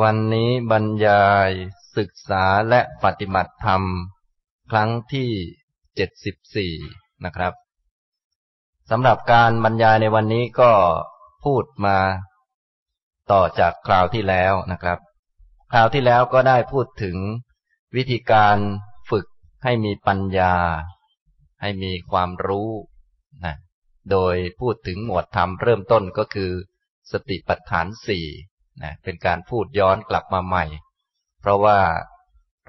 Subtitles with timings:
[0.00, 1.50] วันนี้บรรยาย
[1.96, 3.82] ศึกษาและปฏิบัติธรรม
[4.70, 5.30] ครั้งที่
[5.96, 6.74] เจ็ดสิบสี่
[7.24, 7.52] นะครับ
[8.90, 10.72] สำหรับการบรรยายในวันนี้ก็
[11.44, 11.98] พูดมา
[13.32, 14.98] ต่อจากคราวที่แล้วนะครับ
[15.72, 17.16] คราวที่แล้วก็ได้พูดถึง
[17.96, 18.56] วิธีการ
[19.10, 19.26] ฝึก
[19.64, 20.54] ให้มีปัญญา
[21.60, 22.70] ให้มีความรู้
[23.44, 23.54] นะ
[24.10, 26.52] โดยพูดถึงหมวดธรรมเริ่มต้นก็คือ
[27.12, 28.26] สติปัฏฐานสี่
[28.82, 30.64] นะเป็นการพูดย้อนกลับมาใหม่
[31.40, 31.78] เพราะว่า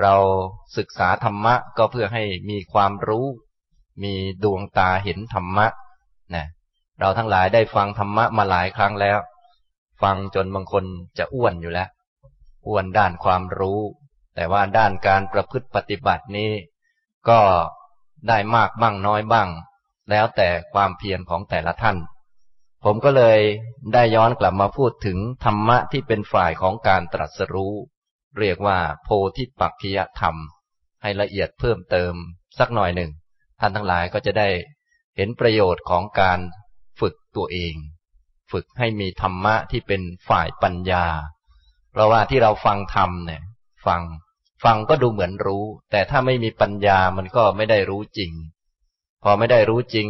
[0.02, 0.16] เรา
[0.78, 3.26] ศึกษาธรรมะก็เพื่อให้มีความรู้
[4.04, 5.68] มีดวงตาเห็นธรรมะ
[6.36, 6.46] นะ
[7.00, 9.18] เราทั้งหลายได้ฟังธรรมะมาหลายครั้งแล้ว
[10.02, 10.86] ฟังจนบางคน
[11.18, 11.90] จะอ้วนอยู่แล้ว
[12.68, 13.80] อ้วนด้านความรู้
[14.36, 16.52] แต่ว่าด้านการประพฤติปฏิบัตินี้
[17.30, 17.40] ก็
[18.28, 19.50] ได้มากบ้างน้อยบ้าง
[20.10, 21.98] แล้วแต่ความเพียรของแต่ละท่าน
[22.90, 23.40] ผมก็เลย
[23.94, 27.73] ได้ย้อนกลับมาพูดถึงธรรมะที่เป็นฝ่ายของการตรัสรู้
[28.40, 30.36] เรียกว่า โพธิปักขิยธรรม
[31.02, 32.14] ให้ละเอียดเพิ่มเติม
[32.58, 33.12] สักหน่อยหนึ่ง
[33.59, 34.50] ท่านทั้งหลายก็จะได้
[35.16, 36.39] เห็นประโยชน์ของการ
[37.00, 37.75] ฝึกตัวเอง
[38.52, 41.06] ฝึกให้มีธรรมะที่เป็นฝ่ายปัญญา
[41.92, 43.42] เพราะว่าที่เราฟังธรรมเนี่ย
[43.86, 44.02] ฟัง
[44.64, 48.31] ฟังก็ดูเหมือนรู้ แต่ถ้าไม่มีปัญญามันก็ไม่ได้รู้จริง
[49.23, 50.09] พอไม่ได้รู้จริง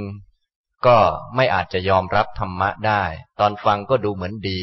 [0.86, 0.98] ก็
[1.36, 3.04] ไม่อาจจะยอมรับธรรมะได้
[3.40, 4.62] ตอนฟังก็ดูเหมือนดี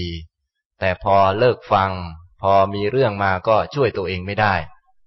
[0.81, 1.91] แต่พอเลิกฟัง
[2.43, 4.55] พอมีเรื่องมาก็ช่วยตัวเองไม่ได้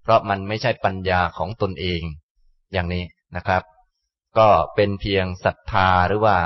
[0.02, 2.02] เพราะมันไม่ใช่ปัญญาของตนเอง
[2.72, 3.04] อย่างนี้
[3.36, 3.62] นะครับ
[4.38, 6.38] ก็เป็นเพียงศรัทธาหรือว่า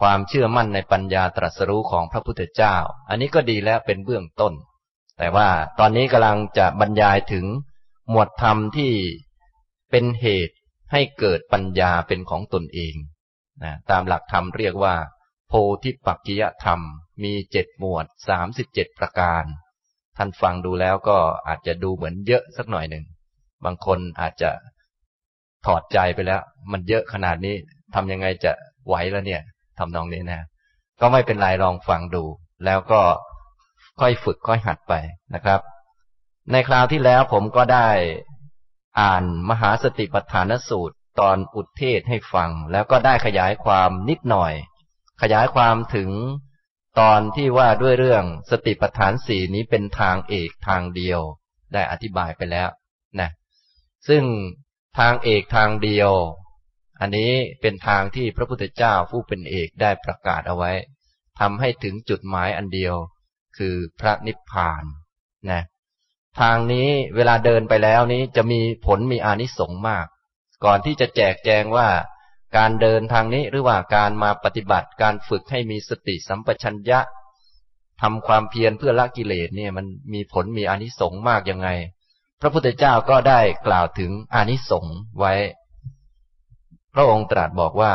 [0.00, 2.76] ความเชื่อมั่นในปัญญาตรัสรู้ของพระพุทธเจ้า
[3.08, 4.52] อันนี้ก็ดีแล้วเป็นเบื้องต้น
[5.18, 7.46] แต่ว่าตอนนี้กำลังจะบรรยายถึง
[8.10, 8.92] หมวดธรรมที่
[9.90, 10.56] เป็นเหตุ
[10.92, 12.94] ให้เกิดปัญญาเป็นของตนเอง
[13.64, 14.94] นะตามหลักธรรมเรียกว่า
[15.48, 15.52] โพ
[15.84, 16.80] ธิปักกิยธรรม
[17.24, 19.44] มีเจ็ดหมวดสามสิบเจ็ดประการ
[20.16, 23.04] ท่านฟังดูแล้วก็อาจจะดูเหมือนเยอะสักหน่อยหนึ่ง
[23.64, 24.50] บางคนอาจจะ
[25.66, 27.54] ถอดใจไปแล้ว มันเยอะขนาดนี้
[27.94, 28.52] ทำยังไงจะ
[28.86, 29.42] ไหวแล้วเนี่ย
[29.78, 30.40] ทำนองนี้นะ
[31.00, 32.24] ก็ไม่เป็นไรลองฟังดู
[32.64, 33.00] แล้วก็
[34.00, 34.94] ค่อยฝึกค่อยหัดไป
[35.34, 35.60] นะครับ
[36.52, 37.88] ในคราวที่แล้วผมก็ได้
[39.00, 44.54] อ่านมหาสติปัฏฐานสูตร ตอนอุทเทศให้ฟัง แล้วก็ได้ขยายความนิดหน่อย
[45.22, 46.10] ขยายความถึง
[47.00, 51.20] ตอนที่ว่าด้วยเรื่องสติปัฏฐานสี่นี้เป็นทางเอกทางเดียว
[51.72, 52.68] ได้อธิบายไปแล้ว
[53.20, 53.30] นะ
[54.08, 54.22] ซึ่ง
[54.98, 56.10] ทางเอกทางเดียว
[57.00, 60.72] อันนี้เป็นทางที่พระพุทธเจ้าผู้เป็นเอกได้ประกาศเอาไว้
[61.40, 62.94] ทำให้ถึงจุดหมายอันเดียว
[63.56, 64.84] คือพระนิพพาน
[65.50, 65.62] นะ
[66.40, 70.06] ทางนี้เวลาเดินไปแล้วนี้จะมีผลมีอานิสงส์มาก
[70.64, 71.88] ก่อนที่จะแจกแจงว่า
[72.56, 77.00] การเดินทางนี้หรือว่าการมาปฏิบัติการฝึกให้มีสติสัมปชัญญะ
[78.02, 81.68] ทำความเพียรเพื่อละกิเลสเนี่ยมันมีผลมีอนิสงส์มากยังไง
[82.40, 85.34] พระพุทธเจ้าก็ได้กล่าวถึงอนิสงส์ไว้
[86.94, 87.94] พระองค์ตรัสบอกว่า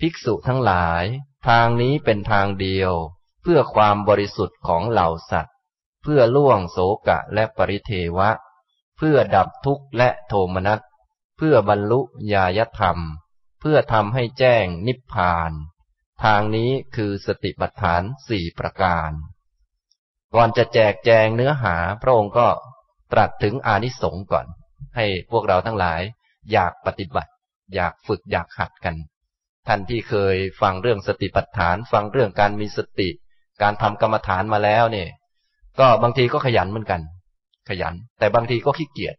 [0.00, 1.04] ภิกษุทั้งหลาย
[1.48, 2.92] ทางนี้เป็นทางเดียว
[3.42, 5.54] เพื่อความบริสุทธิ์ของเหล่าสัตว์
[6.02, 6.78] เพื่อล่วงโส
[7.08, 8.30] กะและปริเทวะ
[8.96, 10.80] เพื่อดับทุกข์และโทมนัส
[11.36, 12.00] เพื่อบรรลุ
[12.32, 12.98] ญาญธรรม
[13.60, 15.52] เพื่อทำให้แจ้งนิพพาน
[16.24, 19.10] ทางนี้คือสติปัฏฐานสี่ประการ
[20.34, 22.48] ก่อนจะแจกแจงเนื้อหาพระองค์ก็
[23.12, 24.46] ตรัสถึงอานิสงส์ก่อน
[24.96, 26.00] ให้พวกเราทั้งหลาย
[26.52, 27.32] อยากปฏิบัติ
[27.74, 28.96] อยากฝึกอยากหัดกัน
[29.66, 33.08] ท่านที่เคยฟังเรื่องสติปัฏฐาน ฟังเรื่องการมีสติ
[33.62, 35.08] การทำกรรมฐานมาแล้วเนี่ย
[35.80, 37.00] ก็บางทีก็ขยันเหมือนกัน
[37.68, 39.16] ขยัน แต่บางทีก็ขี้เกียจ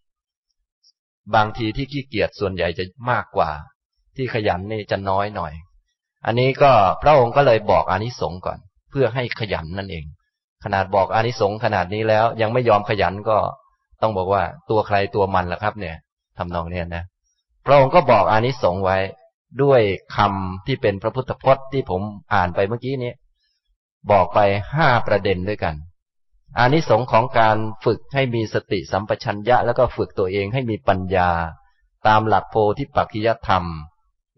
[1.36, 3.50] บางทีที่ขี้เกียจส่วนใหญ่จะมากกว่า
[4.16, 5.54] ที่ขยันนี่จะน้อยหน่อย
[6.26, 6.72] อันนี้ก็
[7.02, 8.60] พระองค์ก็เลยบอกอานิสงส์ก่อน
[8.92, 10.06] เพื่อให้ขยันนั่นเอง
[10.64, 13.38] ขนาดบอกอานิสงส์ขนาดนี้แล้ว ยังไม่ยอมขยันก็
[14.02, 15.96] ต้องบอกว่าตัวใครตัวมันล่ะครับ เนี่ย
[16.38, 17.04] ทำนองเนี้ยนะ
[17.66, 18.98] พระองค์ก็บอกอานิสงส์ไว้
[19.64, 19.82] ด้วย
[20.16, 22.02] คำที่เป็นพระพุทธพจน์ที่ผม
[22.34, 23.14] อ่านไปเมื่อกี้นี้
[24.12, 24.40] บอกไป
[24.76, 25.76] ห้าประเด็นด้วยกัน
[26.60, 31.32] อานิสงส์ของการฝึกให้มีสติสัมปชัญญะ แล้วก็ฝึกตัวเองให้มีปัญญา
[32.08, 33.64] ตามหลักโพธิปักขิยธรรม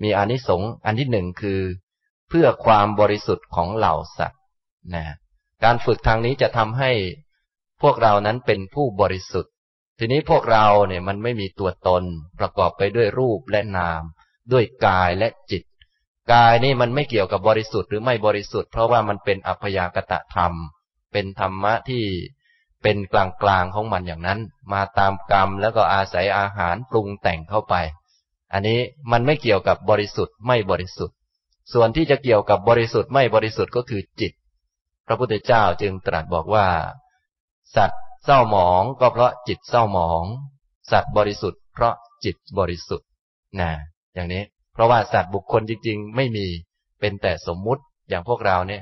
[0.04, 1.62] มีอานิสงส์อันที่หนึ่งคือ
[2.30, 4.42] เพื่อความบริสุทธิ์ของเหล่าสัตว์
[4.94, 5.06] นะ
[5.63, 6.92] การฝึกทางนี้จะทำให้
[7.81, 9.54] พวกเรานั้นเป็นผู้บริสุทธิ์
[10.00, 12.04] ทีนี้พวกเราเนี่ยมันไม่มีตัวตน
[12.39, 14.01] ประกอบไปด้วยรูปและนาม
[14.51, 15.63] ด้วยกายและจิต
[16.33, 20.54] กายนี่มันไม่เกี่ยวกับบริสุทธิ์หรือไม่บริสุทธิ์เพราะว่ามันเป็นอัพยากตะธรรม
[21.12, 22.04] เป็นธรรมะที่
[22.84, 24.40] เป็นกลางๆของมันอย่างนั้น
[24.74, 27.76] มาตามกรรมแล้วก็อาศัยอาหารปรุงแต่งเข้าไป
[28.54, 28.80] อันนี้
[29.12, 31.16] มันไม่เกี่ยวกับบริสุทธิ์ไม่บริสุทธิ์
[31.74, 34.32] ส่วนที่จะเกี่ยวกับบริสุทธิ์ไม่บริสุทธิ์ก็คือจิต
[35.08, 36.68] พระพุทธเจ้าจึงตรัสบอกว่า
[37.76, 40.24] สัตว์เศร้าหมองก็เพราะจิตเศร้าหมอง
[40.92, 43.08] สัตว์บริสุทธิ์เพราะจิตบริสุทธิ์
[43.60, 43.72] นะ
[44.14, 46.48] อย่างนี้ เพราะว่าสัตว์บุคคลจริง ๆ ไม่มี
[47.00, 48.82] เป็นแต่สมมุติอย่างพวกเราเนี่ย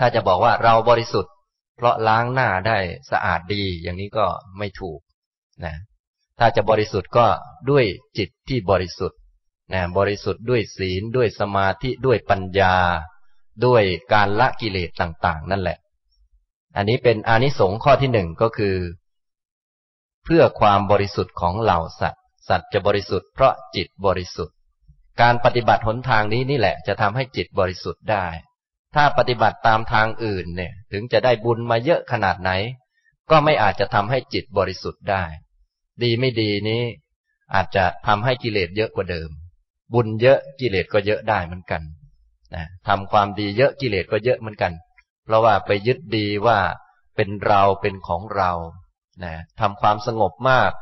[0.00, 1.32] ถ้าจะบอกว่าเราบริสุทธิ์
[1.76, 2.78] เพราะล้างหน้าได้
[3.10, 4.26] สะอาดดี อย่างนี้ก็
[4.58, 5.00] ไม่ถูก
[5.64, 5.74] นะ
[6.38, 7.26] ถ้าจะบริสุทธิ์ก็
[7.70, 7.84] ด้วย
[8.18, 9.18] จิตที่บริสุทธิ์
[9.74, 12.76] นะบริสุทธิ์ด้วยศีลด้วยสมาธิด้วยปัญญา
[13.66, 13.82] ด้วย
[14.12, 15.78] การละกิเลสต่าง ๆ นั่นแหละ
[16.76, 18.76] อันนี้เป็นอานิสงส์ข้อที่หนึ่งก็คือ
[20.24, 24.54] เพื่อความบริสุทธิ์ของเหล่าสัตว์สัตว์จะบริสุทธิ์เพราะจิตบริสุทธิ์
[25.20, 28.26] การปฏิบัติหนทางนี้นี่แหละจะทำให้จิตบริสุทธิ์ได้
[28.94, 32.50] ถ้าปฏิบัติตามทางอื่นเนี่ย ถึงจะได้บุญมาเยอะขนาดไหน
[33.30, 35.24] ก็ไม่อาจจะทำให้จิตบริสุทธิ์ได้
[36.02, 36.82] ดีไม่ดีนี้
[37.54, 39.30] อาจจะทำให้กิเลสเยอะกว่าเดิม
[39.94, 41.82] บุญเยอะกิเลสก็เยอะได้เหมือนกัน
[42.54, 44.72] นะทำความดีเยอะกิเลสก็เยอะเหมือนกัน
[45.24, 46.58] เพราะว่าไปยึดดีว่า
[47.16, 48.52] เป็นเราเป็นของเรา
[49.24, 50.72] นะทำความสงบมาก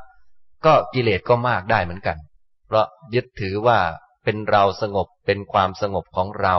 [0.66, 2.18] ก็กิเลสก็มากได้เหมือนกัน
[2.66, 3.78] เพราะยึดถือว่า
[4.24, 6.56] เป็นเราสงบเป็นความสงบของเรา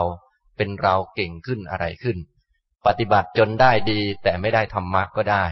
[0.60, 2.16] เป็นเราเก่งขึ้นอะไรขึ้น
[2.86, 5.44] ปฏิบัติจนได้ดีแต่ไม่ได้ธรรมะก็ได้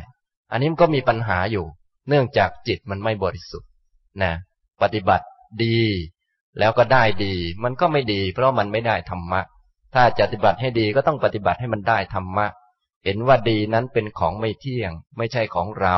[0.53, 1.67] อันนี้มันก็มีปัญหาอยู่
[2.09, 3.71] เนื่องจากจิตมันไม่บริสุทธิ์
[4.23, 4.33] นะ
[4.83, 5.27] ปฏิบัติ
[5.65, 5.79] ดี
[6.59, 7.35] แล้วก็ได้ดี
[7.65, 9.41] มันก็ไม่ดี เพราะมันไม่ได้ธรรมะ
[9.95, 12.47] ถ้าจะปฏิบัติให้ดีก็ต้องปฏิบัติให้มันได้ธรรมะ
[13.05, 15.97] เห็นว่าดีนั้นเป็นของไม่เที่ยง ไม่ใช่ของเรา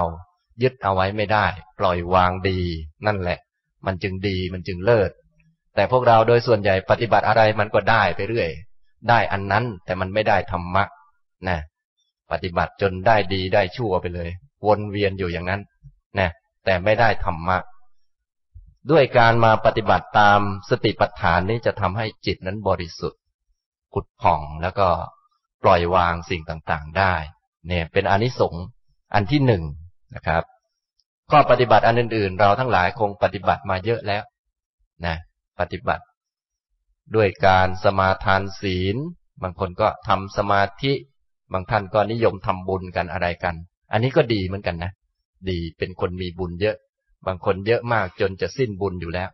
[0.63, 1.47] ยึดเอาไว้ไม่ได้
[1.79, 2.61] ปล่อยวางดี
[3.07, 3.39] นั่นแหละ
[3.87, 5.11] มันจึงดีมันจึงเลิศ
[5.75, 8.51] แต่พวกเราโดยส่วนใหญ่ปฏิบัติอะไรมันก็ได้ไปเรื่อย
[9.09, 10.85] ได้อันนั้น แต่มันไม่ได้ธรรมะ
[11.49, 11.59] นะ
[12.31, 14.29] ปฏิบัติจนได้ดีได้ชั่วไปเลย
[14.67, 15.61] วนเวียนอยู่อย่างนั้น
[16.19, 16.31] นะ
[16.65, 17.59] แต่ไม่ได้ธรรมะ
[18.91, 23.21] ด้วยการมาปฏิบัติตามสติปัฏฐานนี้จะทำให้จิตนั้นบริสุทธิ์
[23.95, 24.89] ขุดผ่องแล้วก็
[25.63, 27.15] ปล่อยวางสิ่งต่างๆได้
[27.69, 28.65] เนี่ย เป็นอนิสงส์
[29.15, 29.63] อันที่หนึ่ง
[30.15, 30.43] นะครับ
[31.31, 34.23] ข้อปฏิบัติอันอื่นๆ เราทั้งหลายคงปฏิบัติมาเยอะแล้ว
[35.07, 35.17] นะ
[35.61, 36.03] ปฏิบัติ
[37.17, 38.97] ด้วยการสมาทานศีล
[39.43, 40.93] บางคนก็ทำสมาธิ
[41.53, 43.55] บางท่านก็นิยมทำบุญกันอะไรกัน
[43.93, 44.93] อันนี้ก็ดีเหมือนกันนะ
[45.51, 46.77] ดีเป็นคนมีบุญเยอะ
[47.27, 49.29] บางคนเยอะมากจนจะสิ้นบุญอยู่แล้ว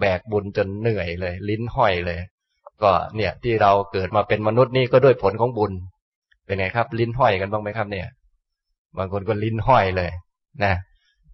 [0.00, 2.18] แบกบุญจนเหนื่อยเลย ลิ้นห้อยเลย
[2.82, 5.72] ก็เนี่ยที่เราเกิดมาเป็นมนุษย์นี่ก็ด้วยผลของบุญ
[6.44, 8.06] เป็นไงครับ ลิ้นห้อยกันบ้างไหมครับเนี่ย
[8.98, 10.10] บางคนก็ลิ้นห้อยเลย
[10.64, 10.74] นะ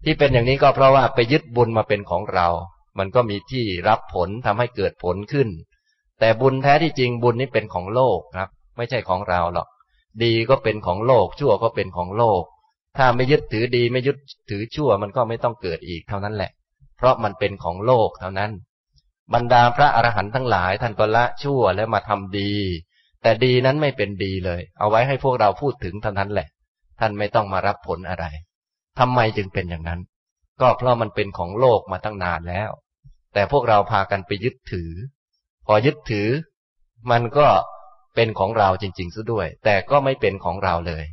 [0.03, 2.47] ที่เป็นอย่างนี้ก็เพราะว่าไปยึดบุญมาเป็นของเรา
[2.97, 5.49] มันก็มีที่รับผลทำให้เกิดผลขึ้น
[6.19, 9.67] แต่บุญแท้ที่จริงบุญนี้เป็นของโลกครับ ไม่ใช่ของเราหรอก
[10.23, 12.43] ดีก็เป็นของโลก ชั่วก็เป็นของโลก
[12.97, 14.17] ถ้าไม่ยึดถือดีไม่ยึด
[14.49, 16.51] ถือชั่ว มันก็ไม่ต้องเกิดอีกเท่านั้นแหละ
[16.97, 18.51] เพราะมันเป็นของโลกเท่านั้น
[19.33, 22.51] บรรดาพระอรหันต์ทั้งหลายท่านก็ละชั่วแล้วมาทำดี
[23.21, 26.47] แต่ดีนั้นไม่เป็นดีเลย เอาไว้ให้พวกเราพูดถึงเท่านั้นแหละ
[26.99, 28.25] ท่านไม่ต้องมารับผลอะไร
[28.99, 29.99] ทำไมจึงเป็นอย่างนั้น
[30.61, 32.69] ก็เพราะมันเป็นของโลกมาตั้งนานแล้ว
[33.35, 34.91] แต่พวกเราพากันไปยึดถือ
[35.67, 36.27] พอยึดถือ
[37.11, 37.47] มันก็
[38.15, 41.05] เป็นของเราจริงๆซะด้วย แต่ก็ไม่เป็นของเราเลย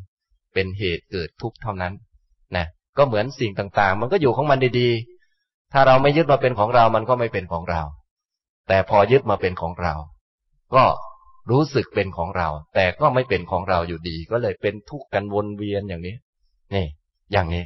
[0.54, 1.92] เป็นเหตุเกิดทุกข์เท่านั้น
[2.56, 2.66] นะ
[2.98, 7.82] ก็เหมือนสิ่งต่างๆ มันก็อยู่ของมันดีๆ ถ้าเราไม่ยึดมาเป็นของเรา มันก็ไม่เป็นของเรา
[8.69, 9.94] แต่พอยึดมาเป็นของเรา
[10.74, 10.84] ก็
[11.50, 16.17] รู้สึกเป็นของเรา แต่ก็ไม่เป็นของเราอยู่ดี ก็เลยเป็นทุกข์กันวนเวียนอย่างนี้
[16.74, 16.86] นี่
[17.32, 17.64] อย่างนี้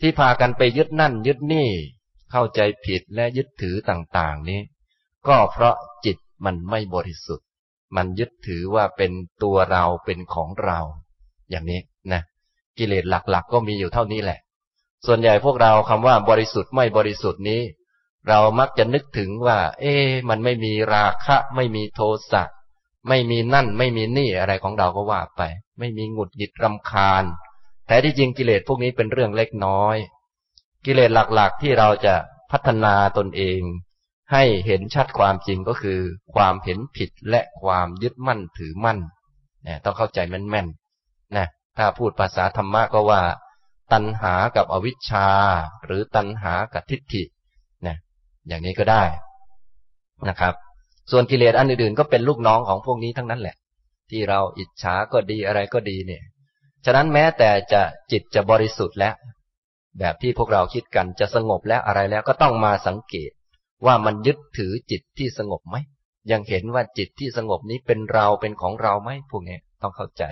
[0.00, 1.68] ที่พากันไปยึดนั่น ยึดนี่
[2.30, 4.60] เข้าใจผิดและยึดถือต่างๆ นี้
[5.28, 7.46] ก็เพราะจิตมันไม่บริสุทธิ์
[7.96, 10.78] มันยึดถือว่าเป็นตัวเราเป็นของเรา
[11.50, 11.80] อย่างนี้
[12.12, 12.22] นะ
[12.78, 14.38] กิเลสหลักๆ ก็มีอยู่เท่านี้แหละ
[15.06, 17.62] ส่วนใหญ่พวกเราคำว่าบริสุทธิ์ไม่บริสุทธิ์นี้
[18.28, 19.94] เรามักจะนึกถึงว่า เอ๊
[20.28, 22.00] มันไม่มีราคะ ไม่มีโท
[22.32, 22.44] สะ
[23.08, 25.42] ไม่มีนั่นไม่มีนี่อะไรของเราก็ว่าไป
[25.78, 27.24] ไม่มีหงุดหงิดรำคาญ
[27.86, 29.96] แต่ที่จริงกิเลสพวกนี้เป็นเรื่องเล็กน้อย
[30.90, 32.14] กิเลสหลักๆ ที่เราจะ
[32.50, 33.60] พัฒนาตนเอง
[34.32, 36.00] ให้เห็นชัดความจริงก็คือ
[36.34, 38.98] ความเห็นผิดและความยึดมั่นถือมั่น
[39.64, 43.22] เนี่ยต้องเข้าใจแม่นๆนะถ้าพูดภาษาธรรมะก็ว่า
[43.92, 45.28] ตัณหากับอวิชชา
[45.86, 47.22] หรือตัณหากับทิฏฐิ
[47.86, 47.96] นะ
[48.48, 49.04] อย่างนี้ก็ได้
[50.28, 50.54] นะครับ
[51.10, 53.56] ส่วนกิเลสอันอื่นๆ ก็เป็นลูกน้องของพวกนี้ทั้งนั้นแหละ
[54.10, 56.22] ที่เราอิจฉาก็ดีอะไรก็ดีเนี่ย
[56.84, 59.14] ฉะนั้นแม้แต่จะจิตจะบริสุทธิ์แล้ว
[59.98, 63.30] แบบที่พวกเราคิดกันจะสงบแล้วอะไรแล้วก็ต้องมาสังเกต
[63.86, 65.76] ว่ามันยึดถือจิตที่สงบไหม
[66.30, 70.24] ยังเห็นว่าจิตที่สงบนี้เป็นเราเป็นของเราไหมพวกนี้ต้องเข้าใจ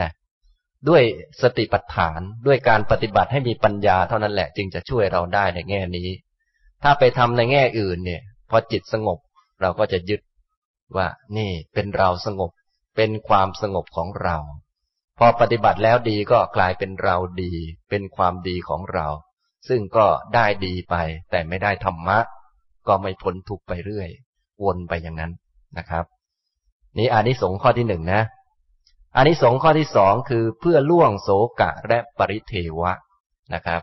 [0.00, 0.10] นะ
[0.88, 1.02] ด้วย
[1.42, 6.08] สติปัฏฐานด้วยการปฏิบัติให้มีปัญญาเท่านั้นแหละจึงจะช่วยเราได้ในแง่นี้
[6.82, 9.18] ถ้าไปทำในแง่อื่นเนี่ย พอจิตสงบ
[9.60, 10.20] เราก็จะยึด
[10.96, 11.06] ว่า
[11.36, 12.50] นี่เป็นเราสงบ
[12.96, 14.36] เป็นความสงบของเรา
[15.18, 17.52] พอปฏิบัติแล้วดีก็กลายเป็นเราดี
[17.90, 19.06] เป็นความดีของเรา
[19.68, 20.94] ซึ่งก็ได้ดีไป
[21.30, 22.18] แต่ไม่ได้ธรรมะ
[22.88, 24.08] ก็ไม่พ้นทุกไปเรื่อย
[24.64, 25.32] วนไปอย่างนั้น
[25.78, 26.04] นะครับ
[26.98, 28.22] นี่อานิสงส์ข้อที่หนึ่งนะ
[29.16, 32.92] อานิสงส์ข้อที่สองคือเพื่อล่วงโสกะและปริเทวะ
[33.54, 33.82] นะครับ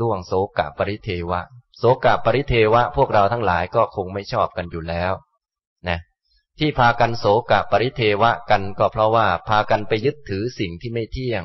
[0.00, 1.40] ล่วงโสกะปริเทวะ
[1.78, 5.12] โสกะปริเทวะ พวกเราทั้งหลายก็คงไม่ชอบกันอยู่แล้ว
[6.58, 11.44] ที่พากันโศกะปริเทวะกันก็เพราะว่าพากันไปยึดถือสิ่งที่ไม่เที่ยง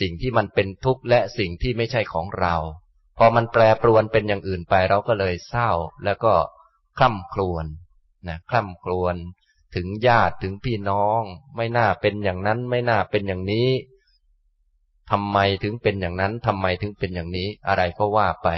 [0.00, 2.54] สิ่งที่มันเป็นทุกข์และสิ่งที่ไม่ใช่ของเรา
[3.18, 5.70] พอมันแปรปรวนเป็นอย่างอื่นไปเราก็เลยเศร้า
[6.04, 6.32] แล้วก็
[6.98, 7.64] คล่ำครวญ
[8.28, 9.16] นะคล่ำครวญ
[9.74, 11.22] ถึงญาติถึงพี่น้อง
[11.56, 13.68] ไม่น่าเป็นอย่างนั้น ไม่น่าเป็นอย่างนี้
[15.10, 18.48] ทำไมถึงเป็นอย่างนั้นทำไมถึงเป็นอย่างนี้อะไรก็ว่าไป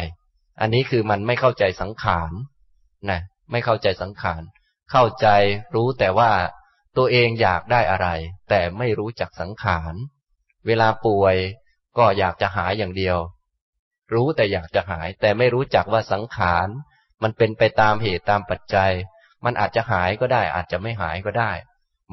[0.60, 2.32] อันนี้คือมันไม่เข้าใจสังขาร
[3.10, 3.20] นะ
[3.50, 4.42] ไม่เข้าใจสังขาร
[4.90, 5.26] เข้าใจ
[5.74, 6.32] รู้แต่ว่า
[6.96, 8.08] ตัวเองอยากได้อะไร
[8.48, 9.94] แต่ไม่รู้จักสังขาร
[10.66, 11.36] เวลาป่วย
[11.98, 13.18] ก็อยากจะหายอย่างเดียว
[14.14, 16.68] รู้แต่อยากจะหาย แต่ไม่รู้จักว่าสังขาร
[17.22, 18.92] มันเป็นไปตามเหตุตามปัจจัย
[19.44, 21.52] มันอาจจะหายก็ได้ อาจจะไม่หายก็ได้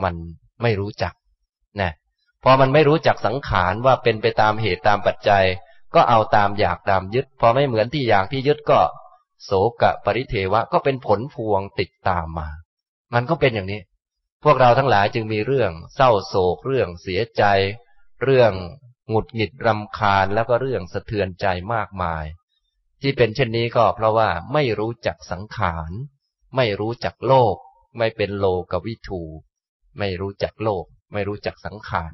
[0.03, 0.15] มัน
[0.61, 1.13] ไม่รู้จัก
[1.81, 1.91] นะ
[2.43, 5.45] พอมันไม่รู้จักสังขารว่าเป็นไปตามเหตุตามปัจจัย
[5.95, 8.79] ก็เอาตามอยากตามยึด พอไม่เหมือนที่อยากที่ยึดก็
[9.43, 9.51] โส
[9.81, 12.49] กะปริเทวะก็เป็นผลพวงติดตามมา
[13.15, 13.81] มันก็เป็นอย่างนี้
[14.43, 17.43] พวกเราทั้งหลายจึงมีเรื่องเศร้าโศก เรื่องเสียใจ
[18.23, 18.53] เรื่อง
[19.09, 22.25] หงุดหงิดรำคาญแล้วก็เรื่องสะเทือนใจมากมาย
[23.01, 25.91] ที่เป็นเช่นนี้ก็เพราะว่าไม่รู้จักสังขาร
[26.55, 27.55] ไม่รู้จักโลก
[27.97, 29.23] ไม่เป็นโลกวิถู
[29.99, 32.13] ไม่รู้จักโลก ไม่รู้จักสังขาร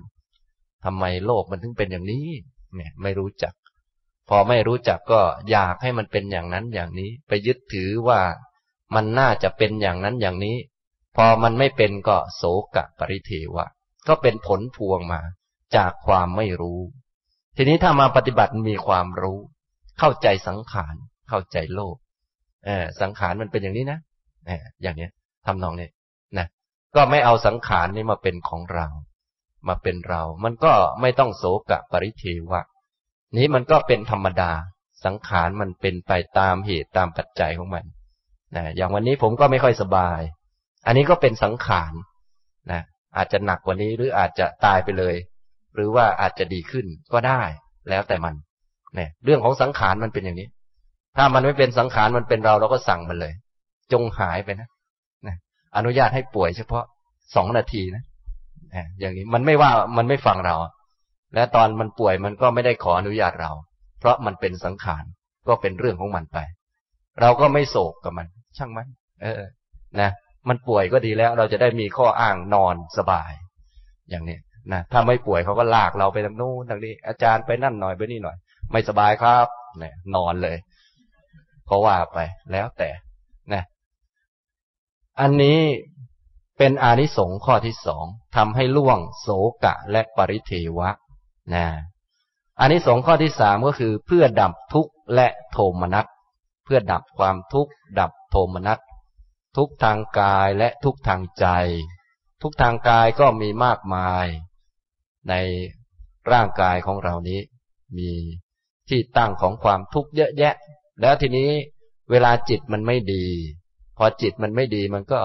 [0.84, 2.28] ทำไมโลกมันถึงเป็นอย่างนี้
[2.76, 3.54] เนี่ยไม่รู้จัก
[4.30, 8.22] พอไม่รู้จักก็อยากให้มันเป็นอย่างนั้นอย่างนี้ ไปยึดถือว่า
[8.96, 10.58] มันน่าจะเป็นอย่างนั้นอย่างนี้
[11.16, 12.44] พอมันไม่เป็นก็โศ
[12.76, 13.66] กะปริเทวะ
[14.08, 15.22] ก็เป็นผลพวงมา
[15.76, 16.80] จากความไม่รู้
[17.58, 19.40] ทีนี้ถ้ามาปฏิบัติมีความรู้
[20.00, 20.96] เข้าใจสังขาร
[21.30, 21.96] เข้าใจโลก
[22.66, 24.00] เออสังขารมันเป็นอย่างนี้นะ
[24.48, 25.12] เอออย่างเนี้ย
[25.46, 25.90] ทำนองนี้
[26.38, 26.48] นะ
[26.96, 28.88] ก็ไม่เอาสังขารนี้มาเป็นของเรา
[29.68, 32.62] มาเป็นเรา มันก็ไม่ต้องโศกะปริเทวะ
[33.38, 34.52] นี้มันก็เป็นธรรมดา
[35.06, 37.86] สังขารมันเป็นไปตามเหตุตามปัจจัยของมัน
[38.56, 40.22] นะอย่างวันนี้ผมก็ไม่ค่อยสบาย
[40.86, 41.94] อันนี้ก็เป็นสังขาร
[42.72, 42.82] นะ
[43.18, 45.16] อาจจะหนักกว่านี้หรืออาจจะตายไปเลย
[45.76, 47.42] หรือว่าอาจจะดีขึ้นก็ได้
[47.90, 48.36] แล้วแต่มัน
[48.96, 50.48] เนี่ยเรื่องของสังขารมันเป็นอย่างนี้
[51.18, 53.34] ถ้ามันไม่เป็นสังขารมันเป็นเราเราก็สั่งมันเลย
[53.92, 54.70] จงหายไปนะ
[55.28, 55.38] นะ
[55.76, 56.84] อนุญาตให้ป่วยเฉพาะ
[57.36, 58.04] สองนาทีนะ
[59.00, 60.56] อย่างนี้มันไม่ว่ามันไม่ฟังเรา
[61.36, 63.52] และตอนมันป่วยมันก็ไม่ได้ขออนุญาตเรา
[64.00, 65.04] เพราะมันเป็นสังขาร
[65.48, 66.38] ก็เป็นเรื่องของมันไป
[67.22, 68.88] เราก็ไม่โศกกับมัน ช่างมัน
[69.24, 69.42] เออ
[70.02, 70.12] นะ
[70.50, 73.32] มันป่วยก็ดีแล้ว เราจะได้มีข้ออ้างนอนสบาย
[74.10, 74.38] อย่างนี้
[74.72, 78.38] นะถ้าไม่ป่วยเขาก็ลากเราไปทางโน้นทางนี้ อาจารย์ไปนั่นหน่อยไปนี่หน่อย
[78.72, 79.48] ไม่สบายครับ
[79.80, 80.58] เนี่ยนอนเลย
[81.70, 82.20] ก็ว่าไป
[82.52, 82.90] แล้วแต่
[83.54, 83.64] นะ
[85.20, 85.60] อันนี้
[86.58, 88.06] เป็นอานิสงส์ข้อที่สอง
[88.36, 89.28] ทำให้ล่วงโส
[89.64, 90.90] กะและปริเทวะ
[91.54, 91.66] นะ
[92.60, 96.06] อานิสงส์ข้อที่สามก็คือ เพื่อดับทุกข์และโทมนัส
[96.66, 98.80] เพื่อดับความทุกข์ดับโทมนัส
[99.58, 101.46] ทุกทางกายและทุกทางใจ
[102.42, 104.26] ทุกทางกายก็มีมากมาย
[105.30, 105.34] ใน
[106.32, 107.40] ร่างกายของเรานี้
[107.98, 108.12] มี
[108.90, 110.56] ที่ตั้งของความทุกข์เยอะแยะ
[111.02, 111.50] แล้วทีนี้
[112.12, 113.26] เวลาจิตมันไม่ดี
[113.98, 115.22] พอจิตมันไม่ดีมันก็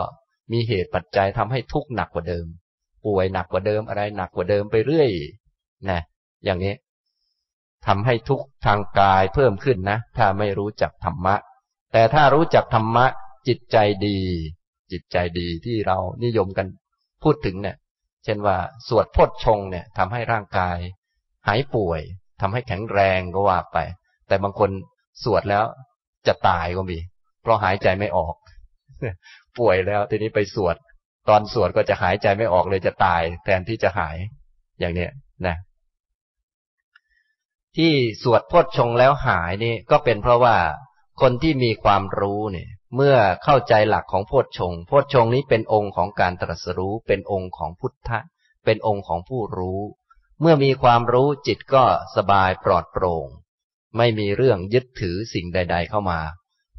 [0.53, 2.47] มีเหตุปัจจัยทำให้ทุกข์หนักกว่าเดิม
[3.05, 5.11] ป่วยหนักกว่าเดิมอะไรหนักกว่าเดิมไปเรื่อย
[5.91, 6.01] นะ
[6.45, 6.75] อย่างนี้
[7.87, 11.35] ทำให้ทุกทางกายเพิ่มขึ้นนะ ถ้าไม่รู้จักธรรมะ
[11.93, 13.07] แต่ถ้ารู้จักธรรมะ
[13.49, 13.77] จิตใจ
[14.07, 14.19] ดี
[14.93, 16.67] จิตใจดีที่เรานิยมกัน
[17.23, 17.77] พูดถึงเนี่ย
[18.25, 18.57] เช่นว่า
[18.89, 20.79] สวดพดชงเนี่ยทำให้ร่างกาย
[21.47, 22.01] หายป่วย
[22.41, 23.79] ทำให้แข็งแรงก็ว่าไป
[24.29, 24.71] แต่บางคน
[25.25, 25.65] สวดแล้ว
[26.27, 26.99] จะตายก็มี
[27.43, 28.35] เพราะหายใจไม่ออก
[29.59, 30.77] ป่วยแล้วทีนี้ไปสวด
[31.29, 34.17] ตอนสวดก็จะหายใจไม่ออกเลยจะตาย แทนที่จะหาย
[34.81, 35.11] อย่างเนี้ย
[35.47, 35.57] นะ
[37.77, 40.57] ที่สวดพดชงแล้วหายนี่ก็เป็นเพราะว่า
[41.21, 48.19] คนที่มีความรู้เนี่ย เมื่อเข้าใจหลักของโพชฌงโพชฌงนี้เป็นองค์ของการตรัสรู้ เป็นองค์ของพุทธะ
[48.65, 49.81] เป็นองค์ของผู้รู้
[50.41, 51.85] เมื่อมีความรู้จิตก็
[52.17, 53.27] สบายปลอดโปร่ง
[53.97, 56.21] ไม่มีเรื่องยึดถือสิ่งใด ๆ เข้ามา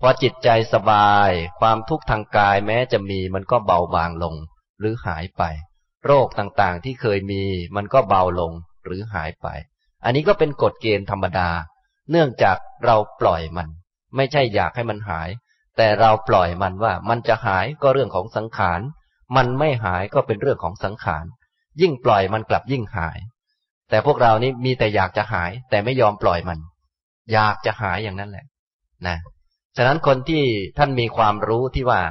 [0.01, 4.35] พอจิตใจสบาย ความทุกข์ทางกายแม้จะมีมันก็เบาบางลง
[4.79, 5.43] หรือหายไป
[6.05, 7.43] โรคต่างๆที่เคยมี
[7.75, 8.51] มันก็เบาลง
[8.85, 9.47] หรือหายไป
[10.03, 11.49] อันนี้ก็เป็นกฎเกณฑ์ธรรมดา
[12.09, 13.67] เนื่องจากเราปล่อยมัน
[14.15, 15.29] ไม่ใช่อยากให้มันหาย
[15.77, 18.81] แต่เราปล่อยมันว่ามันจะหายก็เรื่องของสังขาร
[19.35, 21.25] มันไม่หายก็เป็นเรื่องของสังขาร
[21.81, 23.17] ยิ่งปล่อยมันกลับยิ่งหาย
[23.89, 26.59] แต่พวกเรานี่มีแต่อยากจะหาย แต่ไม่ยอมปล่อยมัน
[27.33, 28.45] อยากจะหายอย่างนั้นแหละ
[29.07, 29.17] นะ
[29.77, 30.43] ฉะนั้นคนที่
[30.77, 32.01] ท่านมีความรู้ที่ว่า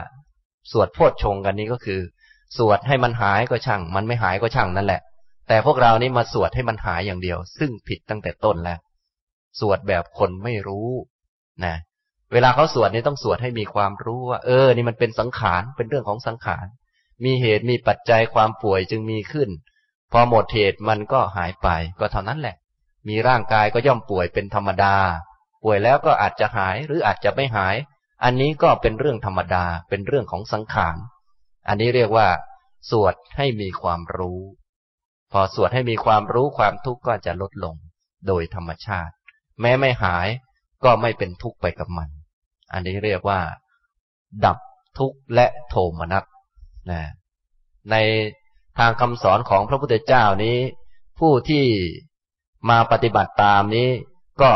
[0.72, 2.00] สวดโพชฌงกันนี้ก็คือ
[2.56, 5.00] สวดให้มันหายก็ช่าง มันไม่หายก็ช่างนั่นแหละ
[5.48, 8.78] แต่พวกเรานี่มาสวดให้มันหายอย่างเดียว ซึ่งผิดตั้งแต่ต้นแล้ว
[9.60, 10.88] สวดแบบคนไม่รู้
[11.64, 16.66] นะเวลาเขาสวดนี่ต้องสวดให้มีความรู้ว่า เออ นี่มันเป็นสังขาร เป็นเรื่องของสังขาร
[17.24, 19.48] มีเหตุ มีปัจจัยความป่วยจึงมีขึ้น
[20.12, 21.68] พอหมดเหตุมันก็หายไป
[22.00, 22.56] ก็เท่านั้นแหละ
[23.08, 24.96] มีร่างกายก็ย่อมป่วยเป็นธรรมดา
[25.64, 27.76] ป่วยแล้วก็อาจจะหายหรืออาจจะไม่หาย
[28.24, 30.96] อันนี้ก็เป็นเรื่องธรรมดา เป็นเรื่องของสังขาร
[31.68, 32.28] อันนี้เรียกว่า
[32.90, 34.40] สวดให้มีความรู้
[35.32, 37.76] พอสวดให้มีความรู้ความทุกข์ก็จะลดลง
[38.26, 39.12] โดยธรรมชาติ
[39.60, 40.28] แม้ไม่หาย
[40.84, 42.08] ก็ไม่เป็นทุกข์ไปกับมัน
[42.72, 43.40] อันนี้เรียกว่า
[44.44, 44.58] ดับ
[44.98, 46.24] ทุกข์และโทมนัส
[46.90, 47.02] นะ
[47.90, 47.96] ใน
[48.78, 50.58] ทางคำสอนของพระพุทธเจ้านี้
[51.18, 51.64] ผู้ที่
[52.70, 53.88] มาปฏิบัติตามนี้
[54.42, 54.52] ก็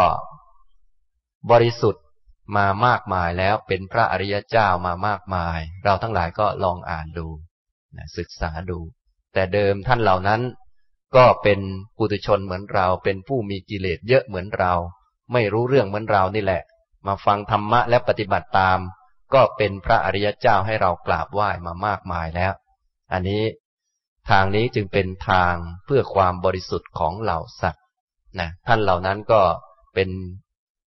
[1.51, 2.05] บริสุทธิ์
[2.57, 7.29] มามากมายแล้วเป็นพระอริยเจ้ามามากมาย เราทั้งหลายก็ลองอ่านดู
[7.97, 8.79] นะศึกษาดู
[9.33, 10.41] แต่เดิมท่านเหล่านั้น
[11.17, 11.61] ก็เป็น
[11.97, 14.73] ปุถุชนเหมือนเรา เป็นผู้มีกิเลสเยอะเหมือนเรา
[15.33, 16.63] ไม่รู้เรื่องเหมือนเรานี่แหละ
[17.07, 18.79] มาฟังธรรมะและปฏิบัติตาม
[19.35, 22.53] ก็เป็นพระอริยเจ้าให้เรากราบไหว้มามากมายแล้ว
[23.13, 23.43] อันนี้
[24.31, 25.55] ทางนี้จึงเป็นทาง
[25.85, 27.85] เพื่อความบริสุทธิ์ของเหล่าสัตว์
[28.41, 29.41] นะท่านเหล่านั้นก็
[29.95, 30.09] เป็น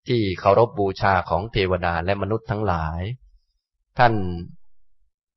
[0.07, 3.01] ที่เคารพบบูชาของเทวดาและมนุษย์ทั้งหลาย
[3.99, 4.13] ท่าน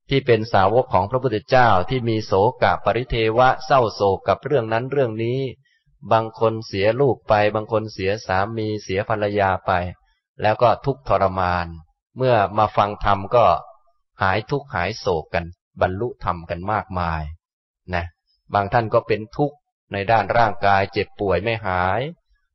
[0.09, 5.39] ที่เป็นสาวกของพระพุทธเจ้าที่มีโศกะปริเทวะเศร้าโศกกับเรื่องนั้นเรื่องนี้
[6.11, 9.71] บางคนเสียลูกไป บางคนเสียสามีเสียภรรยาไป
[10.41, 11.67] แล้วก็ทุกทรมาน
[12.17, 13.45] เมื่อมาฟังธรรมก็
[14.21, 15.45] หายทุกข์หายโศกกัน
[15.81, 17.23] บรรลุธรรมกันมากมาย
[17.93, 18.05] นะ
[18.53, 19.57] บางท่านก็เป็นทุกข์
[19.93, 22.01] ในด้านร่างกายเจ็บป่วยไม่หาย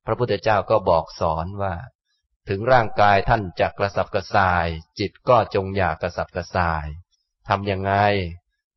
[0.06, 1.74] พระพุทธเจ้าก็บอกสอนว่า
[2.48, 4.66] ถึงร่างกายท่านจะกระสับกระส่าย
[4.98, 6.86] จิตก็จงอย่ากระสับกระส่าย
[7.48, 7.92] ทำยังไง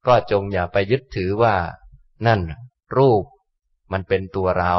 [0.07, 1.55] ก็จงอย่าไปยึดถือว่า
[2.27, 2.41] นั่น
[2.97, 3.23] รูป
[3.91, 4.75] มันเป็นตัวเรา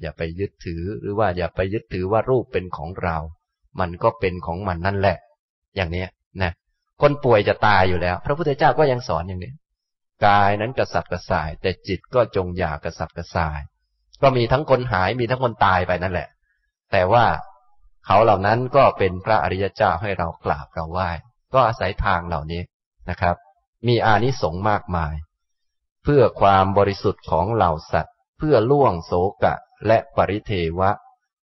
[0.00, 3.16] อย่าไปยึดถือหรือว่าอย่าไปยึดถือว่ารูปเป็นของเรา
[3.80, 5.16] มันก็เป็นของมันนั่นแหละ
[5.76, 6.04] อย่างนี้
[6.42, 6.52] นะ
[7.00, 9.52] คนป่วยจะตายอยู่แล้ว พระพุทธเจ้าก็ยังสอนอย่างนี้
[10.26, 13.60] กายนั้นกระสับกระส่าย แต่จิตก็จงอย่ากระสับกระส่าย
[14.22, 16.28] ก็มีทั้งคนหายมีทั้งคนตายไปนั่นแหละ
[16.92, 17.26] แต่ว่า
[18.06, 21.10] เขาเหล่านั้นก็เป็นพระอริยเจ้าให้เรากราบเราไหว้
[21.54, 22.62] ก็อาศัยทางเหล่านี้
[23.10, 23.36] นะครับ
[23.86, 25.14] มีอานิสงส์มากมาย
[26.04, 29.54] เพื่อความบริสุทธิ์ของเหล่าสัตว์ เพื่อล่วงโศกะ
[29.86, 30.90] และปริเทวะ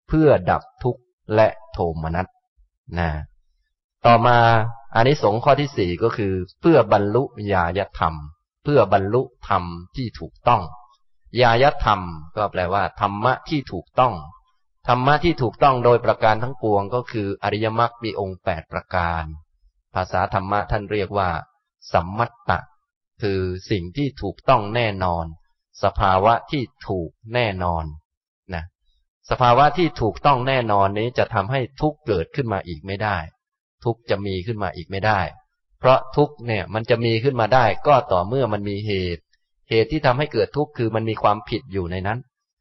[0.07, 1.01] เพื่อดับทุกข์
[1.35, 2.27] และ โทมนัส
[2.99, 3.09] นะ
[4.05, 4.37] ต่อมา
[4.95, 8.13] อานิสงส์ข้อที่สี่ก็คือ เพื่อบรรลุญาญธรรม
[8.63, 9.63] เพื่อบรรลุธรรม
[9.95, 10.61] ที่ถูกต้อง
[11.41, 11.99] ญาญธรรม
[12.35, 14.13] ก็แปลว่า ธรรมะที่ถูกต้อง
[14.87, 19.23] ธรรมะที่ถูกต้องโดยประการทั้งปวงก็คือ อริยมรรคมีองค์แปดประการ
[19.95, 21.29] ภาษาธรรมะท่านเรียกว่า
[21.93, 22.59] สัมมัตตะ
[23.21, 25.25] คือสิ่งที่ถูกต้องแน่นอน
[25.83, 27.85] สภาวะที่ถูกแน่นอน
[29.29, 33.17] สภาวะที่ถูกต้องแน่นอนนี้จะทำให้ทุกเกิดขึ้นมาอีกไม่ได้
[33.83, 35.19] ทุกจะมีขึ้นมาอีกไม่ได้
[35.79, 39.23] เพราะทุกเนี่ยมันจะมีขึ้นมาได้ก็ต่อเมื่อมันมีเหตุ
[39.69, 42.19] เหตุที่ทำให้เกิดทุกข์คือมันมีความผิดอยู่ในนั้น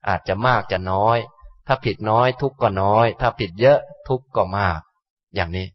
[0.08, 1.18] อาจจะมากจะน้อย
[1.66, 4.80] ถ้าผิดน้อย ทุกข์ก็น้อย ถ้าผิดเยอะทุกข์ก็มาก
[5.34, 5.66] อย่างนี้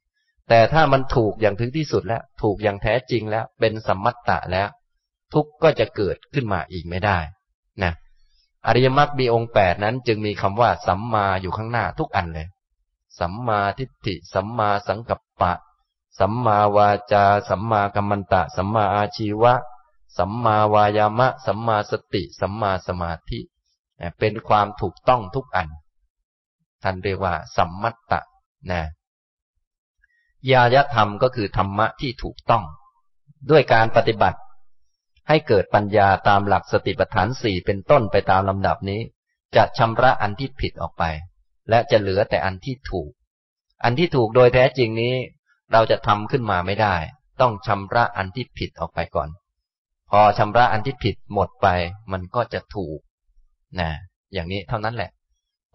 [0.50, 4.68] แต่ถ้ามันถูกอย่างถึงที่สุดแล้ว ถูกอย่างแท้จริงแล้ว เป็นสัมมัตตะแล้ว
[5.34, 7.20] ทุกข์ก็จะเกิดขึ้นมาอีกไม่ได้
[7.84, 7.94] นะ
[8.68, 12.48] อริยมรรคมีองค์แปดนั้น จึงมีคำว่า สัมมาอยู่ข้างหน้าทุกอันเลย
[13.20, 15.54] สัมมาทิฏฐิ สัมมาสังกัปปะ
[16.20, 19.54] สัมมาวาจา สัมมากัมมันตะ สัมมาอาชีวะ
[20.18, 23.40] สัมมาวายามะ สัมมาสติ สัมมาสมาธิ
[24.20, 25.68] เป็นความถูกต้องทุกอัน
[26.84, 28.20] ท่านเรียกว่า สัมมัตตะ
[28.72, 28.82] นะ
[30.52, 32.64] ญาญธรรมก็คือธรรมะที่ถูกต้อง
[33.50, 34.40] ด้วยการปฏิบัติ
[35.30, 39.02] ให้เกิดปัญญาตามหลักสติปัฏฐานสี่เป็นต้นไปตามลำดับนี้
[39.56, 41.04] จะชำระอันที่ผิดออกไป
[41.70, 43.12] และจะเหลือแต่อันที่ถูก
[43.84, 45.16] อันที่ถูกโดยแท้จริงนี้
[45.72, 46.96] เราจะทำขึ้นมาไม่ได้
[47.42, 49.30] ต้องชำระอันที่ผิดออกไปก่อน
[50.10, 51.68] พอชำระอันที่ผิดหมดไป
[52.12, 53.00] มันก็จะถูก
[53.80, 53.90] นะ
[54.34, 55.12] อย่างนี้เท่านั้นแหละ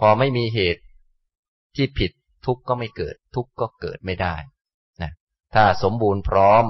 [0.01, 0.83] พอไม่มีเหตุ
[1.77, 2.11] ที่ผิด
[2.47, 4.35] ทุกข์ก็ไม่เกิด ทุกข์ก็เกิดไม่ได้
[5.03, 5.13] นะ
[5.55, 6.65] ถ้าสมบูรณ์พร้อม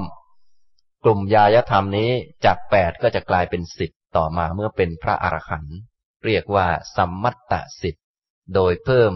[1.05, 2.11] กลุ่มยายธรรมนี้
[2.45, 5.79] จากแปดก็จะกลายเป็นสิบต่อมาเมื่อเป็นพระอรหันต์
[6.25, 7.97] เรียกว่าสัมมัตตสิบ
[8.55, 9.13] โดยเพิ่ม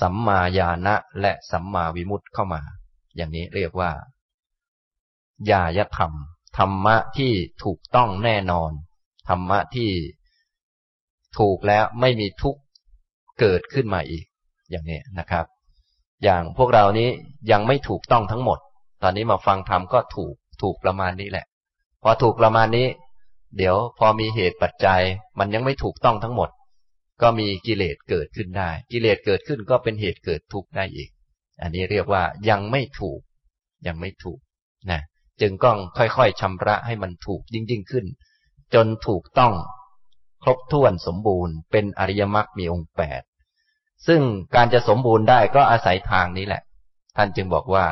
[0.00, 2.62] สัมมาญาณะและสัมมาวิมุตติเข้ามา
[3.16, 3.92] อย่างนี้เรียกว่า
[5.50, 6.12] ญาญธรรม
[6.58, 7.32] ธรรมะที่
[7.64, 8.72] ถูกต้องแน่นอน
[9.28, 9.90] ธรรมะที่
[11.38, 12.60] ถูกแล้วไม่มีทุกข์
[13.40, 14.24] เกิดขึ้นมาอีก
[14.70, 15.44] อย่างนี้นะครับ
[16.24, 17.08] อย่างพวกเรานี้
[17.50, 18.58] ยังไม่ถูกต้องทั้งหมด
[19.02, 21.46] ตอนนี้มาฟังธรรมก็ถูก ถูกประมาณนี้แหละ
[22.02, 22.86] พอถูกประมาณนี้
[23.56, 25.02] เดี๋ยวพอมีเหตุปัจจัย
[25.38, 26.50] มันยังไม่ถูกต้องทั้งหมด
[27.22, 31.10] ก็มีกิเลสเกิดขึ้นได้ กิเลสเกิดขึ้นก็เป็นเหตุเกิดทุกข์ได้อีก
[31.62, 33.20] อันนี้เรียกว่ายังไม่ถูก
[33.86, 34.38] ยังไม่ถูก
[34.90, 35.00] นะ
[35.40, 38.06] จึงต้องค่อยๆชำระให้มันถูกยิ่งยิ่งขึ้น
[38.74, 39.52] จนถูกต้อง
[40.42, 43.22] ครบถ้วนสมบูรณ์เป็นอริยมรรคมีองค์แปด
[44.06, 44.20] ซึ่ง
[44.54, 46.62] การจะสมบูรณ์ได้ก็อาศัยทางนี้แหละ
[47.16, 47.86] ท่านจึงบอกว่า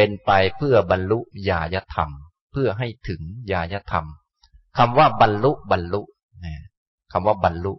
[0.00, 2.10] เป็นไปเพื่อบรรลุญาญธรรม
[2.52, 3.20] เพื่อให้ถึง
[3.52, 4.04] ญาญธรรม
[4.78, 6.02] คำว่าบรรลุบรรลุ
[6.44, 6.54] นะ
[7.12, 7.72] คำว่าบรรลุ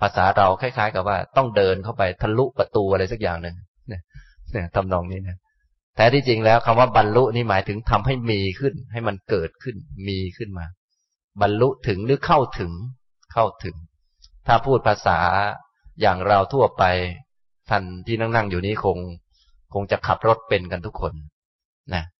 [0.00, 3.56] ภาษาเราคล้าย ๆ กับว่า ต้องเดินเข้าไปทะลุประตูอะไรสักอย่างหนึ่ง
[3.88, 5.38] เนี่ยทำนองนี้นะ
[5.96, 9.76] แท้ที่จริงแล้วคำว่าบรรลุนี่หมายถึงทำให้มีขึ้น ให้มันเกิดขึ้น
[10.08, 10.66] มีขึ้นมา
[11.42, 12.72] บรรลุถึงหรือเข้าถึง
[13.32, 13.76] เข้าถึง
[14.46, 15.18] ถ้าพูดภาษา
[16.00, 16.84] อย่างเราทั่วไป
[17.70, 18.98] ท่านที่นั่งนั่งอยู่นี้คง
[19.74, 21.12] คงจะขับรถเป็นกันทุกคน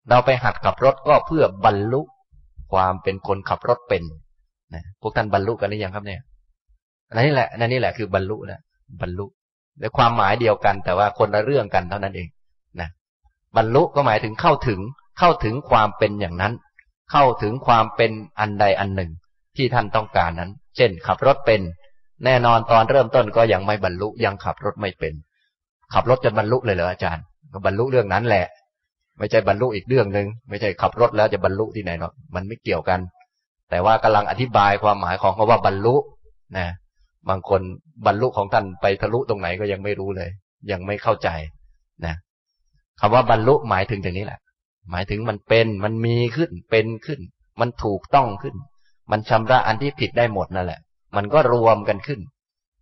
[0.09, 2.01] เราไปหัดขับรถก็เพื่อบรรลุ
[2.73, 4.03] ความเป็นคนขับรถเป็น
[4.75, 6.21] นะพวกท่านบรรลุกันหรือยังครับเนี่ย
[7.15, 8.61] นั่นนี่แหละนั่นนี่แหละคือบรรลุนะ
[9.01, 9.27] บรรลุ
[9.81, 12.29] ในความหมายเดียวกัน แต่ว่าคนละเรื่องกันเท่านั้นเอง
[12.81, 12.89] นะ
[13.57, 14.81] บรรลุก็หมายถึงเข้าถึง
[15.19, 16.53] เข้าถึงความเป็นอย่างนั้น
[17.11, 19.11] เข้าถึงความเป็นอันใดอันหนึ่ง
[19.57, 21.61] ที่ท่านต้องการนั้น เช่น ขับรถเป็น
[22.25, 25.15] แน่นอนตอนเริ่มต้นก็ยังไม่บรรลุยังขับรถไม่เป็น
[25.95, 28.47] ขับรถจนบรรลุเลยเหรออาจารย์ ก็บรรลุเรื่องนั้นแหละ
[29.19, 33.01] ไม่ใช่บรรลุอีกเรื่องหนึ่งไม่ใช่ขับรถแล้วจะบรรลุที่ไหนเนาะมันไม่เกี่ยวกัน
[33.71, 35.97] แต่ว่ากำลังอธิบายความหมายของคาว่าบรรลุ
[36.59, 36.67] นะ
[37.29, 37.61] บางคน
[38.07, 40.31] บรรลุของท่านไปทะลุตรงไหนก็ยังไม่รู้เลย
[40.71, 41.29] ยังไม่เข้าใจ
[42.07, 42.15] นะ
[43.01, 44.41] คำว่าบรรลุหมายถึงอย่างนี้แหละ
[44.91, 47.21] หมายถึงมันเป็นมันมีขึ้นเป็นขึ้น
[47.61, 48.57] มันถูกต้องขึ้น
[49.11, 50.81] มันชำระอันที่ผิดได้หมดนั่นแหละ
[51.17, 52.21] มันก็รวมกันขึ้น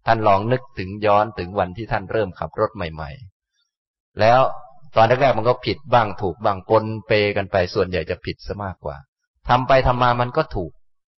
[0.06, 3.10] ท่านลองนึกถึงย้อนถึงวันที่ท่านเริ่มขับรถใหม่
[3.64, 4.40] ๆ แล้ว
[4.96, 8.96] ตอนแรกๆมันก็ผิดบ้างถูกบ้างปนเปกันไปส่วนใหญ่จะผิดซะมากกว่า
[9.48, 10.72] ทำไปทำมามันก็ถูก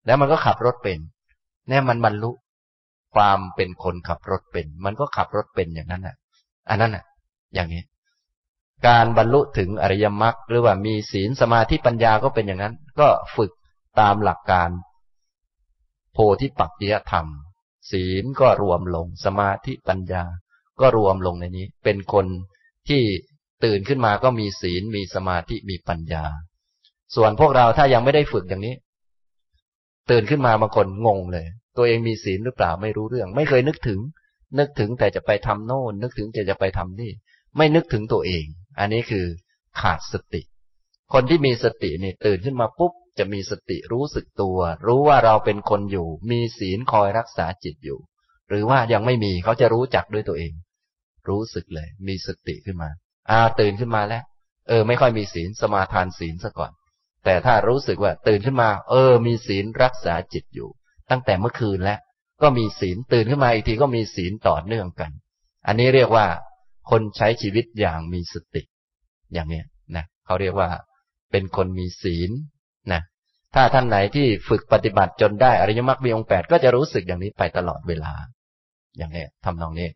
[0.07, 0.99] แล้วมันก็ขับรถเป็น
[1.69, 2.31] แน่มันบรรลุ
[3.15, 6.17] ความเป็นคนขับรถเป็น มันก็ขับรถเป็นอย่างนั้นน่ะ
[6.69, 7.05] อันนั้นน่ะ
[7.55, 7.83] อย่างนี้
[8.87, 13.53] การบรรลุถึงอริยมรรคหรือว่ามีศีลสมาธิปัญญาก็เป็นอย่างนั้น ก็ฝึก
[14.01, 14.71] ตามหลักการ
[16.13, 17.27] โพธิปักจิยธรรม
[17.91, 20.25] ศีลก็รวมลงสมาธิปัญญา
[20.81, 22.27] ก็รวมลงในนี้ เป็นคน
[22.89, 23.03] ที่
[23.65, 26.25] ตื่นขึ้นมาก็มีศีลมีสมาธิมีปัญญา
[27.15, 28.75] ส่วนพวกเราถ้ายังไม่ได้ฝึกอย่างนี้
[30.11, 34.01] ตื่นขึ้นมาบางคนงงเลย ตัวเองมีศีลหรือเปล่าไม่รู้เรื่อง ไม่เคยนึกถึง
[34.59, 37.13] นึกถึงแต่จะไปทำโน่น นึกถึงจะจะไปทำนี่
[37.57, 38.45] ไม่นึกถึงตัวเอง
[38.79, 39.27] อันนี้คือ
[39.81, 40.43] ขาดสติ
[41.13, 47.99] คนที่มีสตินี่ตื่นขึ้นมาปุ๊บจะมีสติรู้สึกตัว รู้ว่าเราเป็นคนอยู่ มีศีลคอยรักษาจิตอยู่
[48.49, 50.53] หรือว่ายังไม่มีเขาจะรู้จักด้วยตัวเอง
[51.29, 52.91] รู้สึกเลย มีสติขึ้นมา
[53.31, 54.23] อ่าตื่นขึ้นมาแล้ว
[54.69, 56.73] เออ ไม่ค่อยมีศีลสมาทานศีลซะก่อน
[57.25, 60.69] แต่ถ้ารู้สึกว่าตื่นขึ้นมา เออ มีศีลรักษาจิตอยู่
[61.11, 61.99] ตั้งแต่เมื่อคืนแล้ว
[62.43, 65.11] ก็มีศีลตื่นขึ้นมาอีกทีก็มีศีลต่อเนื่องกัน
[65.67, 66.27] อันนี้เรียกว่า
[66.91, 68.63] คนใช้ชีวิตอย่างมีสติ
[69.33, 69.65] อย่างเนี้ย
[69.97, 70.69] นะเขาเรียกว่า
[71.33, 72.31] เป็นคนมีศีล
[72.93, 73.01] นะ
[73.55, 78.13] ถ้าท่านไหนที่ฝึกปฏิบัติจนได้อริยมรรคมีองค์แปดก็จะรู้สึกอย่างนี้ไปตลอดเวลา
[78.99, 79.89] อย่างนี้ทำนองนี้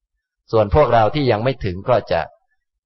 [0.53, 2.21] ส่วนพวกเราที่ยังไม่ถึงก็จะ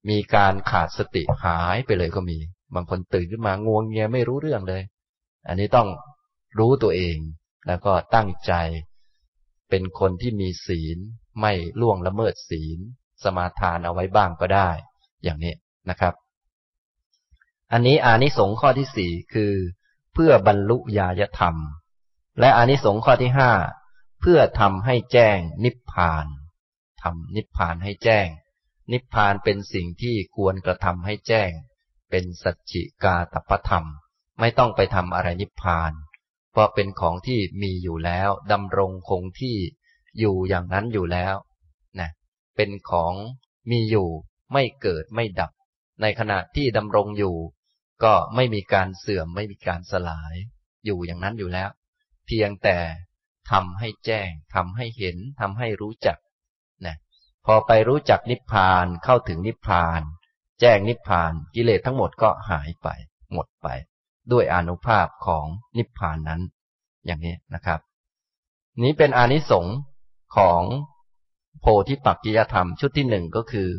[0.09, 2.37] มีการขาดสติหายไปเลยก็มี
[2.75, 4.83] บางคนตื่นขึ้นมางวงเงียไม่รู้เรื่องเลย
[5.47, 5.87] อันนี้ต้อง
[6.59, 7.17] รู้ตัวเอง
[7.67, 8.53] แล้วก็ตั้งใจ
[9.69, 10.97] เป็นคนที่มีศีล
[11.41, 12.79] ไม่ล่วงละเมิดศีล
[13.23, 14.69] สมาทานเอาไว้บ้างก็ได้
[15.23, 15.53] อย่างนี้
[15.89, 16.13] นะครับ
[17.71, 19.53] อันนี้อานิสงส์ข้อที่สี่คือ
[20.13, 21.07] เพื่อบรรลุญา
[21.39, 21.55] ธรรม
[22.39, 23.51] และอานิสงส์ข้อที่ห้า
[24.21, 26.25] เพื่อทำให้แจ้งนิพพาน
[27.01, 28.27] ทำนิพพานให้แจ้ง
[28.91, 31.51] นิพพานเป็นสิ่งที่ควรกระทำให้แจ้ง
[32.09, 33.85] เป็นสัจจิกาตปธรรม
[34.39, 35.91] ไม่ต้องไปทำอะไรนิพพาน
[36.51, 39.57] เพราะเป็นของที่มีอยู่แล้วดำรงคงที่
[40.19, 41.35] อยู่อย่างนั้นอยู่แล้ว
[41.99, 42.09] นะ
[42.55, 43.13] เป็นของ
[43.71, 44.09] มีอยู่
[44.53, 45.51] ไม่เกิดไม่ดับ
[46.01, 47.35] ในขณะที่ดำรงอยู่
[48.03, 50.35] ก็ไม่มีการเสื่อมไม่มีการสลาย
[50.85, 51.69] อยู่อย่างนั้นอยู่แล้ว
[52.25, 52.77] เพียงแต่
[53.51, 56.17] ทำให้แจ้งทำให้เห็นทำให้รู้จัก
[57.45, 60.01] พอไปรู้จักนิพพานเข้าถึงนิพพาน
[60.59, 62.87] แจ้งนิพพานกิเลสทั้งหมดก็หายไป
[63.33, 63.67] หมดไป
[64.31, 65.45] ด้วยอนุภาพของ
[65.77, 66.41] นิพพานนั้น
[67.05, 67.79] อย่างนี้นะครับ
[68.83, 69.77] นี้เป็นอานิสงส์
[70.37, 70.61] ของ
[71.61, 73.69] โพธิปักกิยธรรมชุดที่หนึ่งก็คือ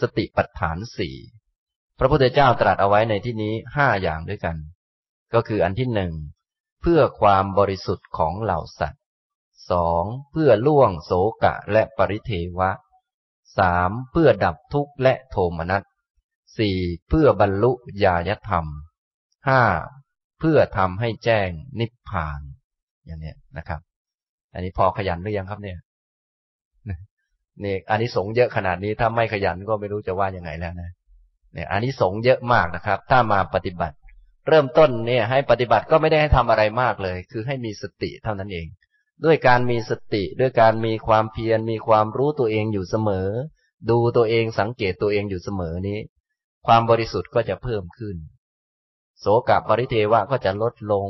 [0.00, 1.16] สติปัฏฐานสี่
[1.98, 4.56] พระพุทธเจ้าตรัสเอาไว้ในที่นี้ห้าอย่างด้วยกัน
[5.34, 6.12] ก็คืออันที่หนึ่ง
[6.80, 9.02] เพื่อความบริสุทธิ์ของเหล่าสัตว์
[9.70, 11.12] สองเพื่อล่วงโส
[11.44, 12.70] กะและปริเทวะ
[13.58, 15.82] สามเพื่อดับทุกข์และโทมนัส
[16.58, 17.72] สี่เพื่อบรรลุ
[18.04, 18.66] ญาณธรรม
[19.48, 19.62] ห้า
[20.40, 21.48] เพื่อทำให้แจ้ง
[21.80, 22.40] นิพพาน
[23.06, 23.80] อย่างนี้นะครับ
[24.54, 25.78] อันนี้พอขยันหรือยังครับเนี่ย
[27.64, 30.90] นี่อันนี้สงเยอะขนาดนี้ถ้าไม่ขยันก็ไม่รู้จะว่ายังไงแล้วนะ
[31.54, 33.96] เนี่ยอันนี้สงเยอะมากนะครับ ถ้ามาปฏิบัติ
[34.48, 38.66] เริ่มต้นเนี่ย ให้ปฏิบัติก็ไม่ได้ให้ทำอะไรมากเลย คือให้มีสติเท่านั้นเอง
[39.24, 43.28] ด้วยการมีสติด้วยการมีความเพียรมีความรู้ตัวเองอยู่เสมอ
[43.90, 45.98] ดูตัวเองสังเกตตัวเองอยู่เสมอนี้
[46.66, 48.16] ความบริสุทธิ์ก็จะเพิ่มขึ้น
[49.20, 51.08] โสกับปริเทวะก็จะลดลง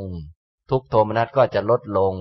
[0.69, 2.15] ทุกโทมนัสก็จะลดลง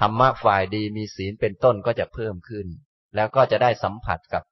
[0.00, 2.66] ธรรมะฝ่ายดีมีศีลเป็นต้นก็จะเพิ่มขึ้น
[3.14, 4.42] แล้วก็จะได้สัมผัสกับ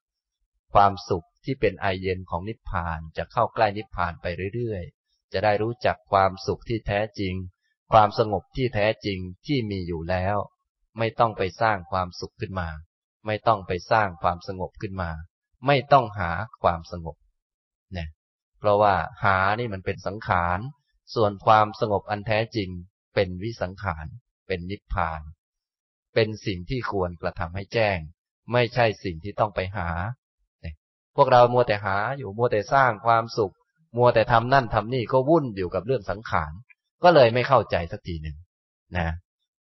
[0.74, 7.34] ความสุขที่เป็นไอเย็นของนิพพานจะเข้าใกล้นิพพานไปเรื่อยๆ จะได้รู้จักความสุขที่แท้จริง
[7.92, 10.36] ความสงบที่แท้จริงที่มีอยู่แล้ว
[10.98, 12.68] ไม่ต้องไปสร้างความสุขขึ้นมา
[13.26, 15.10] ไม่ต้องไปสร้างความสงบขึ้นมา
[15.66, 16.30] ไม่ต้องหา
[16.62, 17.16] ความสงบ
[17.92, 18.08] เนี่ย
[18.58, 20.58] เพราะว่าหานี่มันเป็นสังขาร
[21.14, 22.70] ส่วนความสงบอันแท้จริง
[23.14, 24.06] เป็นวิสังขาร
[24.46, 25.20] เป็นนิพพาน
[26.14, 27.98] เป็นสิ่งที่ควรกระทำให้แจ้ง
[28.52, 29.88] ไม่ใช่สิ่งที่ต้องไปหา
[31.16, 33.54] พวกเรามัวแต่หาอยู่มัวแต่สร้างความสุข
[33.96, 36.52] มัวแต่ทำนั่นทำนี่ก็วุ่นอยู่กับเรื่องสังขาร
[37.04, 38.36] ก็เลยไม่เข้าใจสักทีหนึ่ง
[38.96, 39.08] นะ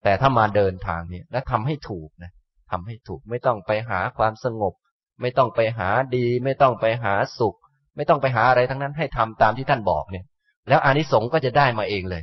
[0.04, 2.32] แต่ถ้ามาเดินทางนี้และทำให้ถูกนะ
[2.70, 4.74] ทำให้ถูกไม่ต้องไปหาความสงบ
[5.20, 7.56] ไม่ต้องไปหาดี ไม่ต้องไปหาสุข
[7.96, 10.24] ไม่ต้องไปหาอะไรทั้งนั้นให้ทำตามที่ท่านบอกเนี่ย
[10.68, 12.22] แล้วอานิสงส์ก็จะได้มาเองเลย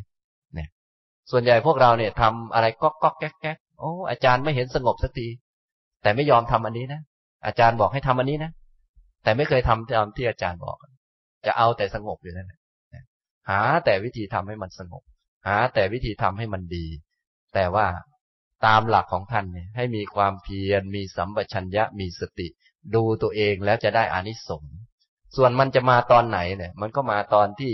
[0.56, 0.70] เนี่ย
[1.32, 5.28] ส่วนใหญ่พวกเราเนี่ยทำอะไรก๊อกก๊อกแก๊กแก๊กโอ้อาจารย์ไม่เห็นสงบสักที
[6.04, 7.02] แต่ไม่ยอมทำอันนี้นะ
[7.46, 8.52] อาจารย์บอกให้ทำอันนี้นะ
[9.24, 10.78] แต่ไม่เคยทำตามที่อาจารย์บอก
[11.46, 12.60] จะเอาแต่สงบอยู่นั่นแหละ
[13.50, 15.04] หาแต่วิธีทำให้มันสงบ
[15.48, 16.88] หาแต่วิธีทำให้มันดี
[17.54, 17.88] แต่ว่า
[18.66, 22.48] ตามหลักของท่านเนี่ยให้มีความเพียรมีสัมปชัญญะมีสติ
[22.96, 24.76] ดูตัวเองแล้วจะได้อานิสงส์
[25.36, 27.74] ส่วนมันจะมาตอนไหนเนี่ย มันก็มาตอนที่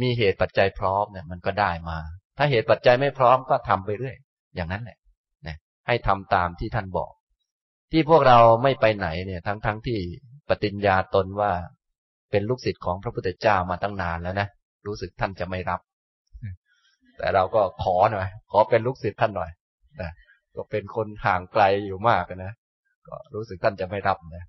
[0.00, 1.98] มีเหตุปัจจัยพร้อมเนี่ย มันก็ได้มา
[2.38, 4.16] ถ้าเหตุปัจจัยไม่พร้อมก็ทำไปเรื่อย
[4.54, 4.98] อย่างนั้นแหละ
[5.46, 5.56] นะ
[5.86, 7.12] ให้ทำตามที่ท่านบอก
[7.92, 9.98] ที่พวกเราไม่ไปไหนเนี่ย ทั้งๆทที่
[10.48, 11.52] ปฏิญญาตนว่า
[12.30, 14.48] เป็นลูกศิษย์ของพระพุทธเจ้ามาตั้งนานแล้วนะ
[14.86, 15.80] รู้สึกท่านจะไม่รับ
[17.18, 19.50] แต่เราก็ขอหน่อย ขอเป็นลูกศิษย์ท่านหน่อย
[20.00, 20.10] นะ
[20.56, 22.52] ก็เป็นคนห่างไกลอยู่มากนะ
[23.08, 24.44] ก็รู้สึกท่านจะไม่รับนะ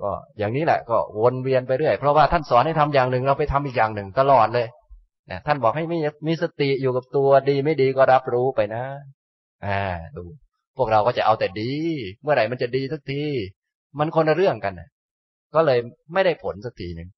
[0.00, 4.66] ก็อย่างนี้แหละก็วนเวียนไปเรื่อยเพราะว่าท่านสอนให้ทำอย่างหนึ่งเราไปทำอีกอย่างหนึ่งตลอดเลย
[5.30, 8.82] นะท่านบอกให้มีมีสติอยู่กับตัวดีไม่ดีก็รับรู้ไปนะ
[9.66, 9.80] อ่า
[10.16, 10.22] ดู
[10.76, 11.72] พวกเราก็จะเอาแต่ดี
[12.22, 13.22] เมื่อไหร่มันจะดีสักที
[13.98, 14.88] มันคนละเรื่องกันนะ
[15.54, 15.78] ก็เลย
[16.12, 17.08] ไม่ได้ผลสักทีหนึ่ง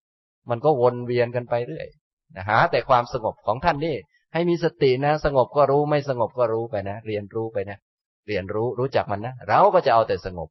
[0.50, 1.86] มันก็วนเวียนกันไปเรื่อย
[2.34, 3.96] นะหาแต่ความสงบของท่านนี่
[4.32, 7.78] ให้มีสตินะ สงบก็รู้ไม่สงบก็รู้ไปนะ เรียนรู้ไปนะ
[8.28, 10.48] เรียนรู้รู้จักมันนะ เราก็จะเอาแต่สงบ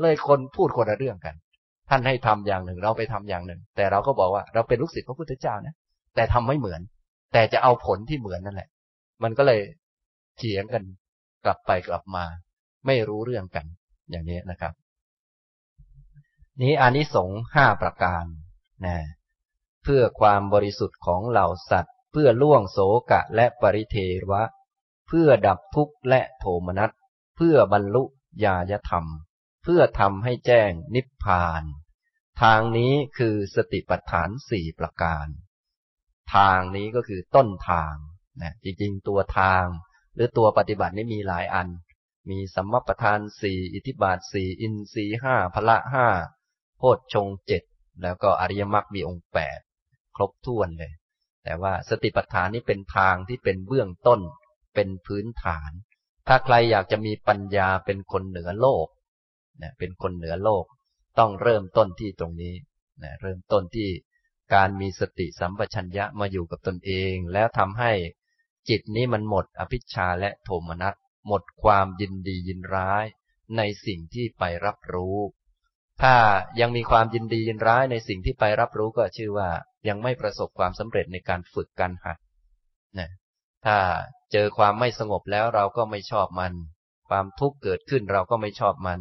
[0.00, 1.34] เลยคนพูดคนละเรื่องกัน
[1.90, 5.74] ท่านให้ทำอย่างหนึ่ง เราไปทำอย่างหนึ่ง แต่เราก็บอกว่าเราเป็นลูกศิษย์พระพุทธเจ้านะ
[6.14, 6.80] แต่ทำไม่เหมือน
[7.32, 8.68] แต่จะเอาผลที่เหมือนนั่นแหละ
[9.22, 9.60] มันก็เลย
[10.36, 10.84] เถียงกัน
[11.44, 12.24] กลับไปกลับมา
[12.86, 13.66] ไม่รู้เรื่องกัน
[14.10, 14.72] อย่างนี้นะครับ
[16.62, 18.24] นี้อานิสงส์ห้าประการ
[18.86, 18.96] นะ
[19.88, 22.78] เพื่อความบริสุทธิ์ของเหล่าสัตว์ เพื่อล่วงโส
[23.10, 23.96] กะและปริเท
[24.30, 24.42] วะ
[25.08, 26.90] เพื่อดับทุกข์และโทมนัส
[27.36, 28.04] เพื่อบรรลุ
[28.44, 29.04] ญาญธรรม
[29.62, 31.62] เพื่อทำให้แจ้งนิพพาน
[32.42, 35.26] ทางนี้คือสติปัฏฐานสี่ประการ
[36.34, 37.94] ทางนี้ก็คือต้นทาง
[38.42, 39.66] นะจริงๆ ตัวทาง
[40.14, 41.68] หรือตัวปฏิบัตินี่มีหลายอัน
[42.30, 46.08] มีสัมมาประธานสี่อิทิบาทสี่อินทรีห้าพละห้า
[46.78, 47.62] โพชฌงเจ็ด
[48.02, 49.58] แล้วก็อริยมรรคมีองค์แปด
[50.16, 50.92] ครบถ้วนเลย
[51.44, 54.20] แต่ว่าสติปัฏฐานนี้เป็นทางที่เป็นเบื้องต้น
[54.74, 55.70] เป็นพื้นฐาน
[56.28, 58.86] ถ้าใครอยากจะมีปัญญาเป็นคนเหนือโลก
[59.62, 60.64] นะเป็นคนเหนือโลก
[61.18, 62.54] ต้องเริ่มต้นที่ตรงนี้
[63.02, 63.88] นะเริ่มต้นที่
[64.54, 67.92] การมีสติสัมปชัญญะมาอยู่กับตนเอง แล้วทำให้
[68.68, 70.94] จิตนี้มันหมดอภิชาและโทมนัส
[71.26, 73.04] หมดความยินดียินร้าย
[73.56, 75.16] ในสิ่งที่ไปรับรู้
[76.02, 76.14] ถ้า
[76.60, 79.48] ยังมีความยินดียินร้ายในสิ่งที่ไปรับรู้ก็ชื่อว่า
[79.88, 82.18] ยังไม่ประสบความสำเร็จในการฝึกการหัด
[82.98, 83.10] นะ
[83.66, 83.76] ถ้า
[84.32, 86.54] เจอความไม่สงบแล้วเราก็ไม่ชอบมัน
[87.08, 89.00] ความทุกข์เกิดขึ้นเราก็ไม่ชอบมัน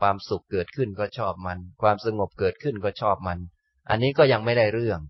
[0.00, 3.38] ความสุขเกิดขึ้นก็ชอบมัน ความสงบเกิดขึ้นก็ชอบมัน
[3.90, 5.00] อันนี้ก็ยังไม่ได้เรื่อง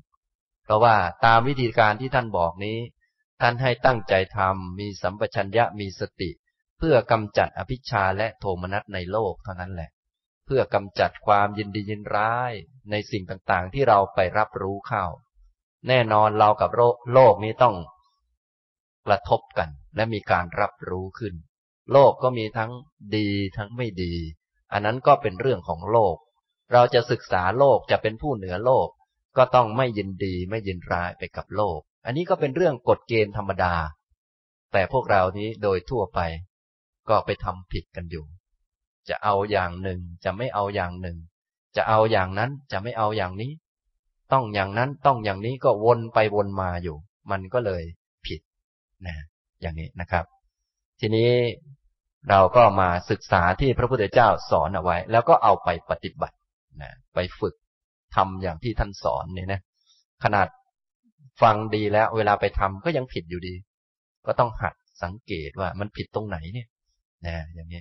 [0.64, 2.78] เพราะว่าตามวิธีการที่ท่านบอกนี้
[3.40, 6.30] ท่านให้ตั้งใจทำมีสัมปชัญญะมีสติ
[6.78, 9.90] เพื่อกำจัดอภิชาและโทมนัสในโลกเท่านั้นแหละ
[10.52, 12.52] พื่อกำจัดความยินดียินร้าย
[12.90, 15.04] ในสิ่งต่างๆ ที่เราไปรับรู้เข้า
[15.88, 16.70] แน่นอนเรากับ
[17.12, 17.76] โลกนี้ต้อง
[19.06, 21.34] กระทบกัน และมีการรับรู้ขึ้น
[21.92, 22.70] โลกก็มีทั้ง
[23.16, 24.14] ดีทั้งไม่ดี
[24.72, 26.16] อันนั้นก็เป็นเรื่องของโลก
[26.72, 28.88] เราจะศึกษาโลกจะเป็นผู้เหนือโลก
[29.36, 33.74] ก็ต้องไม่ยินดีไม่ยินร้ายไปกับโลก อันนี้ก็เป็นเรื่องกฎเกณฑ์ธรรมดา
[34.72, 36.20] แต่พวกเรานี้โดยทั่วไป
[37.08, 38.26] ก็ไปทำผิดกันอยู่
[39.08, 41.16] จะเอาอย่างหนึ่ง จะไม่เอาอย่างหนึ่ง
[41.76, 43.52] จะเอาอย่างนั้นจะไม่เอาอย่างนี้
[44.32, 46.96] ต้องอย่างนั้นต้องอย่างนี้ก็วนไปวนมาอยู่
[47.30, 47.82] มันก็เลย
[48.26, 48.40] ผิด
[49.06, 49.16] นะ
[49.60, 50.24] อย่างนี้นะครับ
[51.00, 51.30] ทีนี้
[52.30, 56.36] เราก็มาศึกษาที่พระพุทธเจ้าสอนเอาไว้ แล้วก็เอาไปปฏิบัติ
[56.82, 57.54] นะไปฝึก
[58.16, 59.60] ทำอย่างที่ท่านสอนเนี่ยนะ
[60.24, 60.48] ขนาด
[61.42, 63.54] ฟังดีแล้ว เวลาไปทำก็ยังผิดอยู่ดี
[64.26, 66.68] ก็ต้องหัดสังเกตว่ามันผิดตรงไหนเนี่ย
[67.26, 67.80] นะอย่างนี้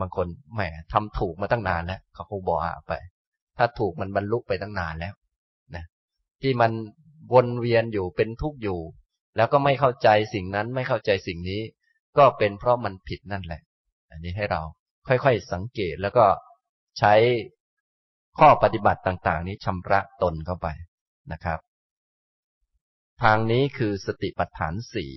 [0.00, 0.60] บางคนแหม
[0.92, 2.92] ทำถูกมาตั้งนานแล้วเขาคงบอกไป
[3.58, 5.14] ถ้าถูกมันบรรลุไปตั้งนานแล้ว
[5.74, 5.84] นะ
[6.42, 6.72] ที่มัน
[7.32, 8.80] วนเวียนอยู่เป็นทุกข์อยู่
[9.36, 11.60] แล้วก็ไม่เข้าใจสิ่งนั้นไม่เข้าใจสิ่งนี้
[12.18, 13.62] ก็เป็นเพราะมันผิดนั่นแหละ
[14.10, 14.62] อันนี้ให้เรา
[15.08, 16.26] ค่อยๆสังเกตแล้วก็
[16.98, 17.14] ใช้
[18.38, 20.68] ข้อปฏิบัติต่าง ๆ นี้ชำระตนเข้าไป
[21.32, 21.58] นะครับ
[23.22, 25.12] ทางนี้คือสติปัฏฐานสี่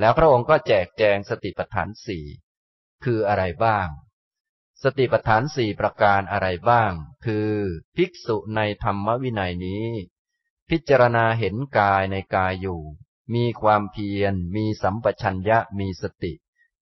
[0.00, 2.24] แล้วพระองค์ก็แจกแจงสติปัฏฐานสี่
[3.04, 3.86] คืออะไรบ้าง
[4.82, 6.92] สติปัฏฐานสี่ประการอะไรบ้าง
[7.24, 7.50] คือ
[7.96, 9.86] ภิกษุในธรรมวินัยนี้
[10.70, 12.80] พิจารณาเห็นกายในกายอยู่
[13.34, 16.32] มีความเพียร มีสัมปชัญญะมีสติ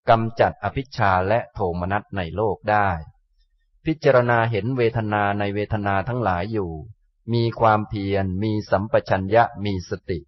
[0.08, 2.88] กำจัดอภิชาและโทมนัสในโลกได้
[3.84, 6.72] พิจารณาเห็นเวทนาในเวทนาทั้งหลายอยู่
[7.32, 10.18] มีความเพียร มีสัมปชัญญะมีสติ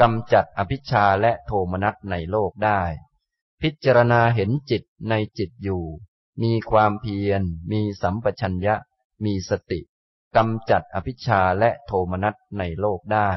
[0.00, 2.82] กำจัดอภิชาและโทมนัสในโลกได้
[3.62, 5.84] พิจารณาเห็นจิตในจิตอยู่
[6.42, 8.74] มีความเพียร มีสัมปชัญญะ
[9.24, 9.80] มีสติ
[10.36, 13.30] กำจัดอภิชาและโทมนัสในโลกได้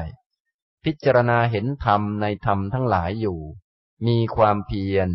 [0.84, 3.40] พิจารณาเห็นธรรมในธรรมทั้งหลายอยู่
[4.06, 5.08] มีความเพียร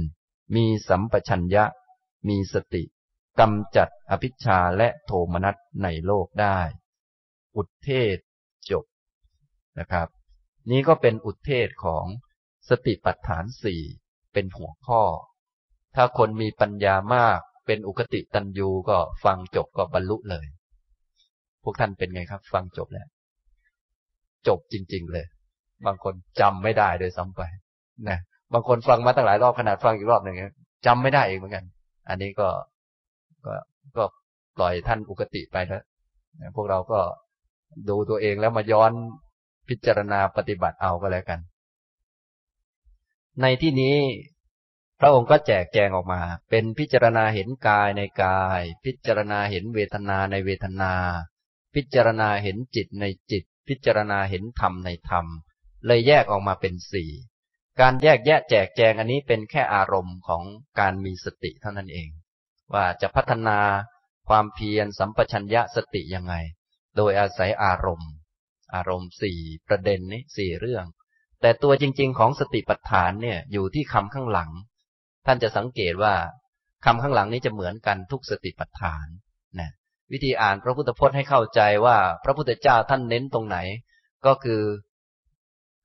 [0.55, 1.65] มีสัมปชัญญะ
[2.27, 2.83] มีสติ
[3.39, 6.59] กำจัดอภิชาและโทมนัสในโลกได้
[7.55, 8.17] อุทเทศ
[8.69, 8.85] จบ
[9.79, 10.07] นะครับ
[10.69, 12.05] นี้ก็เป็นอุทเทศของ
[12.69, 13.81] สติปัฏฐานสี่
[14.33, 15.03] เป็นหัวข้อ
[15.95, 20.45] ถ้าคนมีปัญญามาก เป็นอุคติตันยูก็ฟังจบก็บรรลุเลย
[21.63, 23.07] พวกท่านเป็นไงครับ ฟังจบแล้ว
[24.47, 25.25] จบจริง ๆ เลย
[25.85, 27.41] บางคนจำไม่ได้โดยซ้ำไป
[28.09, 28.19] นะ
[28.53, 30.35] บางคนฟังมาตั้งหลายรอบขนาดฟังอีกรอบหนึ่ง
[30.85, 31.65] จำไม่ได้เองเหมือนกัน
[32.09, 32.49] อันนี้ก็
[33.45, 33.53] ก็
[33.97, 34.03] ก็
[34.57, 35.83] ปล่อยท่านอุกติไปแล้ว
[36.55, 36.99] พวกเราก็
[37.89, 38.91] ดูตัวเองแล้วมาย้อน
[39.69, 41.39] พิจารณาปฏิบัติเอาก็แล้วกัน
[43.41, 43.95] ในที่นี้
[44.99, 50.93] พระองค์ก็แจกแจงออกมา เป็นพิจารณาเห็นกายในกาย พิจารณาเห็นเวทนาในเวทนา
[51.75, 55.25] พิจารณาเห็นจิตในจิต พิจารณาเห็นธรรมในธรรม
[55.85, 57.11] เลยแยกออกมาเป็นสี่
[57.79, 60.43] การแยกแยะแจกแจงอันนี้เป็นแค่อารมณ์ของ
[60.79, 62.09] การมีสติเท่านั้นเอง
[62.73, 63.59] ว่าจะพัฒนา
[64.29, 66.33] ความเพียรสัมปชัญญะสติยังไง
[66.97, 68.11] โดยอาศัยอารมณ์
[68.75, 70.85] อารมณ์สี่ประเด็นนี้สี่เรื่อง
[71.41, 74.51] แต่ตัวจริง ๆ ของสติปัฏฐานเนี่ยอยู่ที่คำข้างหลัง
[75.27, 76.13] ท่านจะสังเกตว่า
[76.85, 79.07] คำข้างหลังนี้จะเหมือนกันทุกสติปัฏฐาน
[79.59, 79.71] นะ
[80.11, 83.57] วิธีอ่านพระพุทธพจน์ให้เข้าใจว่า พระพุทธเจ้าท่านเน้นตรงไหน
[84.25, 84.61] ก็คือ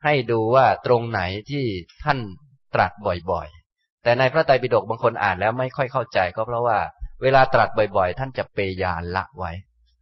[0.05, 1.65] ให้ดูว่าตรงไหนที่
[2.05, 2.19] ท่าน
[2.75, 2.93] ตรัส
[3.31, 6.79] บ่อยๆ แต่ในพระไตรปิฎกบางคนอ่านแล้วไม่ค่อยเข้าใจ ก็เพราะว่า
[7.23, 9.53] เวลาตรัสบ่อยๆ ท่านจะเปยานละไว้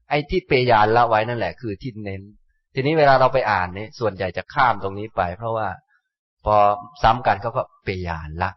[0.09, 2.22] ไอ้ที่เปยานละไว้นั่นแหละ คือที่เน้น
[2.74, 5.68] ทีนี้เวลาเราไปอ่านนี่ส่วนใหญ่จะข้ามตรงนี้ไป เพราะว่า
[6.44, 6.57] พอ
[7.03, 8.50] ซ้ำกันเขาก็เปยานละ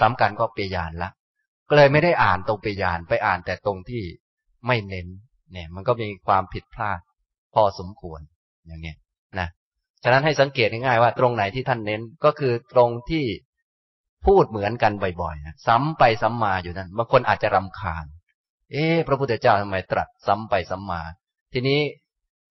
[0.00, 1.10] ซ้ำกันก็เปยานละ
[1.68, 4.02] ก็เลยไม่ได้อ่านตรงเปยานไปอ่านแต่ตรงที่
[4.66, 5.06] ไม่เน้น
[5.52, 7.00] เนี่ย มันก็มีความผิดพลาด
[7.54, 8.20] พอสมควร
[8.66, 8.96] อย่างเงี้ย
[9.38, 9.48] นะ
[10.02, 13.24] ฉะนั้นให้สังเกตง่ายๆว่าตรงไหนที่ท่านเน้นก็คือตรงที่
[14.26, 18.04] พูดเหมือนกันบ่อยๆนะซ้ำไปซ้ำมาอยู่นั่นบางคนอาจจะรำคาญ
[18.72, 21.02] เอ๊พระพุทธเจ้าทำไมตรัสซ้ำไปซ้ำมา
[21.52, 21.80] ทีนี้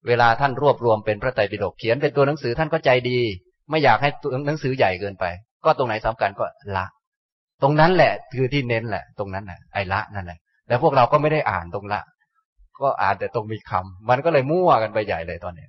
[0.07, 3.19] เวลาท่านรวบรวมเป็นพระไตรปิฎกเขียนเป็นตัวหนังสือท่านก็ใจดี
[3.69, 5.25] ไม่อยากให้ตัวหนังสือใหญ่เกินไป
[5.65, 6.85] ก็ตรงไหนซ้ำกันก็ละ
[7.61, 12.01] ตรงนั้นแหละ คือที่เน้นแหละ ตรงนั้นแหละไอละนั่นแหละแต่พวกเราก็ไม่ได้อ่านตรงละ
[12.81, 15.67] ก็อ่านแต่ตรงมีคำมันก็เลยมั่วกันไปใหญ่เลยตอนนี้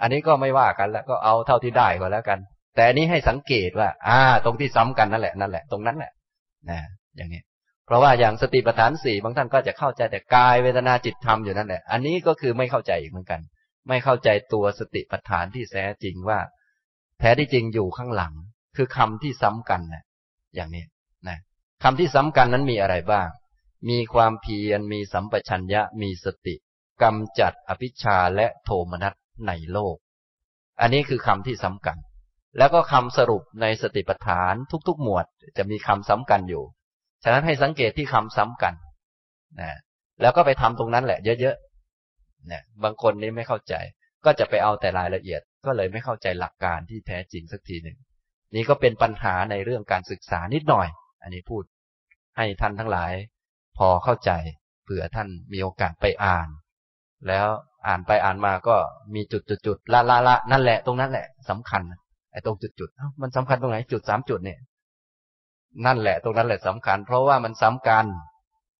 [0.00, 2.38] อันนี้ก็ไม่ว่ากันแล้วก็เอาเท่าที่ได้ก็แล้วกัน
[2.74, 6.12] แต่อันนี้ให้สังเกตว่า อ่า ตรงที่ซ้ำกันนั่นแหละนั่นแหละตรงนั้นแหละ
[6.70, 6.78] นะ
[7.16, 7.42] อย่างนี้
[7.86, 13.40] เพราะว่าอย่างสติปัฏฐานสี่บางท่านก็จะเข้าใจแต่กายเวทนาจิตธรรมอยู่นั่นแหละ อันนี้ก็คือไม่เข้าใจอีกเหมือนกัน
[13.88, 16.38] ไม่เข้าใจตัวสติปัฏฐานที่แท้จริงว่า
[17.18, 18.32] แท้ที่จริงอยู่ข้างหลัง
[18.76, 20.02] คือคำที่ซ้ำกันนะ
[20.54, 20.84] อย่างนี้
[21.82, 23.28] คำที่ซ้ำกันนั้นมีอะไรบ้าง
[23.90, 26.54] มีความเพียร มีสัมปชัญญะ มีสติ
[27.02, 29.14] กำจัดอภิชาและโทมนัส
[29.46, 29.96] ในโลก
[30.80, 31.98] อันนี้คือคำที่ซ้ำกัน
[32.58, 34.54] แล้วก็คำสรุปในสติปัฏฐาน
[34.88, 35.26] ทุก ๆ หมวด
[35.58, 36.64] จะมีคำซ้ำกันอยู่
[37.24, 38.74] ฉะนั้นให้สังเกตที่คำซ้ำกัน
[39.60, 39.70] นะ
[40.20, 43.74] แล้วก็ไปทำตรงนั้นแหละเยอะๆนะบางคนนี้ไม่เข้าใจ
[44.24, 47.98] ก็จะไปเอาแต่รายละเอียด ก็เลยไม่เข้าใจหลักการที่แท้จริงสักทีหนึ่ง
[48.54, 50.88] นี่ก็เป็นปัญหาในเรื่องการศึกษานิดหน่อย
[51.22, 51.62] อันนี้พูด
[52.36, 53.12] ให้ท่านทั้งหลาย
[53.78, 54.30] พอเข้าใจ
[54.84, 56.48] เผื่อท่านมีโอกาสไปอ่าน
[57.28, 57.46] แล้ว
[57.86, 58.76] อ่านไปอ่านมาก็
[59.14, 61.82] มีจุดจุดจุดละละละนั่นแหละตรงนั้นแหละสำคัญ
[62.32, 62.88] ไอ้ตรงจุดจุด
[63.20, 64.60] มันสำคัญตรงไหนจุดสามจุดเนี่ย
[65.86, 68.06] นั่นแหละ ตรงนั้นแหละสำคัญ เพราะว่ามันซ้ำกัน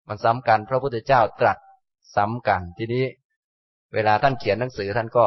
[0.08, 1.58] มันซ้ำกันพระพุทธเจ้าตรัส
[2.16, 3.04] ซ้ำกันทีนี้
[3.94, 5.26] เวลาท่านเขียนหนังสือท่านก็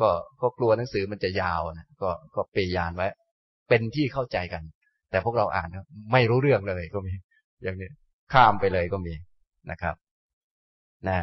[0.00, 3.08] ก็ก็กลัวหนังสือมันจะยาวนะก็ก็เปยานไว้
[3.68, 4.62] เป็นที่เข้าใจกัน
[5.12, 5.68] แต่พวกเราอ่าน
[6.12, 7.14] ไม่รู้เรื่องเลยก็มี
[7.62, 7.90] อย่างนี้
[8.32, 9.14] ข้ามไปเลยก็มี
[9.70, 9.94] นะครับ
[11.08, 11.18] นะ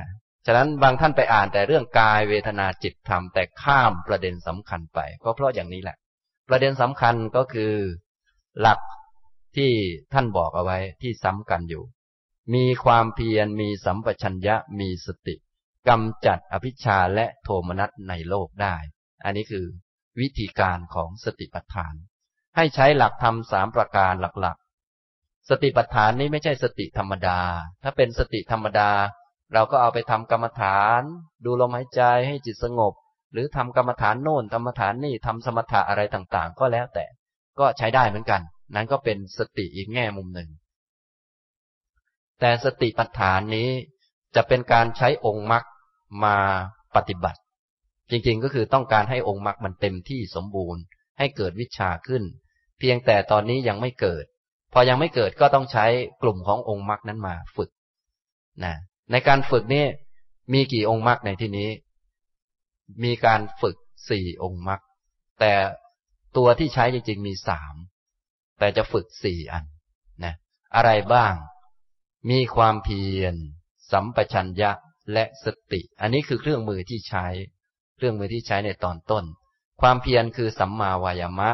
[0.46, 5.98] ฉะนั้นบางท่านไปอ่านแต่เรื่องกายเวทนาจิตธรรมแต่ข้ามประเด็นสำคัญไป ก็เพราะอย่างนี้แหละ
[6.50, 7.74] ประเด็นสำคัญก็คือ
[8.62, 8.80] หลัก
[9.56, 9.72] ที่
[10.14, 11.84] ท่านบอกเอาไว้ที่ซ้ำกันอยู่
[12.54, 15.36] มีความเพียรมีสัมปชัญญะมีสติ
[15.90, 18.76] กำจัดอภิชาและโทมนัสในโลกได้
[19.24, 19.66] อันนี้คือ
[20.20, 21.94] วิธีการของสติปัฏฐาน
[22.56, 27.40] ให้ใช้หลักธรรมสามประการหลักๆ สติปัฏฐานนี้ไม่ใช่สติธรรมดา
[27.84, 28.92] ถ้าเป็นสติธรรมดา
[29.54, 31.02] เราก็เอาไปทำกรรมฐาน
[31.46, 32.94] ดูลมหายใจให้จิตสงบ
[33.32, 37.06] หรือทำกรรมฐานโน่นกรรมฐานนี่ทำสมถะอะไรต่างๆ ก็แล้วแต่
[37.60, 38.42] ก็ใช้ได้เหมือนกัน
[38.76, 40.50] นั้นก็เป็นสติอีกแง่มุมหนึ่ง
[42.40, 43.70] แต่สติปัฏฐานนี้
[44.36, 45.64] จะเป็นการใช้องค์มรรค
[46.24, 46.36] มา
[46.96, 47.40] ปฏิบัติ
[48.10, 50.82] จริงๆก็คือต้องการให้องค์มรรคมันเต็มที่สมบูรณ์
[51.20, 52.24] ให้เกิดวิชาขึ้น
[52.80, 54.26] เพียงแต่ตอนนี้ยังไม่เกิด
[54.74, 55.86] พอยังไม่เกิดก็ต้องใช้
[56.22, 57.70] กลุ่มขององค์มรรคนั้นมาฝึก
[58.66, 58.76] นะ
[59.12, 59.86] ในการฝึกนี่
[60.54, 61.70] มีกี่องค์มรรคในที่นี้
[63.04, 63.78] มีการฝึก
[64.10, 64.80] สี่องค์มรรค
[65.40, 65.54] แต่
[66.38, 67.76] ตัวที่ใช้จริง ๆ มีสาม
[68.60, 69.66] แต่จะฝึกสี่อัน
[70.24, 70.34] นะ
[70.76, 71.34] อะไรบ้าง
[72.30, 73.36] มีความเพียร
[73.92, 74.72] สัมปชัญญะ
[75.14, 77.26] และสติ อันนี้คือเครื่องมือที่ใช้
[77.96, 79.24] เครื่องมือที่ใช้ในตอนต้น
[79.82, 81.50] ความเพียรคือสัมมาวายามะ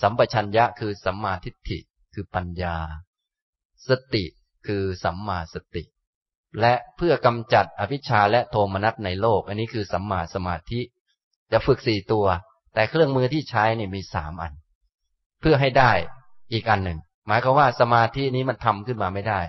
[0.00, 1.78] สัมปชัญญะคือสัมมาทิฏฐิ
[2.14, 2.76] คือปัญญา
[3.88, 4.24] สติ
[4.66, 5.84] คือสัมมาสติ
[6.60, 10.80] และเพื่อกำจัดอภิชาและโทมนัสในโลก อันนี้คือสัมมาสมาธิ
[11.52, 12.26] จะฝึกสี่ตัว
[12.74, 14.52] แต่เครื่องมือที่ใช้เนี่ยมีสามอัน
[15.40, 15.92] เพื่อให้ได้
[16.52, 19.40] อีกอันหนึ่ง หมายความว่าสมาธินี้มันทำขึ้นมาไม่ได้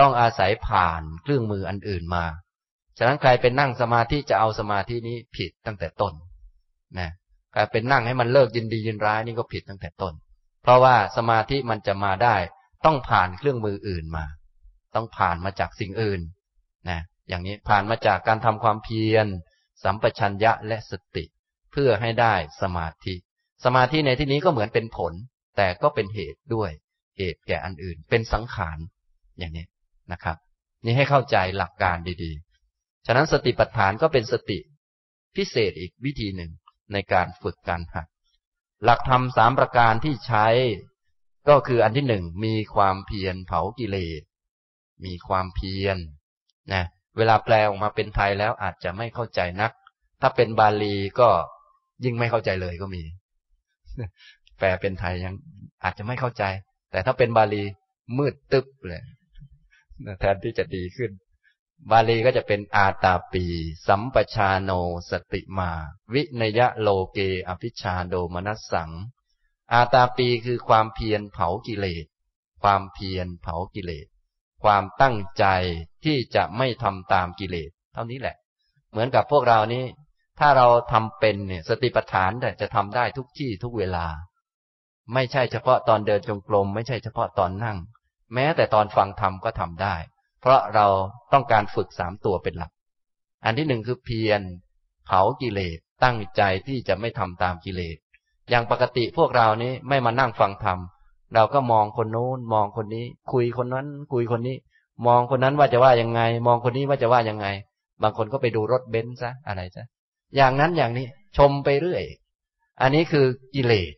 [0.00, 2.24] ต้องอาศัยผ่านเครื่องมืออันอื่นมา
[2.98, 6.12] ฉะนั้นใครเป็นนั่งสมาธิจะเอาสมาธินี้ผิดตั้งแต่ต้น
[6.98, 7.23] นะใคร
[7.72, 10.14] เป็นนั่งให้มันเลิกยินดียินร้ายนี่ก็ผิดตั้งแต่ต้น
[10.62, 12.36] เพราะว่าสมาธิมันจะมาได้
[12.84, 14.24] ต้องผ่านเครื่องมืออื่นมา
[14.94, 16.20] ต้องผ่านมาจากสิ่งอื่น
[16.90, 19.26] นะอย่างนี้ผ่านมาจากการทำความเพียร
[19.84, 21.24] สัมปชัญญะและสติ
[21.72, 23.14] เพื่อให้ได้สมาธิ
[23.64, 25.12] สมาธิในที่นี้ก็เหมือนเป็นผล
[25.56, 26.70] แต่ก็เป็นเหตุด้วย
[27.18, 28.78] เหตุแก่อันอื่น เป็นสังขาร
[29.38, 29.66] อย่างนี้
[30.12, 30.36] นะครับ
[30.84, 34.58] นี่ให้เข้าใจหลักการดีๆ ฉะนั้นสติปัฏฐานก็เป็นสติ
[35.36, 36.50] พิเศษอีกวิธีหนึ่ง
[36.92, 38.06] ในการฝึกการหัด
[38.84, 40.46] หลักธรรมสามประการที่ใช้
[41.48, 44.22] ก็คืออันที่หนึ่งมีความเพียรเผากิเลส
[45.04, 45.96] มีความเพียร
[46.72, 46.84] นะ
[47.16, 49.72] เวลาแปลออกมาเป็นไทยแล้วอาจจะไม่เข้าใจนัก
[50.20, 51.28] ถ้าเป็นบาลีก็
[52.04, 53.02] ยิ่งไม่เข้าใจเลยก็มี
[54.58, 55.34] แปลเป็นไทยยัง
[55.84, 56.44] อาจจะไม่เข้าใจ
[56.90, 57.62] แต่ถ้าเป็นบาลี
[58.18, 59.02] มืดตึ๊บเลย
[60.20, 61.10] แทนที่จะดีขึ้น
[61.90, 63.44] บาลีก็จะเป็นอาตาปี
[63.86, 64.70] สัมปชาโน
[65.10, 65.70] สติมา
[66.14, 67.18] วินยะโลเก
[67.48, 68.90] อภิชาโดมนัสสัง
[69.72, 72.06] อาตาปีคือความเพียรเผากิเลส
[72.62, 74.06] ความเพียรเผากิเลส
[74.64, 75.44] ความตั้งใจ
[76.04, 78.36] ที่จะไม่ทำตามกิเลส เท่านี้แหละ
[78.90, 79.84] เหมือนกับพวกเรานี้
[80.40, 84.06] ถ้าเราทำเป็นเนี่ยสติปัฏฐานแต่จะทำได้ทุกที่ทุกเวลา
[85.14, 87.78] ไม่ใช่เฉพาะตอนเดินจงกรมไม่ใช่เฉพาะตอนนั่ง
[88.34, 89.96] แม้แต่ตอนฟังธรรมก็ทำได้
[90.44, 90.86] เพราะเรา
[91.32, 92.70] ต้องการฝึกสามตัวเป็นหลัก
[93.44, 94.40] อันที่หนึ่งคือเพียร
[95.06, 97.96] เผากิเลสตั้งใจที่จะไม่ทำตามกิเลส
[98.50, 100.78] อย่างปกติพวกเรานี้ไม่มานั่งฟังธรรม
[101.34, 104.56] เราก็มองคนโน้น มองคนนี้ คุยคนนั้น คุยคนนี้
[105.06, 107.46] มองคนนั้นว่าจะว่ายังไง มองคนนี้ว่าจะว่ายังไง
[108.02, 109.84] บางคนก็ไปดูรถเบนซ์ซะอะไรซะ
[110.36, 112.04] อย่างนั้นอย่างนี้ชมไปเรื่อย
[112.82, 113.92] อันนี้คือกิเลส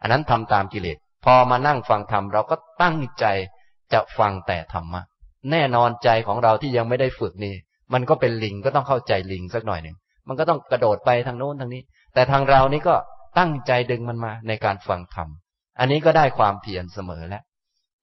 [0.00, 3.24] อันนั้นทำตามกิเลส พอมานั่งฟังธรรมเราก็ตั้งใจ
[3.92, 5.02] จะฟังแต่ธรรมะ
[5.50, 7.54] แน่นอนใจของเราที่ยังไม่ได้ฝึกนี่
[7.92, 9.96] มันก็เป็นลิงก็ต้องเข้าใจลิงสักหน่อยหนึ่ง
[10.28, 11.82] มันก็ต้องกระโดดไปทางโน้นทางนี้
[12.14, 12.94] แต่ทางเรานี่ก็
[13.38, 15.28] ตั้งใจดึงมันมาในการฟังธรรม
[15.78, 17.42] อันนี้ก็ได้ความเพียรเสมอแล้ว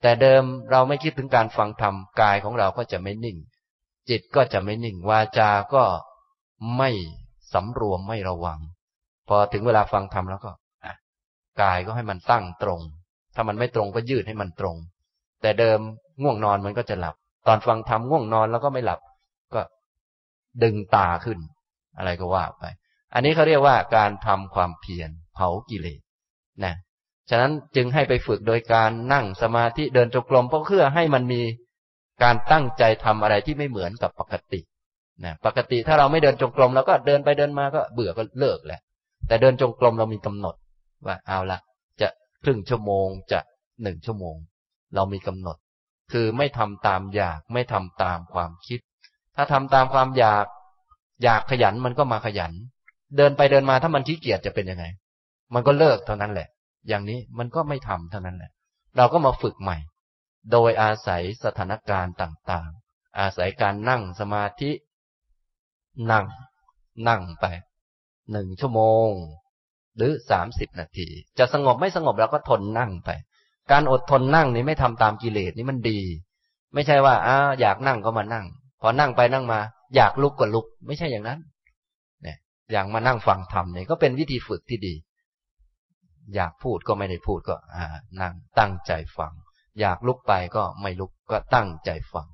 [0.02, 3.38] แต่เดิมเราไม่คิดถึงการฟังธรรมกายของเราก็จะไม่นิ่ง
[4.10, 5.84] จิตก็จะไม่นิ่งวาจาก็
[6.78, 6.89] ไม่
[7.54, 8.60] สำรวมไม่ระวัง
[9.28, 10.52] พอถึงเวลาฟังธรรมแล้วก็
[11.62, 12.82] กายก็ให้มันตั้งตรง
[13.36, 14.76] ถ้ามันไม่ตรงก็ยืดให้มันตรง
[15.42, 15.80] แต่เดิม
[16.22, 17.16] ง่วงนอนมันก็จะหลับ
[17.48, 19.00] ตอนฟังธรรมง่วงนอนแล้วก็ไม่หลับ
[19.54, 19.62] ก็
[20.64, 21.39] ดึงตาขึ้น
[21.98, 22.64] อะไรก็ว่าไป
[23.14, 26.02] อันนี้เขาเรียกว่าการทำความเพียรเผากิเลส
[26.66, 26.76] นะ
[27.30, 31.42] ฉะนั้นจึงให้ไปฝึกโดยการนั่งสมาธิเดินจงกรมเพื่อให้มันมี
[32.24, 34.60] การตั้งใจทำอะไรที่ไม่เหมือนกับปกติ
[35.26, 38.82] นะปกติถ้าเราไม่เดินจงกรมเราก็เดินไปเดินมาก็เบื่อก็เลิกแหละ
[39.28, 40.56] แต่เดินจงกรมเรามีกำหนด
[41.06, 41.60] ว่าเอาละ
[42.02, 42.08] จะ
[42.44, 43.39] ครึ่งชั่วโมงจะ
[43.84, 44.36] หนึ่งชั่วโมง
[44.96, 45.58] เรามีกำหนด
[46.12, 48.80] คือไม่ทำตามอยากไม่ทำตามความคิด
[49.36, 50.45] ถ้าทำตามความอยาก
[51.24, 52.51] อยากขยันมันก็มาขยัน
[53.18, 54.86] เดินไปเดินมาถ้ามันขี้เกียจจะเป็นยังไง
[55.53, 56.47] มันก็เลิกเท่านั้นแหละ
[56.88, 58.51] อย่างนี้มันก็ไม่ทำเท่านั้นแหละ
[58.97, 59.78] เราก็มาฝึกใหม่
[60.51, 64.72] โดยอาศัยสถานการณ์ต่างๆ อาศัยการนั่งสมาธิ
[66.12, 66.26] นั่ง
[67.07, 67.45] นั่งไป
[68.32, 69.09] หนึ่งชั่วโมง
[69.97, 71.07] หรือสามสิบนาที
[71.38, 73.09] จะสงบไม่สงบเราก็ทนนั่งไป
[73.72, 76.00] การอดทนนั่งนี่ไม่ทำตามกิเลสนี่มันดี
[76.74, 78.46] ไม่ใช่ว่าอ้าอยากนั่งก็มานั่ง
[78.82, 79.60] พอนั่งไปนั่งมา
[79.96, 81.40] อยากลุกก็ลุก ไม่ใช่อย่างนั้น
[82.24, 82.38] เนี่ย
[82.72, 84.94] อย่างมานั่งฟังธรรมเนี่ยก็เป็นวิธีฝึกที่ดี
[86.36, 87.86] อยากพูดก็ไม่ได้พูดก็ อ่า
[88.22, 89.34] นั่งตั้งใจฟัง
[89.80, 92.28] อยากลุกไปก็ไม่ลุกก็ตั้งใจฟัง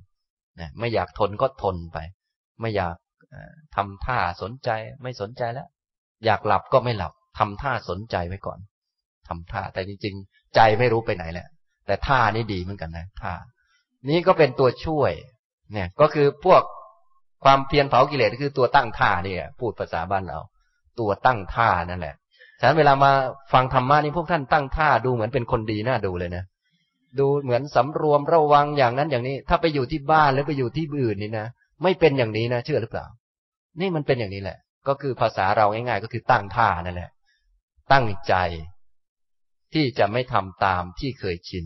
[0.59, 1.97] นะไม่อยากทนก็ทนไป
[2.61, 2.95] ไม่อยาก
[3.75, 4.69] ทำท่าสนใจ
[5.01, 5.67] ไม่สนใจแล้ว
[6.25, 8.59] อยากหลับก็ไม่หลับทำท่าสนใจไว้ก่อน
[9.27, 11.47] ทำท่าแต่จริงๆ ใจไม่รู้ไปไหนแหละ
[11.85, 13.33] แต่ท่านี้ดีเหมือนกันนะท่า
[14.09, 15.11] นี้ก็เป็นตัวช่วย
[15.73, 16.61] เนี่ย ก็คือพวก
[17.43, 20.39] ความเพียรเผากิเลสคือตัวตั้งท่าเนี่ย พูดภาษาบ้านเรา
[20.99, 22.15] ตัวตั้งท่านั่นแหละ
[22.59, 23.11] ฉะนั้นเวลามา
[23.53, 26.43] ฟังธรรมะนี่พวกท่านตั้งท่าดูเหมือนเป็นคนดีน่าดูเลยนะ
[27.19, 31.47] ดูเหมือนสำรวมระวังอย่างนั้นอย่างนี้ ถ้าไปอยู่ที่บ้านหรือไปอยู่ที่อื่นนี่นะ
[31.83, 33.05] ไม่เป็นอย่างนี้นะเชื่อหรือเปล่า
[33.79, 37.09] นี่มันเป็นอย่างนี้แหละ ก็คือภาษาเราง่ายๆ ก็คือตั้งท่านั่นแหละ
[37.91, 38.35] ตั้งใจ
[39.73, 41.65] ที่จะไม่ทำตามที่เคยชิน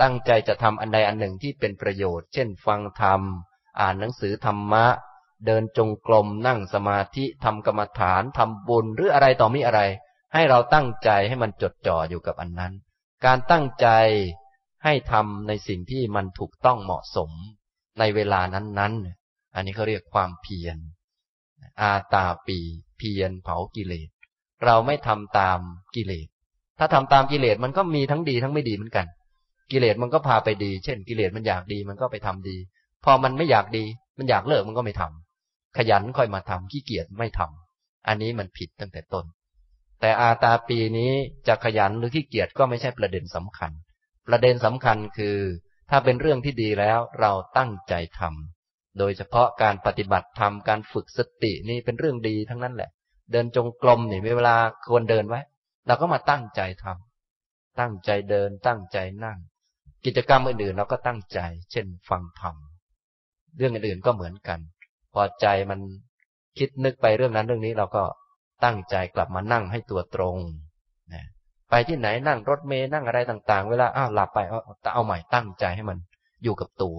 [0.00, 3.20] ตั้งใจจะทำอันใดอันหนึ่งที่เป็นประโยชน์ เช่น ฟังธรรม
[3.80, 4.86] อ่านหนังสือธรรมะ
[5.46, 9.80] เดินจงกรมนั่งสมาธิทำกรรมฐานทำบุญหรืออะไรต่อมีอะไร
[10.34, 12.72] ให้เราตั้งใจให้มันจดจ่ออยู่กับอันนั้น
[13.24, 13.88] การตั้งใจ
[14.84, 17.30] ให้ทำในสิ่งที่มันถูกต้องเหมาะสม
[17.98, 20.78] ในเวลานั้นๆ อันนี้เขาเรียกความเพียร
[21.80, 22.58] อาตาปี
[22.98, 24.08] เพียรเผากิเลส
[24.64, 25.58] เราไม่ทำตาม
[25.94, 26.28] กิเลส
[26.78, 29.06] ถ้าทำตามกิเลสมันก็มีทั้งดีทั้งไม่ดีเหมือนกัน
[29.72, 32.56] กิเลสมันก็พาไปดี เช่น กิเลสมันอยากดีมันก็ไปทำดี
[33.04, 33.84] พอมันไม่อยากดี
[34.18, 39.24] มันอยากเลิกมันก็ไม่ทำขยันค่อยมาทำขี้เกียจไม่ทำอันนี้มันผิดตั้งแต่ต้น
[40.00, 41.12] แต่อาตาปีนี้
[41.48, 43.70] จะขยันหรือขี้เกียจก็ไม่ใช่ประเด็นสำคัญ
[44.28, 45.36] ประเด็นสำคัญคือ
[45.90, 52.90] ถ้าเป็นเรื่องที่ดีแล้วเราตั้งใจทำโดยเฉพาะการปฏิบัติธรรมการฝึกสตินี่เป็นเรื่องดีทั้งนั้นแหละ
[53.32, 54.56] เดินจงกรมนี่มีเวลา
[54.88, 55.40] ควรเดินไว้
[55.88, 59.38] เราก็มาตั้งใจทำตั้งใจเดิน ตั้งใจนั่ง
[60.04, 61.40] กิจกรรมอื่นๆเราก็ตั้งใจ
[61.72, 62.56] เช่น ฟังธรรม
[63.56, 64.58] เรื่องอื่นๆก็เหมือนกัน
[65.14, 65.80] พอใจมัน
[66.58, 68.02] คิดนึกไปเรื่องนั้นเรื่องนี้เราก็
[68.64, 70.36] ตั้งใจกลับมานั่งให้ตัวตรง
[71.12, 71.26] นะ
[71.70, 74.60] ไปที่ไหนนั่งรถเมย์นั่งอะไรต่าง ๆ เวลาอ้าวหลับไปเอา
[74.94, 75.98] เอาใหม่ตั้งใจให้มัน
[76.42, 76.98] อยู่กับตัว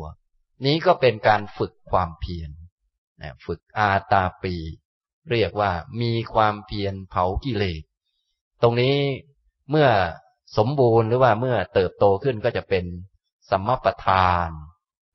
[0.66, 2.52] นี้ก็เป็นการฝึกความเพียร
[3.46, 4.56] ฝึกอาตาปี
[5.32, 5.72] เรียกว่า
[6.02, 7.84] มีความเพียรเผากิเลส
[8.62, 8.96] ตรงนี้
[9.70, 9.88] เมื่อ
[10.58, 12.86] สมบูรณ์หรือว่าเมื่อเติบโตขึ้นก็จะเป็น
[13.52, 14.50] สัมมาประธาน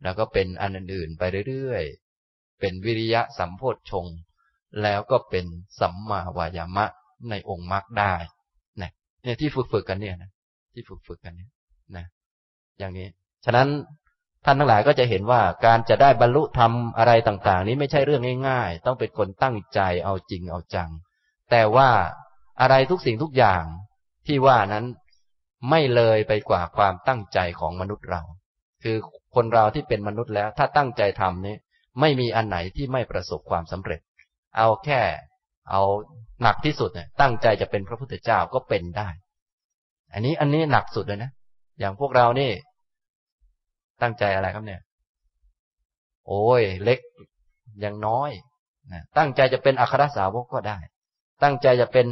[0.02, 4.06] แล้วก็เป็นอันอื่นๆไปเรื่อยๆ เป็นวิริยะสัมโพชฌง
[4.82, 5.46] แล้วก็เป็น
[5.80, 6.86] สัมมาวายามะ
[7.30, 8.14] ในองค์มรรคได้
[8.82, 8.90] นะ
[9.22, 10.30] เนี่ยที่ฝึกๆกันเนี่ยนะ
[10.72, 11.50] ที่ฝึกๆกันเนี่ย
[11.96, 12.06] นะ
[12.78, 13.06] อย่างนี้
[13.44, 13.68] ฉะนั้น
[14.44, 20.90] ท่านทั้งหลายก็จะเห็นว่าการจะได้บรรลุธรรมอะไรต่าง ๆ นี้ไม่ใช่เรื่องง่าย ๆ ต้องเป็นคนตั้งใจเอาจริงเอาจัง
[21.50, 21.88] แต่ว่า
[22.60, 23.64] อะไรทุกสิ่งทุกอย่าง
[24.26, 24.84] ที่ว่านั้น
[25.70, 28.22] ไม่เลยไปกว่าความตั้งใจของมนุษย์เรา
[28.82, 28.96] คือ
[29.34, 31.56] คนเราที่เป็นมนุษย์แล้ว ถ้าตั้งใจทำนี้
[32.00, 34.00] ไม่มีอันไหนที่ไม่ประสบความสำเร็จ
[34.56, 35.00] เอาแค่
[35.70, 35.82] เอา
[36.42, 39.08] หนักที่สุดเนี่ยตั้งใจจะเป็นพระพุทธเจ้าก็เป็นได้
[40.12, 41.30] อันนี้อันนี้หนักสุดเลยนะ
[41.78, 42.50] อย่างพวกเรานี่
[44.02, 44.80] ตั้งใจอะไรครับเนี่ย
[46.26, 47.00] โอ้ย เล็ก
[47.84, 48.30] ยังน้อย
[48.92, 50.78] นะตั้งใจจะเป็นอัครสาวกก็ได้
[51.42, 52.06] ตั้งใจจะเป็น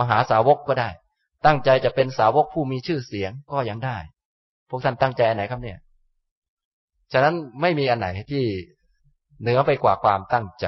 [0.00, 0.90] มหาสาวกก็ได้
[1.46, 3.98] ตั้งใจจะเป็นสาวกผู้มีชื่อเสียงก็ยังได้
[4.68, 5.78] พวกท่านตั้งใจอันไหนครับเนี่ย
[7.12, 8.44] ฉะนั้นไม่มีอันไหนที่
[9.40, 10.66] เหนือไปกว่าความตั้งใจ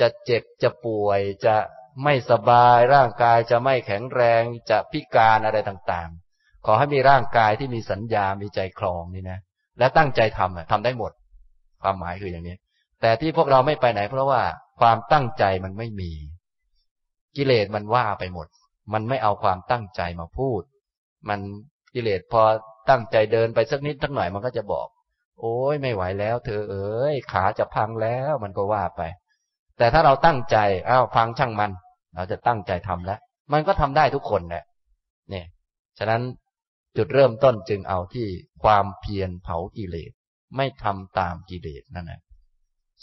[0.00, 1.56] จะเจ็บจะป่วยจะ
[2.04, 9.38] ไม่สบายร่างกายจะไม่แข็งแรงจะพิการอะไรต่างๆ ขอให้มีร่างกายที่มีสัญญา มีใจคลองนี่นะ
[9.78, 11.12] และตั้งใจทำทำได้หมด
[11.82, 12.56] ความหมายคืออย่างนี้
[13.00, 14.42] แต่ที่พวกเราไม่ไปไหนเพราะว่า
[14.80, 16.12] ความตั้งใจมันไม่มี
[17.36, 18.46] กิเลสมันว่าไปหมด
[18.92, 20.62] มันไม่เอาความตั้งใจมาพูด
[21.28, 21.40] มัน
[21.94, 22.42] กิเลสพอ
[22.90, 24.88] ตั้งใจเดินไปสักนิดสักหน่อยมันก็จะบอก
[25.40, 29.02] โอ้ยไม่ไหวแล้ว เธอเอ้ยขาจะพังแล้วมันก็ว่าไป
[29.78, 30.56] แต่ถ้าเราตั้งใจ
[30.88, 31.70] อ้าวพังช่างมัน
[32.14, 33.18] เราจะตั้งใจทำแล้ว
[33.52, 34.64] มันก็ทำได้ทุกคนแหละ
[35.30, 35.46] เนี่ย
[35.98, 36.22] ฉะนั้น
[36.96, 38.26] จุดเริ่มต้นจึงเอาที่
[38.62, 40.12] ความเพียรเผากิเลส
[40.56, 42.20] ไม่ทำตามกิเลสนั่นแหละ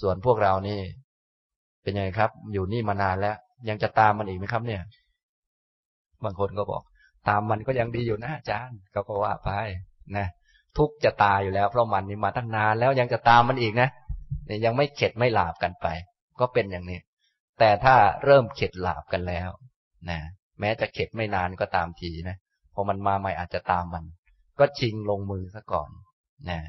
[0.02, 0.80] ส่วนพวกเรานี่
[1.84, 3.38] เป็นยังไงครับ อยู่นี่มานานแล้ว
[3.70, 4.82] ยังจะตามมันอีกไหมครับเนี่ย
[6.24, 6.84] บางคนก็บอก
[7.30, 9.50] ตามมันก็ยังดีอยู่นะอาจารย์เขาก็ว่าไป
[10.18, 10.28] นะ
[10.78, 13.90] ทุกจะตายอยู่แล้ว เพราะมันนี่มาตั้งนานแล้วยังจะตามมันอีกนะ
[14.46, 15.88] เนี่ยยังไม่เข็ดไม่หลาบกันไป
[16.40, 17.00] ก็เป็นอย่างนี้
[17.60, 19.50] แต่ถ้าเริ่มเข็ดหลาบกันแล้ว
[20.10, 20.20] นะ
[20.60, 22.38] แม้จะเข็ดไม่นานก็ตามทีนะ
[22.74, 24.06] พอมันมาใหม่อาจจะตามมัน
[24.60, 25.90] ก็ชิงลงมือซะก่อน
[26.50, 26.60] นะ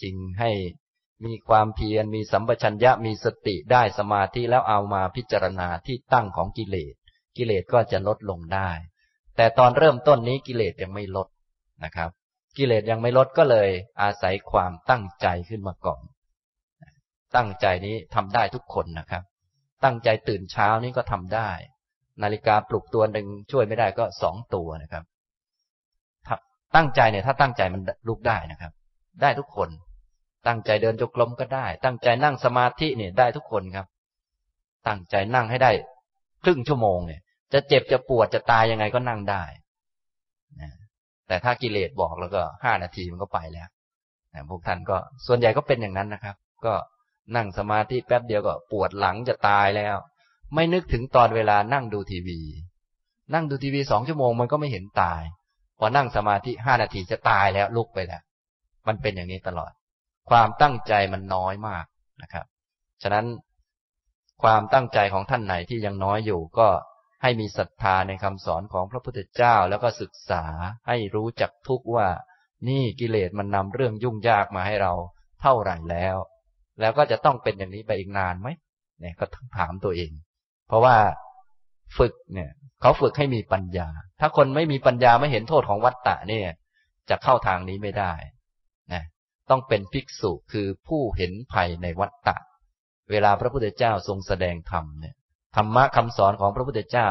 [0.00, 0.50] ชิงให้
[1.24, 6.94] มีความเพียรมีสัมปชัญญะมีสติได้สมาธิแล้วเอามาพิจารณาที่ตั้งของกิเลส
[7.36, 8.70] กิเลสก็จะลดลงได้
[9.36, 11.28] แต่ตอนเริ่มต้นนี้กิเลสยังไม่ลด
[11.84, 12.10] นะครับ
[12.56, 13.68] กิเลสยังไม่ลดก็เลย
[14.02, 16.02] อาศัยความตั้งใจขึ้นมาก่อน
[17.36, 19.22] ตั้งใจนี้ทำได้ทุกคนนะครับ
[19.84, 21.50] ตั้งใจตื่นเช้านี้ก็ทำได้
[22.22, 25.04] นาฬิกาปลุกตัวหนึ่งช่วยไม่ได้ก็สองตัวนะครับ
[26.76, 28.72] ตั้งใจเนี่ยถ้าตั้งใจมันลุกได้นะครับ
[29.22, 29.68] ได้ทุกคน
[30.46, 33.86] ตั้งใจเดินจงกรมก็ได้ ตั้งใจนั่งสมาธิเนี่ยได้ทุกคนครับ
[34.86, 35.70] ตั้งใจนั่งให้ได้
[36.44, 37.20] ครึ่งชั่วโมงเนี่ย
[37.52, 39.42] จะเจ็บจะปวดจะตายยังไงก็นั่งได้
[40.60, 40.70] นะ
[41.26, 43.68] แต่ถ้ากิเลสบอกแล้วก็ห้านาทีมันก็ไปแล้ว
[44.34, 46.36] นะพวกท่านก็ส่วนใหญ่ก็เป็นอย่างนั้นนะครับ
[46.66, 46.74] ก็
[47.36, 49.96] นั่งสมาธิแป๊บเดียวก็ปวดหลังจะตายแล้ว
[50.54, 52.40] ไม่นึกถึงตอนเวลานั่งดูทีวี
[53.34, 55.22] นั่งดูทีวีสองชั่วโมงมันก็ไม่เห็นตาย
[55.78, 58.22] พอนั่งสมาธิห้านาทีจะตายแล้วลุกไปแล้ว
[58.86, 59.72] มันเป็นอย่างนี้ตลอด
[60.30, 61.84] ความตั้งใจมันน้อยมาก
[62.22, 62.46] นะครับ
[63.02, 63.26] ฉะนั้น
[64.42, 66.68] ความตั้งใจของท่านไหนที่ยังน้อยอยู่ก็
[67.22, 70.44] ให้มีศรัทธาในคำสอนของพระพุทธเจ้าแล้วก็ศึกษา
[70.88, 72.08] ให้รู้จักทุกว่า
[72.68, 74.92] นี่กิเลสมันนำเรื่องยุ่งยากมาให้เรา
[75.42, 76.16] เท่าไหร่แล้ว
[76.80, 78.48] แล้วก็จะต้องเป็นอย่างนี้ไปอีกนานไหม
[79.00, 79.24] เนี่ยก็
[79.58, 80.10] ถามตัวเอง
[80.68, 80.96] เพราะว่า
[81.98, 82.50] ฝึกเนี่ย
[82.80, 83.88] เขาฝึกให้มีปัญญา
[84.20, 86.46] ถ้าคนไม่มีปัญญาไม่เห็นโทษของวัตตะเนี่ย
[87.10, 88.12] จะเข้าทางนี้ไม่ได้
[88.92, 89.04] นะ
[89.50, 92.36] ต้องเป็นภิกษุคือผู้เห็นภัยในวัฏฏะ
[93.10, 95.14] เวลาพระพุทธเจ้าทรงแสดงธรรมเนี่ย
[95.56, 97.08] ธรรมะคำสอนของพระพุทธเจ้า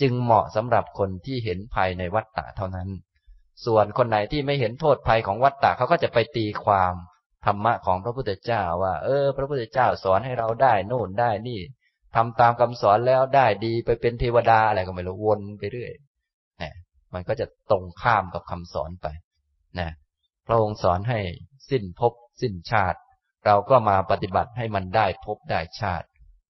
[0.00, 2.88] จึงเหมาะสำหรับคนที่เห็นภัยในวัฏฏะเท่านั้น
[3.66, 6.94] ส่วนคนไหนที่ไม่เห็นโทษภัยของวัฏฏะเขาก็จะไปตีความ
[7.46, 11.60] ธรรมะของพระพุทธเจ้า ว่า เออ พระพุทธเจ้าสอนให้เราได้โน่นได้นี่
[12.14, 15.92] ทำตามคำสอนแล้วได้ดีไปเป็นเทวดาอะไรก็ไม่รู้วนไปเรื่อย
[16.62, 16.72] นะ
[17.14, 19.06] มันก็จะตรงข้ามกับคำสอนไป
[19.80, 19.88] นะ
[20.46, 21.20] พระองค์สอนให้
[21.70, 22.12] สิ้นภพ
[22.42, 22.98] สิ้นชาติ
[23.46, 26.06] เราก็มาปฏิบัติให้มันได้ภพได้ชาติ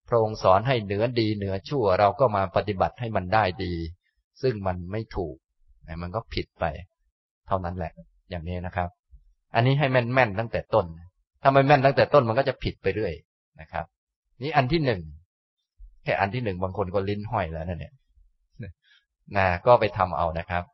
[0.09, 3.75] พระองค์สอนให้เหนือดีเหนือชั่ว เราก็มาปฏิบัติให้มันได้ดี
[4.43, 5.37] ซึ่งมันไม่ถูก
[6.03, 6.64] มันก็ผิดไป
[7.47, 7.93] เท่านั้นแหละ
[8.31, 8.89] อย่างนี้นะครับ
[9.55, 10.87] อันนี้ให้แม่นแม่นตั้งแต่ต้น
[11.43, 13.14] ถ้าไม่แม่นตั้งแต่ต้นมันก็จะผิดไปเรื่อย
[13.61, 13.85] นะครับ
[14.43, 15.01] นี่อันที่หนึ่ง
[16.05, 17.95] แค่อันที่หนึ่งบางคนก็ลิ้นห้อยแล้วนั่นเนี่ย
[19.37, 20.64] นะก็ไปทำเอานะครับ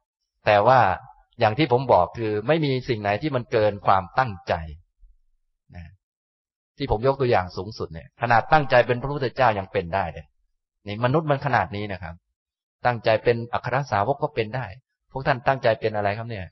[0.46, 0.80] แต่ว่า
[1.40, 4.54] อย่างที่ผมบอกคือไม่มีสิ่งไหนที่มันเกินความตั้งใจ
[5.76, 5.84] นะ
[6.76, 10.26] ที่ผมยกตัวอย่างสูงสุดเนี่ย ขนาดตั้งใจเป็นพระพุทธเจ้ายังเป็นได้เลย
[10.86, 12.14] นี่มนุษย์มันขนาดนี้นะครับ
[12.86, 14.66] ตั้งใจเป็นอัครสาวกก็เป็นได้
[15.12, 16.46] พวกท่านตั้งใจเป็นอะไรครับเนี่ย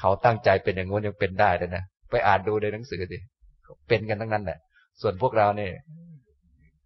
[0.00, 3.18] เขาตั้งใจเป็นอย่างงู้นยังเป็นได้เลยนะไปอ่านดูในหนังสือสิ
[3.88, 4.58] เป็นกันทั้งนั้นแหละ
[5.00, 5.72] ส่วนพวกเราเนี่ย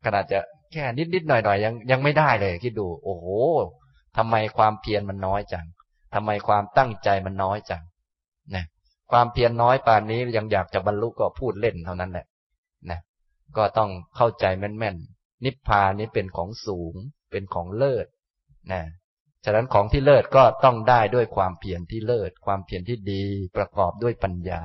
[0.05, 0.39] ขนาดจะ
[0.73, 3.27] แค่นิดนิดหน่อยหน่อยยังยังไม่ได้เลยคิดดู โอ้โห
[4.17, 5.67] ทำไมความเพียรมันน้อยจัง
[6.15, 7.83] ทำไมความตั้งใจมันน้อยจัง
[8.55, 8.65] นะ
[9.11, 12.27] ความเพียรน้อยป่านนี้ยังอยากจะบรรลุก็พูดเล่นเท่านั้นแหละ
[12.91, 13.01] นะ
[13.57, 16.95] ก็ต้องเข้าใจแม่นๆ นิพพานนี้เป็นของสูง
[17.31, 18.07] เป็นของเลิศ
[18.73, 18.83] นะ
[19.45, 23.25] ฉะนั้นของที่เลิศก็ต้องได้ด้วยความเพียรที่เลิศ ความเพียรที่ดี
[23.57, 24.63] ประกอบด้วยปัญญา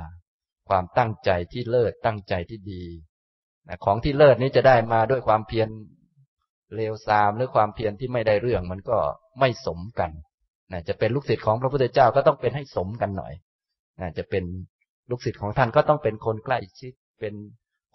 [0.70, 2.84] ความตั้งใจที่เลิศตั้งใจที่ดี
[3.68, 5.68] นะของที่เลิศนี้จะได้มาด้วยความเพียร
[6.76, 9.00] เลวทรามหรือความเพียรที่ไม่ได้เรื่องมันก็
[9.40, 10.12] ไม่สมกัน
[10.72, 13.34] นะจะเป็นลูกศิษย์ของพระพุทธเจ้าก็ต้องเป็นให้สมกันหน่อย
[14.02, 14.44] นะจะเป็น
[15.10, 17.34] ลูกศิษย์ของท่านก็ต้องเป็นคนใกล้ชิด เป็น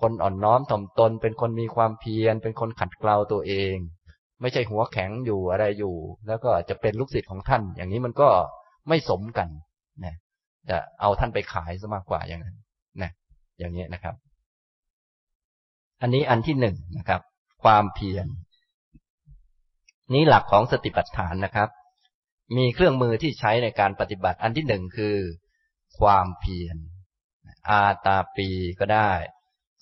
[0.01, 3.77] คนอ่อนน้อมถ่อมตน เป็นคนมีความเพียร เป็นคนขัดเกลาตัวเอง
[4.41, 5.95] ไม่ใช่หัวแข็งอยู่อะไรอยู่
[6.29, 8.29] แล้วก็จะเป็นลูกศิษย์ของท่าน อย่างนี้มันก็
[8.89, 9.49] ไม่สมกัน
[10.05, 10.15] นะ
[10.69, 12.57] จะเอาท่านไปขายซะมากกว่าอย่างนั้น
[13.03, 13.11] นะ
[13.59, 14.15] อย่างนี้นะครับ
[16.03, 17.21] อันนี้อันที่หนึ่งนะครับ
[17.65, 18.27] ความเพียร
[20.13, 21.69] นี้หลักของสติปัฏฐานนะครับ
[22.57, 25.17] มีเครื่องมือที่ใช้ในการปฏิบัติอันที่หนึ่งคือ
[25.99, 26.77] ความเพียร
[27.69, 28.49] อาตาปี
[28.81, 29.13] ก็ได้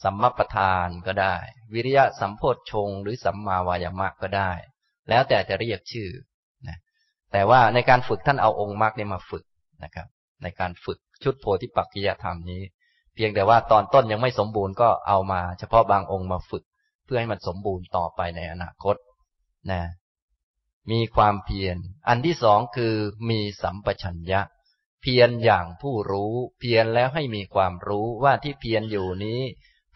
[0.02, 1.34] สัมมประธานก็ได้
[1.72, 4.52] วิริยะสัมโพชฌงหรือสัมมาวายามะก็ได้
[5.08, 6.08] แล้วแต่จะเรียกชื่อ
[6.68, 6.78] นะ
[7.32, 9.44] แต่ว่าในการฝึกท่านเอาองค์มรรคเนี่ยมาฝึก
[9.84, 10.06] นะครับ
[10.42, 12.62] ในการฝึกชุดโพธิปักกิยธรรมนี้
[13.14, 16.64] เพียงแต่ว่าตอนต้นยังไม่สมบูรณ์ก็เอามา เฉพาะบางองค์มาฝึก
[17.04, 18.96] เพื่อให้มันสมบูรณ์ต่อไปในอนาคต
[19.70, 19.82] นะ
[20.90, 21.76] มีความเพียร
[22.08, 22.94] อันที่สองคือ
[23.30, 24.40] มีสัมปชัญญะ
[25.02, 29.40] เพียรอย่างผู้รู้ เพียรแล้วให้มีความรู้ว่าที่เพียรอยู่นี้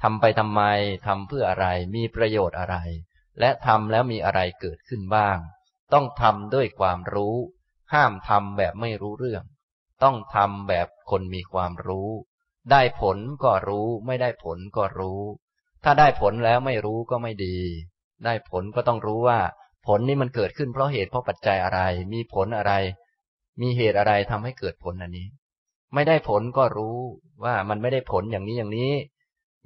[0.03, 0.63] ทำไปทำไม
[1.07, 2.77] ทำเพื่ออะไร มีประโยชน์อะไร
[3.41, 5.39] และทำแล้วมีอะไรเกิดขึ้นบ้าง
[5.93, 7.37] ต้องทำด้วยความรู้
[7.93, 9.45] ห้ามทำแบบไม่รู้เรื่อง
[10.03, 12.09] ต้องทำแบบคนมีความรู้
[12.71, 15.21] ได้ผลก็รู้ ไม่ได้ผลก็รู้
[15.85, 17.59] ถ้าได้ผลแล้วไม่รู้ก็ไม่ดี
[18.25, 19.41] ได้ผลก็ต้องรู้ว่า
[19.89, 21.81] ผลนี้มันเกิดขึ้นเพราะเหตุเพราะปัจจัยอะไร
[22.13, 22.73] มีผลอะไร
[23.61, 25.27] มีเหตุอะไรทำให้เกิดผลอันนี้
[25.95, 26.99] ไม่ได้ผลก็รู้
[27.45, 28.93] ว่ามันไม่ได้ผลอย่างนี้อย่างนี้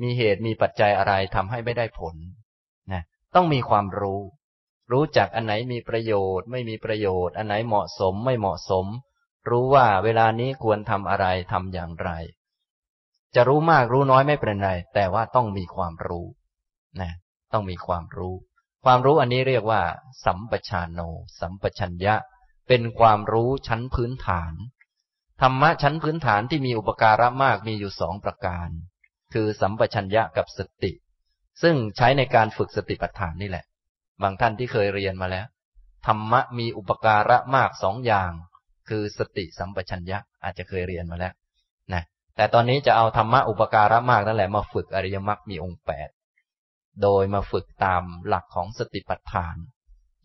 [0.02, 2.14] มีเหตุมีปัจจัยอะไรทำให้ไม่ได้ผล
[2.92, 3.02] นะ
[3.34, 4.20] ต้องมีความรู้
[4.92, 8.86] รู้จักอันไหนมีประโยชน์ ไม่มีประโยชน์ อันไหนเหมาะสมไม่เหมาะสม
[9.50, 12.10] รู้ว่าเวลานี้ควรทำอะไรทำอย่างไร
[13.34, 16.26] จะรู้มากรู้น้อยไม่เป็นไร แต่ว่าต้องมีความรู้
[17.00, 17.12] นะ
[17.52, 18.34] ต้องมีความรู้
[18.84, 19.82] ความรู้อันนี้เรียกว่า
[20.24, 21.00] สัมปชานโน
[21.40, 22.14] สัมปชัญญะ
[22.68, 24.52] เป็นความรู้ชั้นพื้นฐาน
[25.42, 28.68] ธรรมะชั้นพื้นฐานที่มีอุปการะมากมีอยู่สองประการ
[29.32, 30.92] คือสัมปชัญญะกับสติ
[31.62, 33.64] ซึ่งใช้ในการฝึกสติปัฏฐานนี่แหละ
[34.22, 35.46] บางท่านที่เคยเรียนมาแล้ว
[36.06, 38.32] ธรรมะมีอุปการะมากสองอย่าง
[38.88, 41.34] คือสติสัมปชัญญะอาจจะเคยเรียนมาแล้ว
[41.92, 42.02] นะ
[42.36, 46.08] แต่ตอนนี้จะเอาธรรมะอุปการะมากนั่นแหละมาฝึกอริยมรรคมีองค์แปด
[47.02, 49.56] โดยมาฝึกตามหลักของสติปัฏฐาน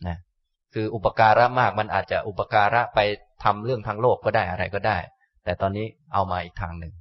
[0.07, 0.17] นะ
[0.73, 2.99] คืออุปการะมากมันอาจจะอุปการะไป
[3.43, 4.97] ทำเรื่องทางโลกก็ได้อะไรก็ได้
[5.43, 6.93] แต่ตอนนี้เอามาอีกทางหนึ่ง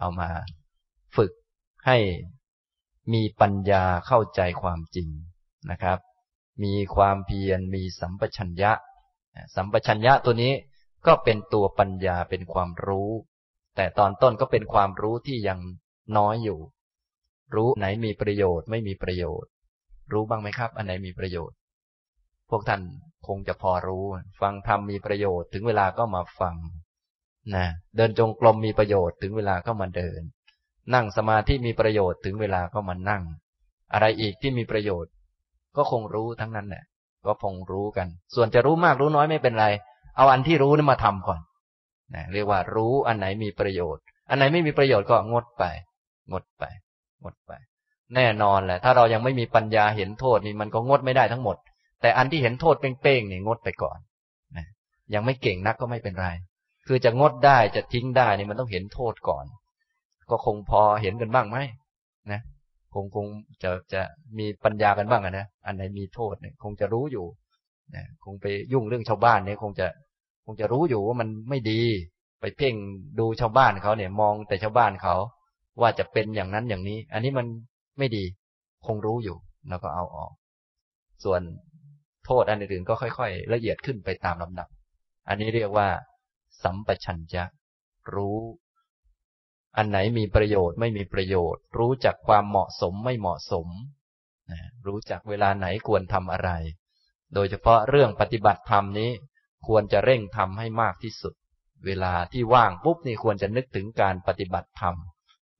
[0.00, 0.28] เอามา
[1.16, 1.32] ฝึก
[1.86, 1.96] ให้
[3.12, 5.08] มีปัญญาเข้าใจความจริง
[5.70, 5.98] นะครับ
[6.64, 8.72] มีความเพียรมีสัมปชัญญะ
[9.56, 10.52] สัมปชัญญะตัวนี้
[11.06, 13.10] ก็เป็นตัวปัญญาเป็นความรู้
[13.76, 15.58] แต่ตอนต้นก็เป็นความรู้ที่ยัง
[16.16, 16.58] น้อยอยู่
[17.54, 19.50] รู้ไหนมีประโยชน์ไม่มีประโยชน์
[20.12, 21.56] รู้บ้างไหมครับ อันไหนมีประโยชน์
[22.50, 22.80] พวกท่าน
[23.26, 24.04] คงจะพอรู้
[24.40, 26.54] ฟังธรรมมีประโยชน์ถึงเวลาก็มาฟัง
[27.54, 30.20] นะเดินจงกรมมีประโยชน์ถึงเวลาก็มาเดิน
[30.94, 33.22] นั่งสมาธิมีประโยชน์ถึงเวลาก็มานั่ง
[33.92, 35.12] อะไรอีกที่มีประโยชน์
[35.76, 36.84] ก็คงรู้ทั้งนั้นแหละ
[37.26, 39.66] ก็คงรู้กัน ส่วนจะรู้มากรู้น้อยไม่เป็นไร
[40.16, 41.40] เอาอันที่รู้นี่มาทำก่อน
[42.14, 45.64] นะเรียกว่ารู้อันไหนมีประโยชน์ อันไหนไม่มีประโยชน์ก็งดไป
[46.32, 46.64] งดไป
[47.24, 47.52] หมดไป
[48.14, 51.56] แน่นอนแหละ ถ้าเรายังไม่มีปัญญาเห็นโทษนี่มันก็งดไม่ได้ทั้งหมด
[52.00, 53.98] แต่อันที่เห็นโทษเป้งๆนี่งดไปก่อน
[54.56, 54.66] นะ
[55.14, 56.28] ยังไม่เก่งนักก็ไม่เป็นไร
[56.86, 59.44] คือจะงดได้จะทิ้งได้นี่มันต้องเห็นโทษก่อน
[60.30, 61.58] ก็คงพอเห็นกันบ้างไหม
[62.32, 62.40] นะ
[62.94, 63.26] คงคง
[63.62, 64.02] จะจะ
[64.38, 67.26] มีปัญญากันบ้างนะอันไหนมีโทษเนี่ยคงจะรู้อยู่
[67.94, 69.86] นะคงไปยุ่งเรื่องชาวบ้านเนี่ยคงจะ
[70.44, 71.82] คงจะรู้อยู่ว่ามันไม่ดี
[72.40, 72.74] ไปเพ่ง
[73.18, 75.14] ดูชาวบ้านเขาเนี่ย มองแต่ชาวบ้านเขา
[75.80, 77.46] ว่าจะเป็นอย่างนั้นอย่างนี้ อันนี้มัน
[77.98, 78.24] ไม่ดี
[78.86, 79.36] คงรู้อยู่
[79.68, 80.32] แล้วก็เอาออก
[81.24, 81.40] ส่วน
[82.24, 84.68] โทษอันอื่นๆก็ค่อย ๆ ละเอียดขึ้นไปตามลำดับ
[85.28, 85.88] อันนี้เรียกว่า
[86.62, 87.44] สัมปชัญญะ
[88.14, 88.38] รู้
[89.76, 93.68] อันไหนมีประโยชน์ไม่มีประโยชน์ รู้จักความเหมาะสมไม่เหมาะสม
[94.86, 96.50] รู้จักเวลาไหนควรทำอะไร
[97.34, 99.10] โดยเฉพาะเรื่องปฏิบัติธรรมนี้
[99.66, 101.34] ควรจะเร่งทำให้มากที่สุด
[101.86, 104.94] เวลาที่ว่างปุ๊บนี่ควรจะนึกถึงการปฏิบัติธรรม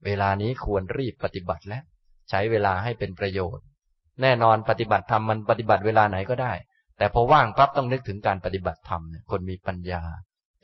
[0.05, 1.79] เวลานี้ควรรีบปฏิบัติและ
[2.29, 3.65] ใช้เวลาให้เป็นประโยชน์
[4.21, 6.53] แน่นอนปฏิบัติธรรมมันปฏิบัติเวลาไหนก็ได้
[6.97, 10.01] แต่พอว่างปั๊บต้องนึกถึงการปฏิบัติธรรมเนี่ยคนมีปัญญา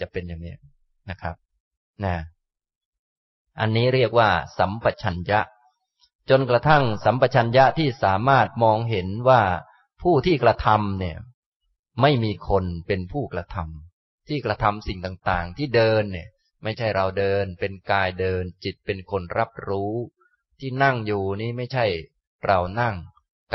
[0.01, 0.55] จะเป็นอย่างนี้
[1.09, 1.35] นะครับ
[2.05, 2.15] นะ
[3.59, 4.29] อันนี้เรียกว่า
[4.59, 5.39] สัมปชัญญะ
[6.29, 9.41] จนกระทั่งสัมปชัญญะที่สามารถมองเห็นว่า
[10.01, 11.17] ผู้ที่กระทำเนี่ย
[12.01, 16.29] ไม่มีคนเป็นผู้กระทำที่กระทำสิ่งต่างๆ ที่เดินเนี่ย
[16.64, 19.93] ไม่ใช่เราเดิน เป็นกายเดิน จิตเป็นคนรับรู้
[20.59, 21.86] ที่นั่งอยู่นี้ไม่ใช่
[22.45, 22.95] เรานั่ง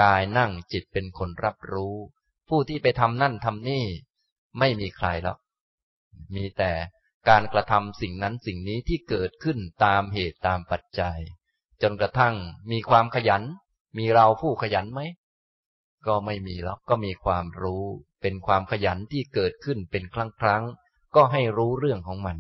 [0.03, 1.95] กายนั่งจิตเป็นคนรับรู้
[2.49, 3.85] ผู้ที่ไปทำนั่นทำนี่
[4.59, 5.39] ไม่มีใครหรอก
[6.35, 6.73] มีแต่
[7.29, 11.19] การกระทำสิ่งนั้นสิ่งนี้ที่เกิดขึ้นตามเหตุตามปัจจัย
[11.83, 12.35] จนกระทั่ง
[12.71, 13.43] มีความขยัน
[13.99, 15.01] มีเราผู้ขยันไหม
[16.07, 17.85] ก็ไม่มีหรอกก็มีความรู้
[18.23, 20.63] เป็นความขยันที่เกิดขึ้นเป็นครั้งครั้ง
[21.15, 22.39] ก็ให้รู้เรื่องของมัน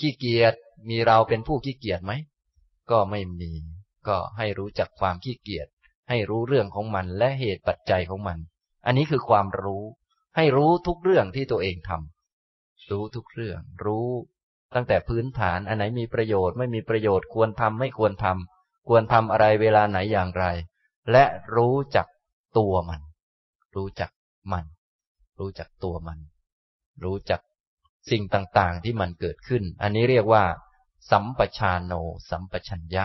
[0.00, 0.54] ขี้เกียจ
[0.88, 2.12] มีเราเป็นผู้ขี้เกียจไหม
[2.90, 3.52] ก็ไม่มี
[4.08, 5.68] ก็ให้รู้จักความขี้เกียจ
[6.08, 8.38] ให้รู้เรื่องของมันและเหตุปัจจัยของมัน
[8.86, 9.84] อันนี้คือความรู้
[10.36, 14.08] ให้รู้ทุกเรื่องที่ตัวเองทำรู้ทุกเรื่อง รู้
[14.74, 20.44] ตั้งแต่พื้นฐานอันไหนมีประโยชน์ไม่มีประโยชน์ควรทำไม่ควรทำควรทำอะไรเวลาไหนอย่างไร
[21.12, 21.24] และ
[21.56, 22.06] รู้จัก
[22.58, 23.00] ตัวมัน
[23.76, 24.10] รู้จัก
[24.52, 24.64] มัน
[25.38, 26.18] รู้จักตัวมัน
[27.04, 27.40] รู้จัก
[28.10, 30.44] สิ่งต่างๆที่มันเกิดขึ้น อันนี้เรียกว่า
[31.10, 31.92] สัมปชานโน
[32.30, 33.04] สัมปชัญญะ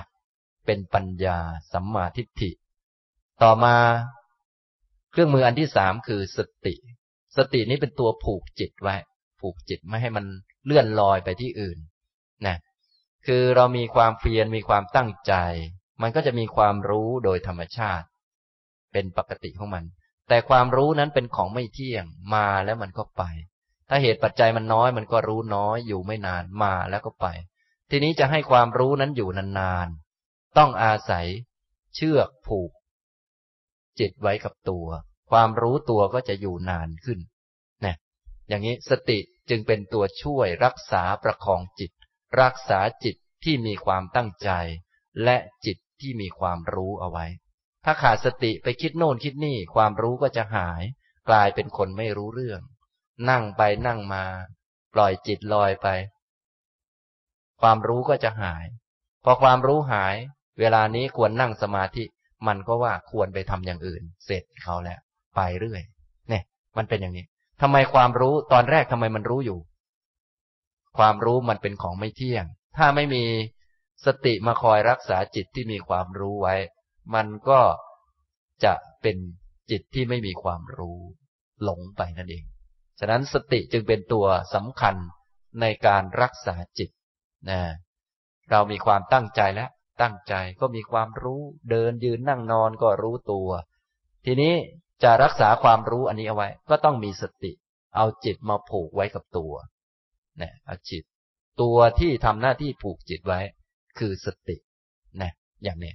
[0.65, 1.37] เป็นปัญญา
[1.73, 2.51] สัมมาทิฏฐิ
[3.43, 3.75] ต่อมา
[5.11, 6.75] เครื่องมืออันที่สามคือสติ
[7.37, 8.95] สตินี้เป็นตัวผูกจิตไว้
[9.39, 10.25] ผูกจิตไม่ให้มัน
[10.65, 11.77] เลื่อนลอยไปที่อื่น
[12.47, 12.57] นะ
[13.27, 15.33] คือเรามีความเพียรมีความตั้งใจ
[16.01, 18.07] มันก็จะมีความรู้โดยธรรมชาติ
[18.93, 19.83] เป็นปกติของมัน
[20.29, 23.23] แต่ความรู้นั้นเป็นของไม่เที่ยง มาแล้วมันก็ไป
[23.89, 27.25] ถ้าเหตุปัจจัยมันน้อยมันก็รู้น้อยอยู่ไม่นานมาแล้วก็ไป
[27.89, 31.27] ทีนี้จะให้ความรู้นั้นอยู่นานๆ ต้องอาศัย
[31.95, 32.71] เชือกผูก
[33.99, 34.87] จิตไว้กับตัว
[35.31, 37.19] ความรู้ตัวก็จะอยู่นานขึ้น
[37.85, 37.95] นะ
[38.47, 39.19] อย่างนี้สติ
[39.49, 41.91] จึงเป็นตัวช่วยรักษาประคองจิต
[42.41, 44.49] รักษาจิตที่มีความตั้งใจ
[45.23, 47.25] และจิตที่มีความรู้เอาไว้
[47.85, 50.83] ถ้าขาดสติไปคิดโน่นคิดนี่ความรู้ก็จะหาย
[51.29, 52.61] กลายเป็นคนไม่รู้เรื่อง
[53.29, 54.23] นั่งไปนั่งมา
[54.93, 55.87] ปล่อยจิตลอยไป
[57.61, 58.65] ความรู้ก็จะหาย
[59.23, 60.15] พอความรู้หาย
[60.59, 62.03] เวลานี้ควรนั่งสมาธิ
[62.47, 64.99] มันก็ว่าควรไปทำอย่างอื่น เสร็จเขาแล้ว
[65.35, 65.81] ไปเรื่อย
[66.29, 66.43] เนี่ย
[66.77, 67.25] มันเป็นอย่างนี้
[67.61, 69.59] ทำไมความรู้ตอนแรกทำไมมันรู้อยู่
[70.97, 72.45] ความรู้มันเป็นของไม่เที่ยง
[72.77, 73.23] ถ้าไม่มี
[74.05, 76.55] สติมาคอยรักษาจิตที่มีความรู้ไว้
[77.15, 77.61] มันก็
[78.63, 79.17] จะเป็น
[79.71, 80.99] จิตที่ไม่มีความรู้
[81.63, 82.43] หลงไปนั่นเอง
[82.99, 84.95] ฉะนั้นสติจึงเป็นตัวสำคัญ
[85.61, 86.89] ในการรักษาจิต
[87.49, 87.59] นะ
[88.51, 89.69] เรามีความตั้งใจแล้ว
[90.01, 93.49] ตั้งใจก็มีความรู้เดินยืนนั่งนอนก็รู้ตัว
[94.25, 94.53] ทีนี้
[95.03, 97.51] จะรักษาความรู้อันนี้เอาไว้ ก็ต้องมีสติ
[97.95, 99.53] เอาจิตมาผูกไว้กับตัว
[100.41, 101.03] นะเอาจิต
[101.61, 103.39] ตัวที่ทำหน้าที่ผูกจิตไว้
[103.99, 104.57] คือสติ
[105.21, 105.31] นะ
[105.63, 105.93] อย่างนี้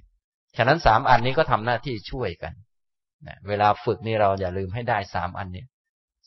[0.57, 2.53] ฉะนั้นสามอันนี้ก็ทำหน้าที่ช่วยกัน
[3.27, 5.65] นะเวลาฝึกนี่เราอย่าลืมให้ได้สามอันนี้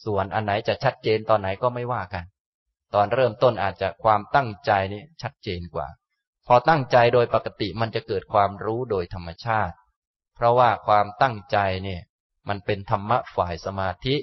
[0.05, 2.25] ส่วนอันไหนจะชัดเจนตอนไหนก็ไม่ว่ากัน
[2.95, 5.89] ตอนเริ่มต้นอาจจะความตั้งใจนี้ชัดเจนกว่า
[6.47, 9.75] พอตั้งใจโดยปกติมันจะเกิดความรู้โดยธรรมชาติ
[10.35, 12.03] เพราะว่าความตั้งใจเนี่ย
[12.49, 14.15] มันเป็นธรรมะฝ่ายสมาธิ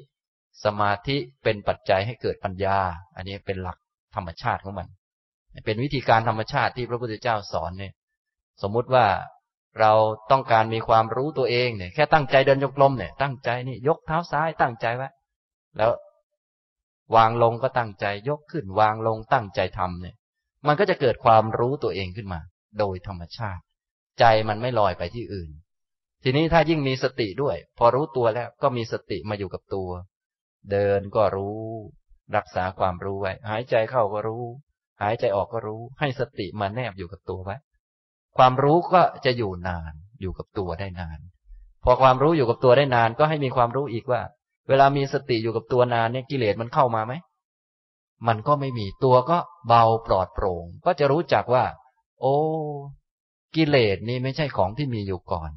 [0.66, 2.80] สมาธิเป็นปัจจัยให้เกิดปัญญา
[3.16, 3.78] อันนี้เป็นหลัก
[4.16, 4.88] ธรรมชาติของมัน
[5.66, 7.94] เป็นวิธีการธรรมชาติที่พระพุทธเจ้าสอนเนี่ย
[8.62, 9.06] สมมุติว่า
[9.80, 9.94] เรา
[10.32, 15.10] ต้องการมีความรู้ตัวเองเนี่ย แค่ตั้งใจเดินยกลมเนี่ย ตั้งใจนี่ยกเท้าซ้ายตั้งใจไว้
[15.78, 15.92] แล้ว
[17.16, 20.16] วางลงก็ตั้งใจยกขึ้น วางลงตั้งใจทำเนี่ย
[20.68, 22.40] มันก็จะเกิดความรู้ตัวเองขึ้นมา
[22.80, 23.64] โดยธรรมชาติ
[24.20, 25.52] ใจมันไม่ลอยไปที่อื่น
[26.24, 29.90] ทีนี้ถ้ายิ่งมีสติด้วย พอรู้ตัวแล้วก็มีสติมาอยู่กับตัว
[30.72, 31.60] เดินก็รู้
[32.36, 34.44] รักษาความรู้ไว้ หายใจเข้าก็รู้
[35.02, 37.56] หายใจออกก็รู้ ให้สติมาแนบอยู่กับตัวไว้
[38.38, 41.20] ความรู้ก็จะอยู่นาน อยู่กับตัวได้นาน
[41.84, 44.22] พอความรู้อยู่กับตัวได้นาน ก็ให้มีความรู้อีกว่า
[44.70, 47.14] เวลามีสติอยู่กับตัวนานเนี่ยกิเลสมันเข้ามาไหม
[48.28, 49.38] มันก็ไม่มีตัวก็
[49.68, 51.64] เบาปลอดโปร่ง ก็จะรู้จักว่า
[52.22, 52.36] โอ้
[53.56, 55.52] กิเลสนี่ไม่ใช่ของที่มีอยู่ก่อน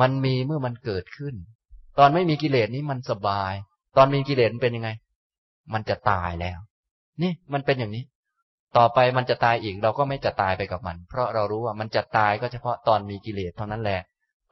[0.00, 1.34] มันมีเมื่อมันเกิดขึ้น
[1.98, 3.52] ตอนไม่มีกิเลสนี้มันสบาย
[3.96, 4.90] ตอนมีกิเลสมันเป็นยังไง
[5.72, 6.58] มันจะตายแล้ว
[7.22, 8.04] นี่มันเป็นอย่างนี้
[8.76, 14.00] ต่อไปมันจะตายอีกเราก็ไม่จะตายไปกับมัน เพราะเรารู้ว่ามันจะตายก็เฉพาะตอนมีกิเลสเท่านั้นแหละ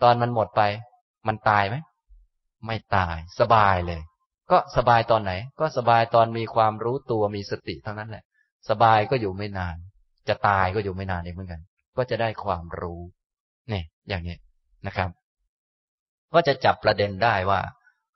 [0.03, 0.63] ตอนมันหมดไป
[1.27, 1.77] มันตายไหม
[2.67, 4.01] ไม่ตาย สบายเลย
[4.51, 8.25] ก็สบายตอนไหน ก็สบายตอนมีความรู้ตัวมีสติเท่านั้นแหละ
[8.69, 9.77] สบายก็อยู่ไม่นาน
[10.29, 11.61] จะตายก็อยู่ไม่นานเองเหมือนกัน
[11.97, 13.01] ก็จะได้ความรู้
[13.69, 14.37] เนี่ยอย่างนี้
[14.87, 15.11] นะครับ
[16.35, 17.61] ก็จะจับประเด็นได้ว่า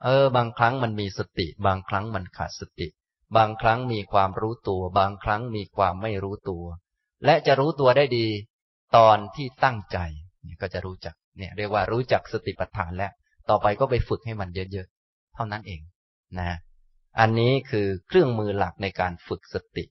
[0.05, 2.89] เออ บางครั้งมันมีสติ บางครั้งมันขาดสติ
[3.37, 6.65] บางครั้งมีความรู้ตัว บางครั้งมีความไม่รู้ตัว
[7.25, 8.27] และจะรู้ตัวได้ดี
[8.97, 9.99] ตอนที่ตั้งใจ
[10.63, 13.13] ก็จะรู้จักเนี่ยเรียกว่ารู้จักสติปัฏฐานแล้ว
[13.51, 15.81] ต่อไปก็ไปฝึกให้มันเยอะๆ เท่านั้นเอง
[16.39, 16.59] นะ
[17.21, 19.85] อันนี้คือเครื่องมือหลักในการฝึกสติ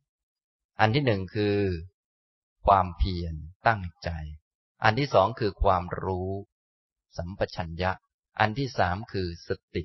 [0.79, 1.57] อันที่หนึ่งคือ
[2.65, 3.35] ความเพียร
[3.67, 4.09] ตั้งใจ
[4.83, 6.29] อันที่สองคือความรู้
[7.17, 7.91] สัมปชัญญะ
[8.39, 9.83] อันที่สามคือสติ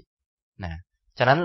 [0.65, 0.75] นะ
[1.19, 1.41] ฉะนั้น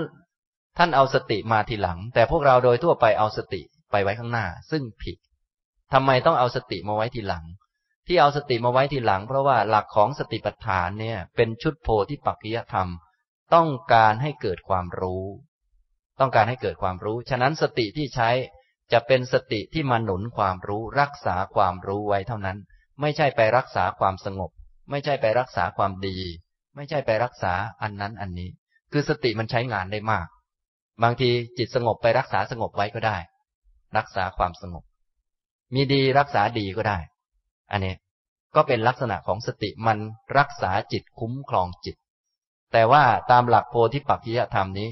[0.78, 5.16] ท่านเอาสติมาทีหลัง แต่พวกเราโดยทั่วไปเอาสติไปไว้ข้างหน้า ซึ่งผิด
[5.92, 7.44] ทำไมต้องเอาสติมาไว้ทีหลัง
[8.06, 12.88] ที่เอาสติมาไว้ทีหลัง เพราะว่าหลักของสติปัฏฐานเนี่ย เป็นชุดโพธิปักขิยธรรม
[13.54, 15.24] ต้องการให้เกิดความรู้
[16.20, 18.30] ต้องการให้เกิดความรู้ ฉะนั้นสติที่ใช้
[18.92, 22.58] จะเป็นสติที่มาหนุนความรู้ รักษาความรู้ไว้เท่านั้น
[23.00, 24.50] ไม่ใช่ไปรักษาความสงบ
[24.90, 26.16] ไม่ใช่ไปรักษาความดี
[26.76, 28.50] ไม่ใช่ไปรักษาอันนั้นอันนี้
[28.92, 30.26] คือสติมันใช้งานได้มาก
[31.02, 33.16] บางทีจิตสงบไปรักษาสงบไว้ก็ได้
[33.96, 34.84] รักษาความสงบ
[35.74, 36.98] มีดีรักษาดีก็ได้
[37.72, 37.94] อันนี้
[38.54, 39.98] ก็เป็นลักษณะของสติมัน
[40.38, 41.96] รักษาจิตคุ้มครองจิต
[42.72, 44.88] แต่ว่าตามหลักโพธิปักขิยธรรมนี้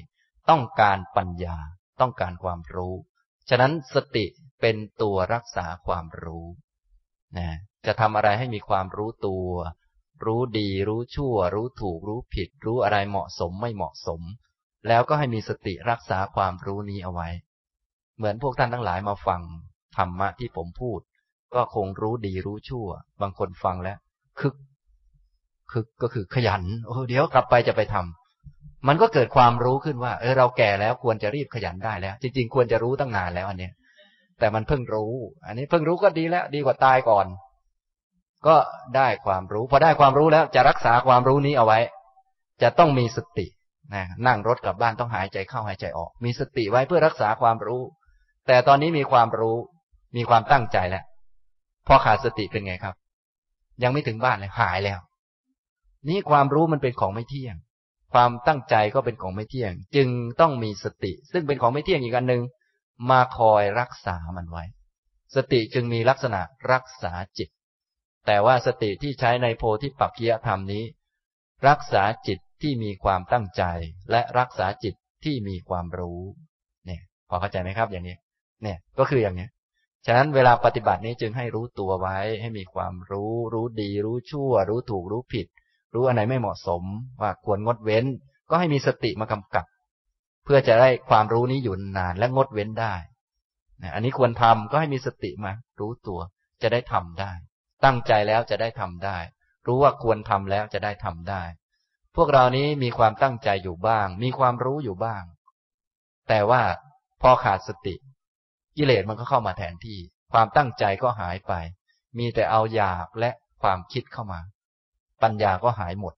[0.50, 1.56] ต้องการปัญญา
[2.00, 2.94] ต้องการความรู้
[3.48, 4.26] ฉะนั้นสติ
[4.60, 6.46] เป็นตัวรักษาความรู้
[7.36, 7.48] นะ
[7.86, 9.48] จะทำอะไรให้มีความรู้ตัว
[10.24, 14.20] รู้ดี รู้ชั่ว รู้ถูก รู้ผิด รู้อะไรเหมาะสมไม่เหมาะสม
[14.88, 17.28] แล้วก็ให้มีสติรักษาความรู้นี้เอาไว้
[18.16, 19.40] เหมือนพวกท่านทั้งหลายมาฟัง
[19.96, 21.00] ธรรมะที่ผมพูด
[21.54, 22.88] ก็คงรู้ดีรู้ชั่ว
[23.20, 23.98] บางคนฟังแล้ว
[24.40, 24.54] คึก
[25.72, 33.72] คึกก็คือขยัน โอ้เดี๋ยวกลับไปจะไปทำมันก็เกิดความรู้ขึ้นว่า เออเราแก่แล้วควรจะรีบขยันได้แล้ว จริง ๆ ควรจะรู้ตั้งนานแล้วอันเนี้ย
[34.38, 35.12] แต่มันเพิ่งรู้
[35.46, 37.26] อันนี้เพิ่งรู้ก็ดีแล้ว ดีกว่าตายก่อน
[38.46, 38.56] ก็
[38.96, 41.78] ได้ความรู้ พอได้ความรู้แล้วจะรักษาความรู้นี้เอาไว้
[42.62, 43.46] จะต้องมีสติ
[43.94, 47.82] นะนั่งรถกลับบ้านต้องหายใจเข้าหายใจออก มีสติไว้เพื่อรักษาความรู้
[48.46, 49.56] แต่ตอนนี้มีความรู้
[50.16, 51.04] มีความตั้งใจแล้ว
[51.86, 52.94] พอขาดสติเป็นไงครับ
[53.82, 55.00] ยังไม่ถึงบ้านเลยหายแล้ว
[56.08, 57.56] นี่ความรู้มันเป็นของไม่เที่ยง
[58.12, 60.08] ความตั้งใจก็เป็นของไม่เที่ยง จึง
[60.40, 62.42] ต้องมีสติ ซึ่งเป็นของไม่เที่ยงอีกอันหนึ่ง
[63.10, 64.64] มาคอยรักษามันไว้
[65.36, 66.40] สติจึงมีลักษณะ
[66.72, 67.48] รักษาจิต
[68.26, 70.84] แต่ว่าสติที่ใช้ในโพธิปักกิยธรรมนี้
[71.68, 73.62] รักษาจิตที่มีความตั้งใจ
[74.10, 76.20] และรักษาจิตที่มีความรู้
[76.86, 78.16] เนี่ย พอเข้าใจไหมครับอย่างนี้
[78.62, 79.46] เนี่ย ก็คืออย่างนี้
[80.06, 85.46] ฉะนั้นเวลาปฏิบัตินี้จึงให้รู้ตัวไว้ ให้มีความรู้ รู้ดี รู้ชั่ว รู้ถูกรู้ผิด
[85.94, 86.82] รู้อันไหนไม่เหมาะสม
[87.20, 88.04] ว่าควรงดเว้น
[88.50, 89.64] ก็ให้มีสติมากำกับ
[90.44, 92.94] เพื่อจะได้ความรู้นี้อยู่นานและงดเว้นได้
[93.94, 96.20] อันนี้ควรทำก็ให้มีสติมา รู้ตัว
[96.62, 97.32] จะได้ทำได้
[97.84, 99.18] ตั้งใจแล้วจะได้ทำได้
[99.66, 101.42] รู้ว่าควรทำแล้วจะได้ทำได้
[102.16, 105.22] พวกเรานี้มีความตั้งใจอยู่บ้าง มีความรู้อยู่บ้าง
[106.28, 106.62] แต่ว่า
[107.22, 107.94] พอขาดสติ
[108.76, 109.98] กิเลสมันก็เข้ามาแทนที่
[110.32, 111.52] ความตั้งใจก็หายไป
[112.18, 113.30] มีแต่เอาอยากและ
[113.62, 114.40] ความคิดเข้ามา
[115.22, 116.14] ปัญญาก็หายหมด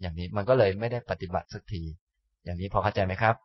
[0.00, 1.82] อย่างนี้มันก็เลยไม่ได้ปฏิบัติสักที
[2.44, 3.36] อย่างนี้พอเข้าใจไหมครับ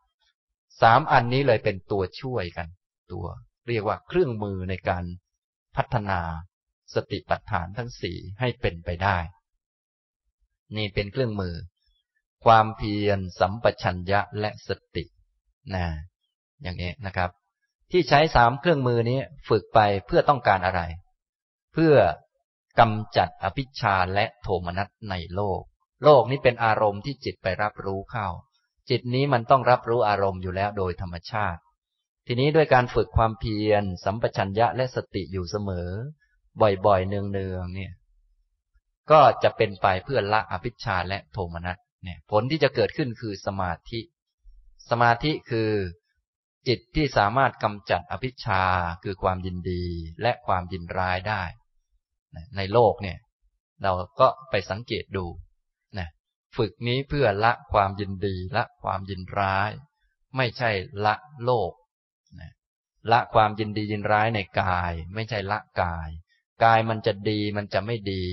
[0.81, 2.67] สามอันนี้เลยเป็นตัวช่วยกัน
[3.11, 3.25] ตัว
[3.67, 5.03] เรียกว่าเครื่องมือในการ
[5.75, 6.19] พัฒนา
[6.93, 9.17] สติปัฏฐานทั้งสี่ให้เป็นไปได้
[10.77, 11.55] นี่เป็นเครื่องมือ
[12.45, 15.03] ความเพียรสัมปชัญญะและสติ
[15.75, 15.85] นะ
[16.63, 17.29] อย่างนี้นะครับ
[17.97, 19.19] ที่ใช้สามเครื่องมือนี้
[19.49, 20.81] ฝึกไปเพื่อต้องการอะไร
[21.73, 21.95] เพื่อ
[22.79, 25.61] กำจัดอภิชาและโทมนัสในโลก
[26.03, 28.27] โลกนี้เป็นอารมณ์ที่จิตไปรับรู้เข้า
[28.89, 31.59] จิตนี้มันต้องรับรู้อารมณ์อยู่แล้วโดยธรรมชาติ
[32.27, 35.89] ทีนี้ด้วยการฝึกความเพียร สัมปชัญญะและสติอยู่เสมอ
[36.61, 37.93] บ่อยๆเนืองๆเนี่ย
[39.11, 43.99] ก็จะเป็นไปเพื่อละอภิชาและโทมนัสเนี่ย ผลที่จะเกิดขึ้นคือสมาธิ
[44.89, 45.71] สมาธิคือ
[46.67, 48.63] จิตที่สามารถกำจัดอภิชา
[49.03, 49.83] คือความยินดี
[50.21, 51.43] และความยินร้ายได้
[52.57, 53.17] ในโลกเนี่ย
[53.83, 55.25] เราก็ไปสังเกตดู
[55.97, 56.07] นะ
[56.57, 59.71] ฝึกนี้เพื่อละความยินดีละความยินร้าย
[60.37, 60.71] ไม่ใช่
[61.05, 61.71] ละโลก
[62.39, 62.51] นะ
[63.11, 66.09] ละความยินดียินร้ายในกาย ไม่ใช่ละกาย
[66.63, 68.23] กายมันจะดีมันจะไม่ดี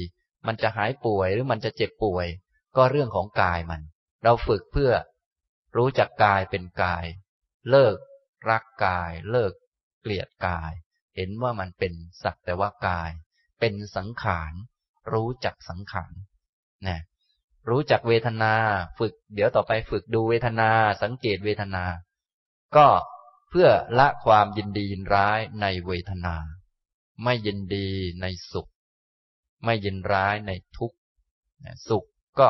[0.47, 2.27] มันจะหายป่วยหรือมันจะเจ็บป่วย
[2.77, 3.81] ก็เรื่องของกายมัน
[4.25, 4.93] เราฝึกเพื่อ
[5.77, 7.05] รู้จักกายเป็นกาย
[7.71, 7.97] เลิก
[8.49, 9.53] รักกาย เลิก
[10.01, 10.73] เกลียดกาย
[11.17, 13.11] เห็นว่ามันเป็นสักแต่ว่ากาย
[13.61, 14.53] เป็นสังขาร
[15.13, 16.13] รู้จักสังขาร
[16.87, 17.01] นะ
[17.69, 18.53] รู้จักเวทนา
[18.99, 20.71] ฝึก เดี๋ยวต่อไปฝึกดูเวทนา
[21.03, 21.85] สังเกตเวทนา
[22.77, 22.87] ก็
[23.51, 23.69] เพื่อ
[23.99, 26.35] ละความยินดียินร้ายในเวทนา
[27.25, 27.89] ไม่ยินดี
[28.21, 28.71] ในสุข
[29.65, 30.97] ไม่ยินร้ายในทุกข์
[31.89, 32.05] สุข
[32.41, 32.49] ก็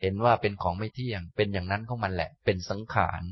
[0.00, 3.22] เห็นว่าเป็นของไม่เที่ยง เป็นอย่างนั้นของมันแหละ เป็นสังขาร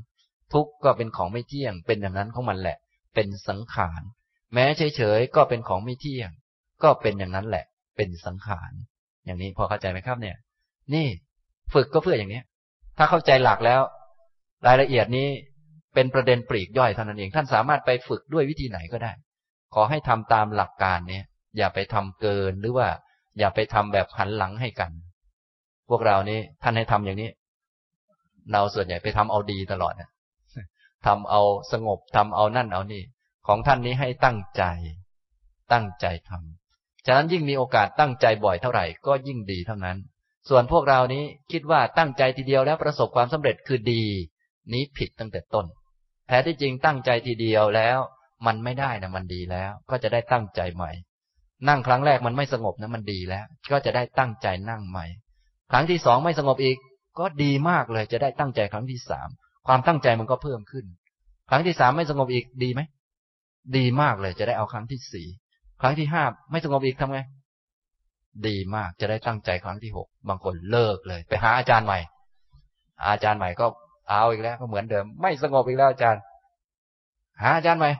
[0.52, 2.76] ทุกข์ก็เป็นของไม่เที่ยง เป็นอย่างนั้นของมันแหละ
[3.14, 4.02] เป็นสังขาร
[4.54, 6.30] แม้เฉยๆก็เป็นของไม่เที่ยง
[6.82, 7.64] ก็เป็นอย่างนั้นแหละ
[7.96, 8.72] เป็นสังขาร
[9.24, 10.36] อย่างนี้พอเข้าใจไหมครับเนี่ย
[10.94, 11.06] นี่
[11.74, 12.42] ฝึกก็เพื่ออย่างนี้
[12.98, 13.80] ถ้าเข้าใจหลักแล้ว
[14.66, 15.28] รายละเอียดนี้
[15.94, 19.12] เป็นประเด็นปลีกย่อยเท่านั้นเอง ท่านสามารถไปฝึกด้วยวิธีไหนก็ได้
[19.74, 21.24] ขอให้ทำตามหลักการเนี้ย
[21.58, 22.88] อย่าไปทำเกินหรือว่า
[23.38, 24.92] อย่าไปทำแบบหันหลังให้กัน
[25.88, 27.30] พวกเรานี้ท่านให้ทำอย่างนี้
[28.52, 30.08] เราส่วนใหญ่ไปทำเอาดีตลอดนะ
[31.06, 31.42] ทำเอา
[31.72, 33.02] สงบทำเอานั่นเอานี่
[33.46, 34.64] ของท่านนี้ให้ตั้งใจ
[35.72, 39.96] ตั้งใจทำฉะนั้นยิ่งมีโอกาสตั้งใจบ่อยเท่าไหร่ก็ยิ่งดีเท่านั้น
[40.48, 44.04] ส่วนพวกเรานี้คิดว่าตั้งใจทีเดียวแล้วประสบความสำเร็จคือดี
[44.72, 45.66] นี้ผิดตั้งแต่ต้น
[46.28, 47.98] แท้ที่จริงตั้งใจทีเดียวแล้ว
[48.46, 50.90] มันไม่ได้นะมันดีแล้ว ก็จะได้ตั้งใจใหม่
[51.68, 55.06] นั่งครั้งแรกมันไม่สงบนะมันดีแล้ว ก็จะได้ตั้งใจนั่งใหม่
[55.70, 56.76] ครั้งที่สองไม่สงบอีก
[57.18, 59.28] ก็ดีมากเลยจะได้ตั้งใจครั้งที่สาม
[59.66, 60.84] ความตั้งใจมันก็เพิ่มขึ้น
[61.50, 62.80] ครั้งที่สามไม่สงบอีกดีไหม
[63.76, 65.26] ดีมากเลยจะได้เอาครั้งที่สี่
[65.80, 67.20] ครั้งที่ห้าไม่สงบอีกทำไง
[68.46, 71.98] ดีมากจะได้ตั้งใจครั้งที่หกบางคนเลิกเลย ไปหาอาจารย์ใหม่
[73.06, 73.66] อาจารย์ใหม่ก็
[74.08, 76.22] เอาอีกแล้วก็เหมือนเดิม ไม่สงบอีกแล้วอาจารย์
[77.42, 77.90] หาอาจารย์ใหม่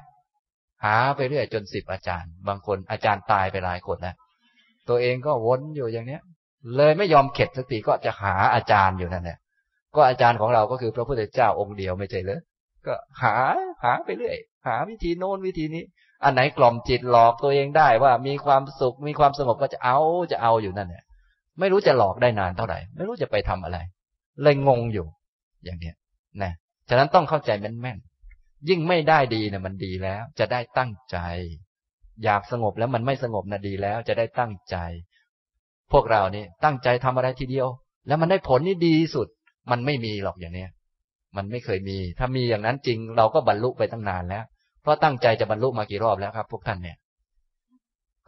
[0.85, 4.15] หาไปเรื่อยจนสิบอาจารย์ บางคนอาจารย์ตายไปหลายคนแล้ว
[4.89, 6.23] ตัวเองก็วนอยู่อย่างเนี้ย
[6.77, 9.39] เลยไม่ยอมเข็ดสักทีก็จะหาอาจารย์อยู่นั่นแหละ
[9.97, 12.41] ก็อาจารย์ของเราก็คือพระพุทธเจ้าองค์เดียวไม่ใช่เลย
[12.87, 13.35] ก็หา
[13.85, 14.37] หาไปเรื่อย
[14.67, 15.85] หาวิธีโน้นวิธีนี้
[16.25, 19.99] อันไหนกล่อมจิตหลอกตัวเองได้ว่ามีความสุขมีความสงบก็จะเอา
[20.33, 21.05] จะเอาอยู่นั่นแหละ
[21.61, 23.79] ไม่รู้จะหลอกได้นานเท่าไหร่ ไม่รู้จะไปทำอะไร
[24.43, 25.07] เลยงงอยู่
[25.65, 25.95] อย่างเนี้ย
[26.43, 26.53] นะ
[26.89, 31.19] ฉะนั้นต้องเข้าใจแม่นๆยิ่งไม่ได้ดีเนี่ยมันดีแล้ว จะได้ตั้งใจ
[32.25, 34.77] อยากสงบแล้วมันไม่สงบนะดีแล้ว จะได้ตั้งใจ
[35.93, 37.69] พวกเรานี่ตั้งใจทำอะไรทีเดียว
[38.07, 39.29] แล้วมันได้ผลนี่ดีสุด
[39.71, 40.71] มันไม่มีหรอกอย่างเนี้ย
[41.37, 44.45] มันไม่เคยมี ถ้ามีอย่างนั้นจริง เราก็บรรลุไปตั้งนานแล้ว
[44.83, 46.97] เพราะตั้งใจจะบรรลุมากี่รอบแล้วครับ พวกท่านเนี่ย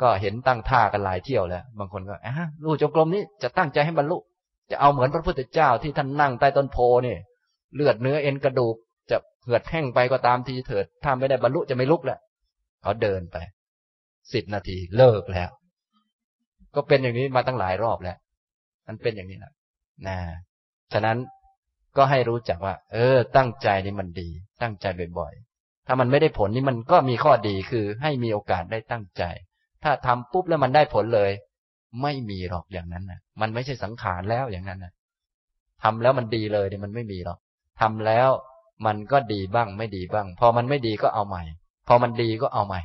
[0.01, 4.17] ก็เห็นตั้งท่ากันหลายเที่ยวแล้ว บางคนก็อะรู้จงกรมนี้จะตั้งใจให้บรรลุ
[4.71, 7.17] จะเอาเหมือนพระพุทธเจ้าที่ท่านนั่งใต้ต้นโพนี่
[7.75, 8.75] เลือดเนื้อเอ็นกระดูก
[9.11, 12.19] จะเหือดแห้งไปก็ตามทีเถิด ถ้าไม่ได้บรรลุจะไม่ลุกแล้ว
[12.83, 13.37] เขาเดินไป
[14.33, 15.51] สิบนาทีเลิกแล้ว
[16.75, 18.17] ก็เป็นอย่างนี้มาตั้งหลายรอบแล้ว
[18.87, 19.53] มันเป็นอย่างนี้แหละ
[20.09, 20.17] นะ
[20.93, 21.19] ฉะนั้น
[21.97, 24.29] ก็ให้รู้จักว่า เออ ตั้งใจนี่มันดี
[24.63, 24.87] ตั้งใจ
[25.19, 29.23] บ่อยๆ ถ้ามันไม่ได้ผลนี่มันก็มีข้อดีคือให้มีโอกาสได้ตั้งใจ
[29.83, 31.31] ถ้าทำปุ๊บแล้วมันได้ผลเลย
[32.03, 34.93] ไม่มีหรอกอย่างนั้นนะมันไม่ใช่สังขารแล้วอย่างนั้นนะ
[35.83, 37.39] ทำแล้วมันดีเลยเนี่ยมันไม่มีหรอก
[37.81, 38.31] ทำแล้ว
[38.87, 41.43] มันก็ดีบ้างไม่ดีบ้าง พอมันไม่ดีก็เอาใหม่
[41.89, 42.81] พอมันดีก็เอาใหม่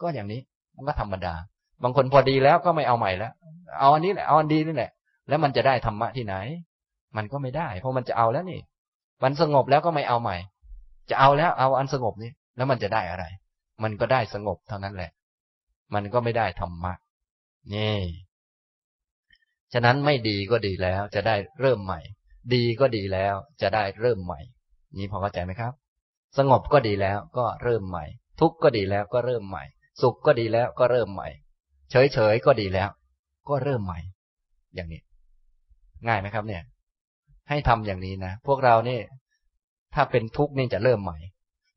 [0.00, 0.40] ก็อย่างนี้
[0.76, 1.34] มันก็ธรรมดา
[1.82, 3.32] บางคนพอดีแล้วก็ไม่เอาใหม่แล้ว
[3.80, 4.90] เอาอันนี้แหละเอาอันดีนี่แหละ
[5.28, 6.34] แล้วมันจะได้ธรรมะที่ไหน
[7.16, 8.60] มันก็ไม่ได้ เพราะมันจะเอาแล้วนี่
[9.22, 10.36] มันสงบแล้วก็ไม่เอาใหม่
[11.10, 13.24] จะเอาแล้วเอาอันสงบนี้แล้วมันจะได้อะไร
[13.82, 15.10] มันก็ได้สงบเท่านั้นแหละ
[15.94, 16.92] มันก็ไม่ได้ธรรมะ
[17.74, 17.98] นี่
[19.72, 22.00] ฉะนั้นไม่ดีก็ดีแล้ว จะได้เริ่มใหม่
[22.54, 24.40] ดีก็ดีแล้ว จะได้เริ่มใหม่
[24.98, 25.72] นี่พอเข้าใจไหมครับ
[26.38, 28.04] สงบก็ดีแล้วก็เริ่มใหม่
[28.40, 29.64] ทุกข์ก็ดีแล้วก็เริ่มใหม่
[30.02, 31.28] สุขก็ดีแล้วก็เริ่มใหม่
[31.90, 32.90] เฉยเฉยก็ดีแล้ว
[33.48, 34.00] ก็เริ่มใหม่
[34.74, 35.00] อย่างนี้
[36.06, 36.62] ง่ายไหมครับเนี่ย
[37.48, 38.98] ให้ทำอย่างนี้นะพวกเรานี่
[39.94, 41.18] ถ้าเป็นทุกข์นี่จะเริ่มใหม่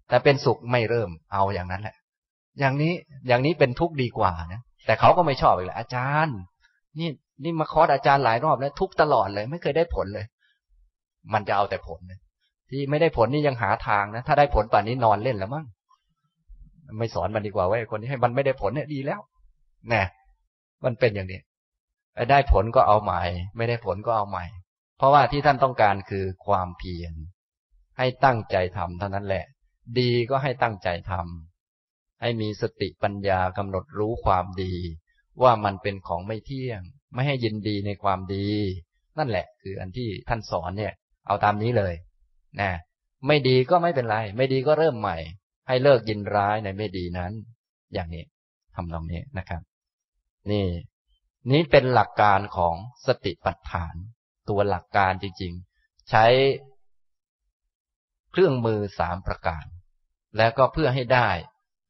[0.10, 1.96] แต่เป็นสุขไม่เริ่มเอาอย่างนั้นแหละ
[2.60, 2.94] อย่างนี้
[3.28, 6.38] อย่างนี้เป็นทุกข์ดีกว่านะแต่เขาก็ไม่ชอบอีกแหละอาจารย์
[7.00, 7.10] นี่
[7.44, 10.26] นี่มาคอร์สอาจารย์หลายรอบแล้ว ทุกตลอดเลย ไม่เคยได้ผลเลย
[11.34, 12.00] มันจะเอาแต่ผล
[12.70, 15.66] ที่ไม่ได้ผลนี่ยังหาทางนะ ถ้าได้ผลป่านนี้นอนเล่นแล้วมั้ง
[17.00, 19.20] ไม่สอนมันดีกว่าไว้คนที่ให้มันไม่ได้ผลเนี่ยดีแล้ว
[19.90, 20.04] แน่
[20.84, 21.40] มันเป็นอย่างนี้
[22.32, 23.22] ได้ผลก็เอาใหม่
[23.58, 24.46] ไม่ได้ผลก็เอาใหม่
[25.02, 27.14] เพราะว่าที่ท่านต้องการคือความเพียร
[27.98, 29.46] ให้ตั้งใจทำเท่านั้นแหละ
[30.00, 34.74] ดีก็ให้ตั้งใจทำให้มีสติปัญญากำหนดรู้ความดี
[35.44, 36.82] ว่ามันเป็นของไม่เที่ยง
[37.14, 38.48] ไม่ให้ยินดีในความดี
[39.18, 40.94] นั่นแหละ คืออันที่ท่านสอนเนี่ย
[41.28, 41.94] เอาตามนี้เลย
[42.62, 42.72] นะ
[43.28, 45.18] ไม่ดีก็ไม่เป็นไร ไม่ดีก็เริ่มใหม่
[45.68, 47.32] ให้เลิกยินร้ายในไม่ดีนั้น
[47.94, 48.24] อย่างนี้
[48.76, 49.62] ทำตรงนี้นะครับ
[50.52, 50.66] นี่
[51.52, 52.76] นี้เป็นหลักการของ
[53.08, 53.96] สติปัฏฐาน
[54.52, 56.26] ตัวหลักการจริง ๆ ใช้
[58.32, 59.66] เครื่องมือสามประการ
[60.38, 61.30] แล้วก็เพื่อให้ได้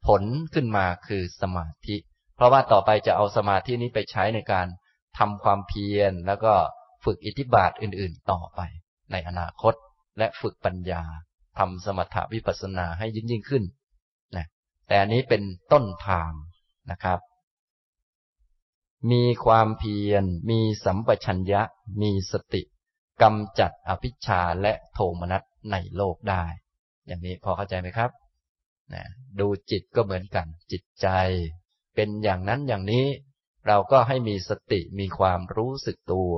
[0.07, 1.95] ผลขึ้นมาคือสมาธิ
[2.35, 4.67] เพราะว่าต่อไปจะเอาสมาธินี้ไปใช้ในการ
[5.17, 6.53] ทำความเพียร แล้วก็
[7.03, 8.61] ฝึกอิทธิบาทอื่น ๆ ต่อไป
[9.11, 9.73] ในอนาคต
[10.17, 11.03] และฝึกปัญญา
[11.57, 13.63] ทำสมถวิปัสสนาให้ยิ่งยิ่งขึ้น
[14.35, 14.45] นะ
[14.87, 16.31] แต่อันนี้เป็นต้นทาง
[16.91, 17.19] นะครับ
[19.11, 21.61] มีความเพียร มีสัมปชัญญะ
[22.01, 22.61] มีสติ
[23.21, 26.43] กำจัดอภิชาและโทมนัสในโลกได้
[27.07, 28.11] อย่างนี้พอเข้าใจไหมครับ
[28.93, 29.03] นะ
[29.39, 31.07] ดูจิตก็เหมือนกัน จิตใจ
[31.95, 33.05] เป็นอย่างนั้นอย่างนี้
[33.67, 36.33] เราก็ให้มีสติมีความรู้สึกตัว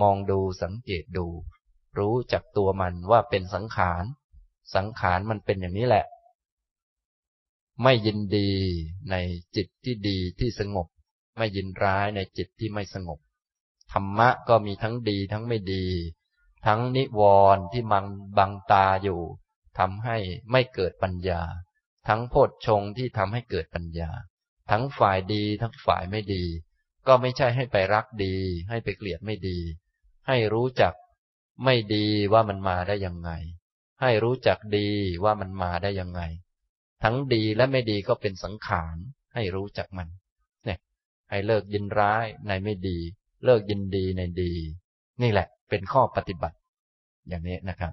[0.00, 1.26] มองดูสังเกตดู
[1.98, 4.04] รู้จักตัวมันว่าเป็นสังขาร
[4.74, 6.06] สังขารมันเป็นอย่างนี้แหละ
[7.82, 8.50] ไม่ยินดี
[9.10, 9.14] ใน
[9.56, 10.86] จิตที่ดีที่สงบ
[11.36, 13.18] ไม่ยินร้ายในจิตที่ไม่สงบ
[13.92, 15.86] ธรรมะก็มีทั้งดีทั้งไม่ดี
[16.66, 17.22] ทั้งนิว
[17.56, 18.06] รณ์ที่มัง
[18.38, 19.20] บังตาอยู่
[19.78, 20.16] ทำให้
[20.50, 21.42] ไม่เกิดปัญญา
[22.08, 24.10] ทั้งโพชฌงที่ทำให้เกิดปัญญา
[24.70, 26.44] ทั้งฝ่ายดีทั้งฝ่ายไม่ดี
[27.06, 28.36] ก็ไม่ใช่ให้ไปรักดี
[28.68, 29.58] ให้ไปเกลียดไม่ดี
[30.26, 30.94] ให้รู้จัก
[31.64, 33.30] ไม่ดีว่ามันมาได้ยังไง
[34.00, 34.88] ให้รู้จักดี
[35.24, 36.22] ว่ามันมาได้ยังไง
[37.02, 38.96] ทั้งดีและไม่ดีก็เป็นสังขาร
[39.34, 40.08] ให้รู้จักมัน
[41.30, 42.98] ให้เลิกยินร้ายในไม่ดี
[43.44, 44.52] เลิกยินดีในดี
[45.22, 46.56] นี่แหละ เป็นข้อปฏิบัติ
[47.28, 47.92] อย่างนี้นะครับ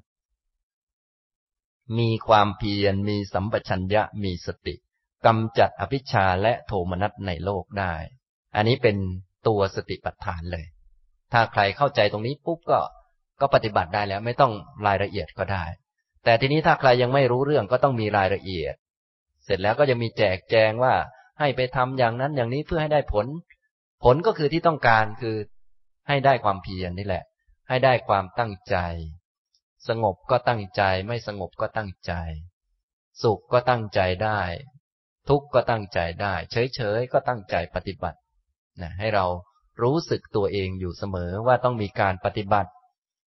[1.98, 4.76] มีความเพียรมีสัมปชัญญะมีสติ
[5.26, 7.94] กำจัดอภิชาและโทมนัสในโลกได้
[8.56, 8.98] อันนี้เป็น
[9.48, 10.66] ตัวสติปัฏฐานเลย
[11.34, 12.80] ถ้าใครเข้าใจตรงนี้ปุ๊บก็
[13.42, 14.54] ก็ปฏิบัติได้แล้ว ไม่ต้อง
[14.88, 15.66] รายละเอียดก็ได้
[16.24, 18.76] แต่ทีนี้ถ้าใครยังไม่รู้เรื่องก็ต้องมีรายละเอียด
[19.46, 20.94] เสร็จแล้วก็จะมีแจกแจงว่า
[21.40, 23.26] ให้ไปทำอย่างนั้นอย่างนี้เพื่อให้ได้ผล
[24.04, 25.36] ผลก็คือที่ต้องการคือ
[26.08, 27.24] ให้ได้ความเพียรนี่แหละ
[27.70, 28.78] ให้ได้ความตั้งใจ
[29.88, 32.14] สงบก็ตั้งใจ ไม่สงบก็ตั้งใจ
[33.24, 34.42] สุขก็ตั้งใจได้
[35.30, 36.34] ทุกข์ก็ตั้งใจได้
[36.76, 38.20] เฉยๆก็ตั้งใจปฏิบัติ
[38.82, 39.26] นะให้เรา
[39.82, 42.72] รู้สึกตัวเองอยู่เสมอว่าต้องมีการปฏิบัติ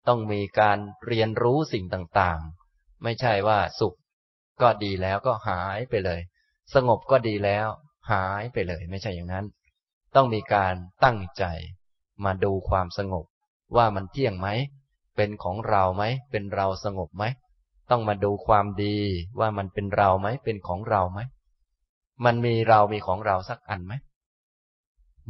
[0.08, 3.96] ต้องมีการเรียนรู้สิ่งต่างๆ ไม่ใช่ว่าสุข
[4.62, 6.20] ก็ดีแล้วก็หายไปเลย
[6.74, 7.68] สงบก็ดีแล้ว
[8.10, 9.44] หายไปเลย ไม่ใช่อย่างนั้น
[10.14, 10.74] ต้องมีการ
[11.04, 11.44] ตั้งใจ
[12.24, 13.24] มาดูความสงบ
[13.76, 14.48] ว่ามันเที่ยงไหม
[15.16, 17.24] เป็นของเราไหม เป็นเราสงบไหม
[17.90, 18.96] ต้องมาดูความดี
[19.40, 21.20] ว่ามันเป็นเราไหม เป็นของเราไหม
[22.24, 23.92] มันมีเรามีของเราสักอันไหม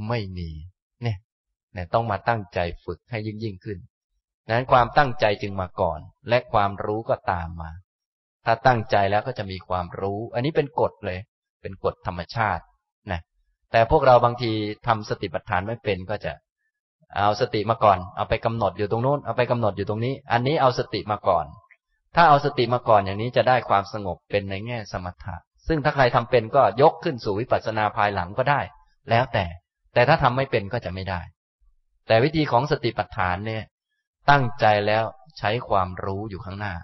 [0.08, 0.50] ไม่มี
[1.02, 1.18] เนี่ย
[1.72, 3.78] เนี่ยต้องมาตั้งใจฝึกให้ยิ่งยิ่งขึ้น
[4.48, 7.70] นั้นความตั้งใจจึงมาก่อน และความรู้ก็ตามมา
[8.44, 11.18] ถ้าตั้งใจแล้วก็จะมีความรู้ อันนี้เป็นกฎเลย
[11.64, 12.62] เป็นกฎธรรมชาติ
[13.10, 13.20] นะ
[13.72, 14.52] แต่พวกเราบางที
[14.86, 16.32] ทำสติปัฏฐานไม่เป็นก็จะ
[17.16, 21.46] เอาสติมาก่อน เอาไปกำหนดอยู่ตรงนู้นเอาไปกำหนดอยู่ตรงนี้ อันนี้เอาสติมาก่อน
[22.14, 25.36] ถ้าเอาสติมาก่อนอย่างนี้จะได้ความสงบเป็นในแง่สมถะ
[25.68, 28.60] ซึ่งถ้าใครทำเป็นก็ยกขึ้นสู่วิปัสสนาภายหลังก็ได้
[29.10, 29.46] แล้วแต่
[29.94, 31.20] แต่ถ้าทำไม่เป็นก็จะไม่ได้
[32.06, 33.64] แต่วิธีของสติปัฏฐานเนี่ย
[34.30, 35.04] ตั้งใจแล้ว
[35.38, 36.74] ใช้ความรู้อยู่ข้างหน้า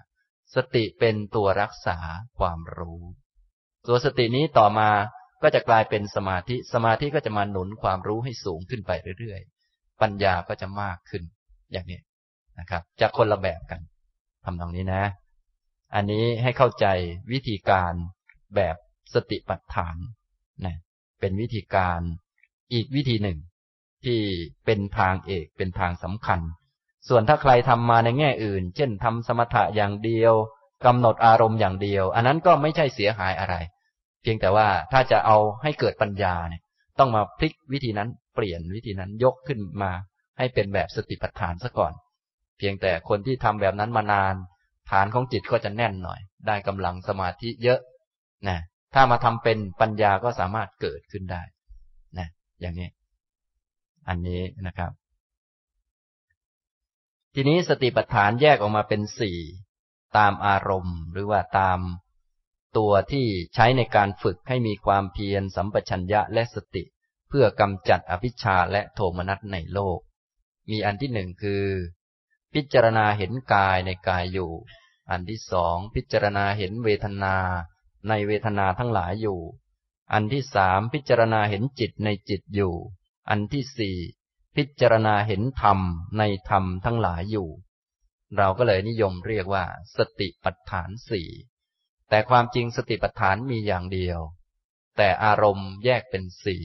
[0.55, 1.99] สติเป็นตัวรักษา
[2.39, 3.01] ความรู้
[3.87, 4.91] ตัวสตินี้ต่อมา
[5.43, 11.23] ก็จะกลายเป็นสมาธิ สมาธิก็จะมาหนุนความรู้ให้สูงขึ้นไปเรื่อยๆ ปัญญาก็จะมากขึ้น
[11.73, 12.01] อย่างนี้
[12.59, 13.81] นะครับ จะคนละแบบกัน
[14.45, 15.05] ทำตรงนี้นะ
[15.95, 16.87] อันนี้ให้เข้าใจ
[17.33, 17.93] วิธีการ
[18.57, 18.77] แบบ
[19.15, 19.97] สติปัฏฐาน
[20.65, 20.77] นะ
[21.21, 22.01] เป็นวิธีการ
[22.73, 23.39] อีกวิธีหนึ่ง
[24.05, 24.21] ที่
[24.65, 26.41] เป็นทางเอกเป็นทางสำคัญ
[27.09, 30.35] ส่วนถ้าใครทำมาในแง่อื่น เช่นทำสมถะอย่างเดียว
[30.87, 33.55] กำหนดอารมณ์อย่างเดียว อันนั้นก็ไม่ใช่เสียหายอะไร
[34.23, 36.63] เพียงแต่ว่าถ้าจะเอาให้เกิดปัญญาเนี่ย
[36.99, 39.93] ต้องมาพลิกวิธีนั้นเปลี่ยนวิธีนั้นยกขึ้นมา
[40.39, 41.93] ให้เป็นแบบสติปัฏฐานซะก่อน
[42.59, 44.35] เพียงแต่คนที่ทำแบบนั้นมานาน
[44.91, 47.81] ฐานของจิตก็จะแน่นหน่อย ได้กำลังสมาธิเยอะ
[48.49, 48.59] นะ
[48.95, 51.43] ถ้ามาทำเป็นปัญญาก็สามารถเกิดขึ้นได้
[52.19, 52.29] นะ
[52.61, 52.89] อย่างนี้
[54.09, 54.91] อันนี้นะครับ
[57.35, 59.39] ทีนี้สติปัฏฐานแยกออกมาเป็นสี่
[60.17, 61.81] ตามอารมณ์ หรือว่าตาม
[62.77, 66.85] ตัวที่ใช้ในการฝึกให้มีความเพียรสัมปชัญญะและสติ
[67.29, 69.99] เพื่อกำจัดอภิชาและโทมนัสในโลก
[70.71, 71.65] มีอันที่หนึ่งคือ
[72.55, 74.51] พิจารณาเห็นกายในกายอยู่
[75.11, 77.37] อันที่สองพิจารณาเห็นเวทนา
[78.09, 79.41] ในเวทนาทั้งหลายอยู่
[80.13, 82.75] อันที่สามพิจารณาเห็นจิตในจิตอยู่
[83.31, 83.97] อันที่สี่
[84.57, 85.79] พิจารณาเห็นธรรม
[86.19, 87.49] ในธรรมทั้งหลายอยู่
[88.39, 89.65] เราก็เลยนิยมเรียกว่า
[89.97, 91.29] สติปัฏฐานสี่
[92.09, 94.21] แต่ความจริงสติปัฏฐานมีอย่างเดียว
[94.97, 96.63] แต่อารมณ์แยกเป็นสี่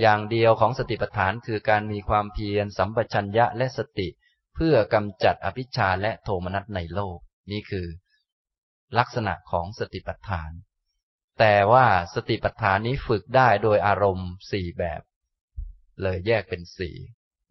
[0.00, 4.08] อย่างเดียวของสติปัฏฐานคือการมีความเพียรสัมปชัญญะและสติ
[4.54, 7.18] เพื่อกำจัดอภิชาและโทมนัสในโลก
[7.50, 7.86] นี่คือ
[8.98, 10.50] ลักษณะของสติปัฏฐาน
[11.38, 15.02] แต่ว่าสติปัฏฐานนี้ฝึกได้โดยอารมณ์สี่แบบ
[16.02, 16.96] เลยแยกเป็นสี่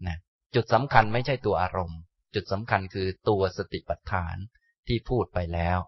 [0.07, 0.17] นะ
[0.55, 1.99] จุดสำคัญไม่ใช่ตัวอารมณ์
[2.33, 4.35] จุดสำคัญคือตัวสติปัฏฐาน
[4.87, 5.79] ที่พูดไปแล้ว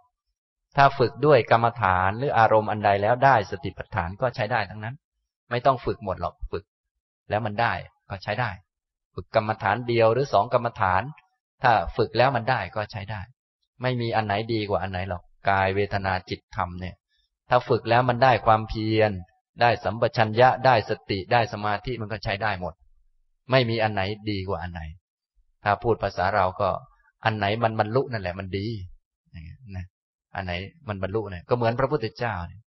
[0.75, 4.95] ถ้าฝึกด้วยกรรมฐานหรืออารมณ์อันใดแล้วได้สติปัฏฐานก็ใช้ได้ทั้งนั้น
[5.49, 6.65] ไม่ต้องฝึกหมดหรอกฝึก
[7.29, 7.73] แล้วมันได้
[8.09, 8.51] ก็ใช้ได้
[9.15, 11.01] ฝึกกรรมฐานเดียวหรือสองกรรมฐาน
[11.63, 13.21] ถ้าฝึกแล้วมันได้ก็ใช้ได้
[13.81, 16.95] ไม่มีอันไหนดีกว่าอันไหนหรอกกายเวทนาจิตธรรมเนี่ย
[17.49, 19.11] ถ้าฝึกแล้วมันได้ความเพียร
[19.61, 22.73] ได้สัมปชัญญะได้สติได้สมาธิมันก็ใช้ได้หมด
[23.51, 24.81] ไม่มีอันไหนดีกว่าอันไหน
[25.63, 26.69] ถ้าพูดภาษาเราก็
[27.25, 28.67] อันไหนมันบรรลุนั่นแหละมันดี
[29.75, 29.85] นะ
[30.35, 30.53] อันไหน
[30.87, 32.61] มันบรรลุเนี่ยก็เหมือนพระพุทธเจ้าเนี่ย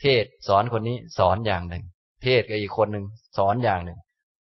[0.00, 1.84] เทศสอนคนนี้สอนอย่างหนึ่ง
[2.22, 3.04] เทศกับอีกคนหนึ่ง
[3.38, 3.98] สอนอย่างหนึ่ง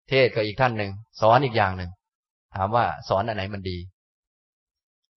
[0.08, 0.90] เทศกับอีกท่านหนึ่ง
[1.20, 1.90] สอนอีกอย่างหนึ่ง
[2.54, 3.78] ถามว่าสอนอันไหนมันดี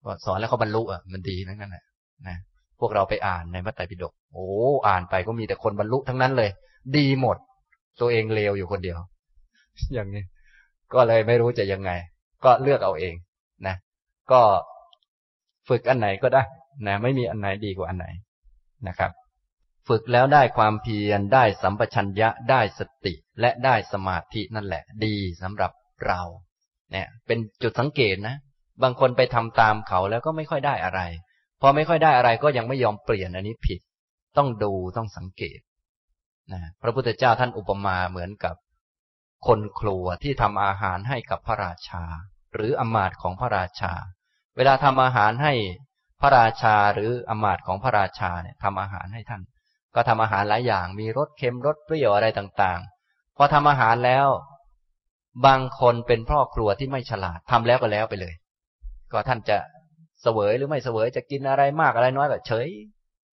[0.06, 1.84] ก็สอนแล้วเขาบรรลุอะมันดีนั่นแหละ
[2.27, 2.38] นะ
[2.80, 4.48] พวกเราไปอ่านในพระไตรปิฎกโอ้
[4.88, 6.49] อ่านไปก็มีแต่คนบรรลุทั้งนั้นเลย
[6.98, 7.38] ดีหมด
[8.02, 8.98] ตัวเองเลวอยู่คนเดียว
[9.94, 10.23] อย่างนี้
[10.94, 11.91] ก็เลยไม่รู้จะยังไง
[12.44, 13.16] ก็เลือกเอาเอง
[13.68, 13.76] นะ
[14.32, 14.41] ก็
[15.70, 16.44] ฝึกอันไหนก็ได้
[16.88, 18.07] นะไม่มีอันไหนดีกว่าอันไหน
[18.88, 19.11] นะครับ
[19.88, 25.72] ฝึกแล้วได้ความเพียรได้สัมปชัญญะได้สติและได้สมาธินั่นแหละ ดีสำหรับ
[26.07, 26.22] เรา
[26.91, 28.36] เนี่ยเป็นจุดสังเกตนะ
[28.84, 31.02] บางคนไปทำตามเขาแล้วก็ไม่ค่อยได้อะไร
[31.61, 33.80] พอไม่ค่อยได้อะไรก็ยังไม่ยอมเปลี่ยนอันนี้ผิด
[34.38, 35.60] ต้องดูต้องสังเกต
[36.52, 38.56] นะพระพุทธเจ้าท่านอุปมาเหมือนกับ
[39.48, 42.03] คนครัวที่ทำอาหารให้กับพระราชา
[42.56, 43.94] หรืออำมาตย์ของพระราชา
[44.57, 45.53] เวลาทำอาหารให้
[46.22, 49.41] พระราชาหรืออำมาตย์ของพระราชาเนี่ยทำอาหารให้ท่าน
[49.95, 54.28] ก็ทำอาหารหลายอย่างมีรสเค็มรสเปรี้ยวอะไรต่างๆ พอทำอาหารแล้ว
[55.45, 58.34] บางคนเป็นพ่อครัวที่ไม่ฉลาดทำแล้วก็แล้วไปเลย
[59.11, 59.57] ก็ท่านจะ
[60.22, 62.68] เสวยหรือไม่เสวยจะกินอะไรมากอะไรน้อยแบบเฉย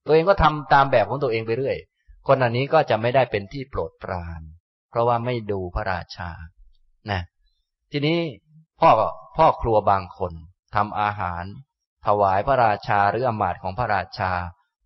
[0.07, 1.77] ตัวเองก็ทำตามแบบของตัวเองไปเรื่อย
[2.27, 4.43] คนอันนี้ก็จะไม่ได้เป็นที่โปรดปราน
[4.91, 6.31] เพราะว่าไม่ดูพระราชา
[7.11, 7.21] นะ
[7.93, 8.19] ทีนี้
[8.81, 8.91] พ่อ
[9.37, 10.33] พ่อครัวบางคน
[10.75, 11.45] ทำอาหาร
[12.07, 14.33] ถวายพระราชาหรืออมาตย์ของพระราชา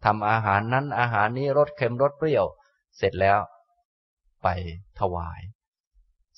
[0.04, 2.46] ทำอาหารนั้นอาหารนี้รสเค็มรสเปรี้ยว
[2.96, 3.38] เสร็จแล้ว
[4.42, 4.48] ไป
[5.00, 5.40] ถวาย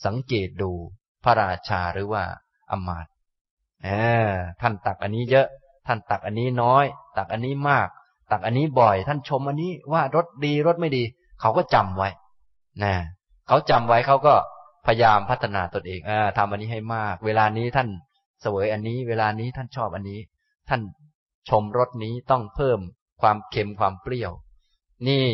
[0.04, 0.72] สังเกตดู
[1.24, 2.24] พระราชาหรือว่า
[2.70, 3.12] อมาตย์
[4.60, 5.46] ท่านตักอันนี้เยอะ
[5.86, 6.84] ท่านตักอันนี้น้อย
[7.16, 7.88] ตักอันนี้มาก
[8.32, 11.02] ตักอันนี้บ่อย ท่านชมอันนี้ว่ารสดีรสไม่ดี
[11.40, 12.08] เขาก็จำไว้
[12.84, 12.94] นะ
[13.48, 14.34] เขาจำไว้เขาก็
[14.86, 17.88] พยายามพัฒนาตนเองอทำอันนี้ให้มาก เวลานี้ท่าน
[18.40, 20.20] เสวยอันนี้ เวลานี้ท่านชอบอันนี้
[20.68, 20.80] ท่าน
[21.48, 22.78] ชมรสนี้ต้องเพิ่ม
[23.22, 24.32] ความเค็มความเปรี้ยว
[25.08, 25.26] นี่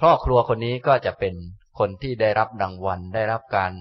[0.00, 1.34] พ่อครัวคนนี้ก็จะเป็น
[1.78, 3.72] คนที่ได้รับรางวัล ได้รับการ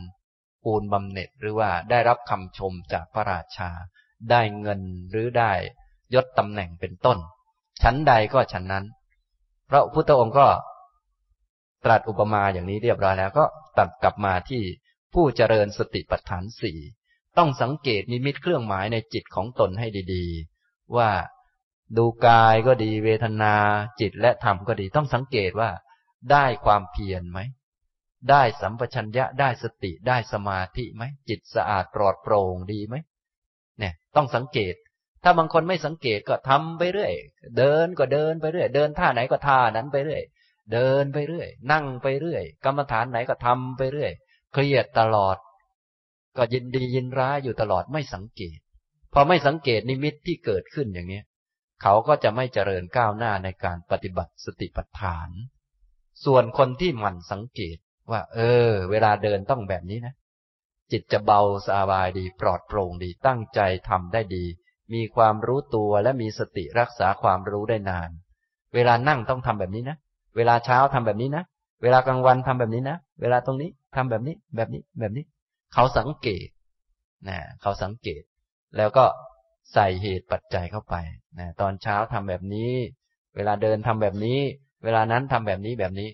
[0.64, 3.70] ปูนบำเหน็จหรือว่าได้รับคำชมจากพระราชา
[4.30, 5.52] ได้เงินหรือได้
[6.14, 7.18] ยศตำแหน่งเป็นต้น
[7.82, 8.86] ชั้นใดก็ชั้นนั้น
[9.70, 10.48] พระพุทธองค์ก็
[11.86, 13.46] ตรัสอุปมาอย่างนี้เรียบร้อยแล้วก็
[13.78, 14.64] ตัดกลับมาที่
[15.14, 16.80] ผู้เจริญสติปัฏฐานสี่
[17.38, 21.12] ต้องสังเกตนิมิตเครื่องหมายในจิตของตนให้ดีๆ ว่า
[21.98, 23.56] ดูกายก็ดีเวทนา
[24.00, 25.70] จิตและธรรมก็ดี ต้องสังเกตว่า
[26.32, 27.40] ได้ความเพียรไหม
[28.30, 32.96] ได้สัมปชัญญะได้สติได้สมาธิไหม จิตสะอาดปลอดโปร่งดีไหม
[33.80, 34.76] เนี่ยต้องสังเกต
[35.24, 37.14] ถ้าบางคนไม่สังเกตก็ทำไปเรื่อย
[37.58, 40.22] เดินก็เดินไปเรื่อย เดินท่าไหนก็ท่านั้นไปเรื่อย
[40.74, 44.12] เดินไปเรื่อย นั่งไปเรื่อย กรรมฐานไหนก็ทำไปเรื่อย
[44.54, 45.38] เครียดตลอด
[46.38, 48.60] ก็ยินดียินร้ายอยู่ตลอดไม่สังเกต
[49.14, 51.22] พอไม่สังเกตนิมิตที่เกิดขึ้นอย่างนี้
[51.82, 55.30] เขาก็จะไม่เจริญก้าวหน้าในการปฏิบัติสติปัฏฐาน
[56.26, 57.78] ส่วนคนที่หมั่นสังเกต
[58.12, 60.14] ว่า เออ เวลาเดินต้องแบบนี้นะ
[60.92, 63.60] จิตจะเบาสบายดีปลอดโปร่งดีตั้งใจ
[63.90, 64.46] ทำได้ดี
[64.94, 68.10] มีความรู้ตัวและมีสติรักษาความรู้ได้นาน
[68.74, 69.98] เวลานั่งต้องทำแบบนี้นะ
[70.36, 71.44] เวลาเช้าทำแบบนี้นะ
[71.82, 75.26] เวลากลางวันทำแบบนี้นะ เวลาตรงนี้ทำแบบนี้ แบบนี้ แบบนี้
[75.74, 76.48] เขาสังเกต
[77.28, 78.22] นะเขาสังเกต
[78.78, 79.06] แล้วก็
[79.74, 80.96] ใส่เหตุปัจจัยเข้าไป
[81.40, 82.72] นะตอนเช้าทำแบบนี้
[83.36, 84.40] เวลาเดินทำแบบนี้
[84.84, 86.10] เวลานั้นทำแบบนี้แบบนี้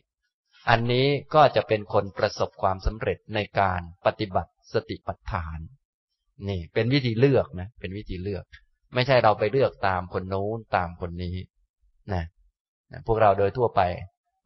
[0.69, 5.59] อันนี้ก็จะเป็นคนประสบความสำเร็จในการปฏิบัติสติปัฏฐาน
[6.47, 8.43] นี่ เป็นวิธีเลือกนะ เป็นวิธีเลือก
[8.93, 11.37] ไม่ใช่เราไปเลือกตามคนโน้นตามคนนี้
[12.13, 12.25] นะนะ
[13.07, 13.81] พวกเราโดยทั่วไป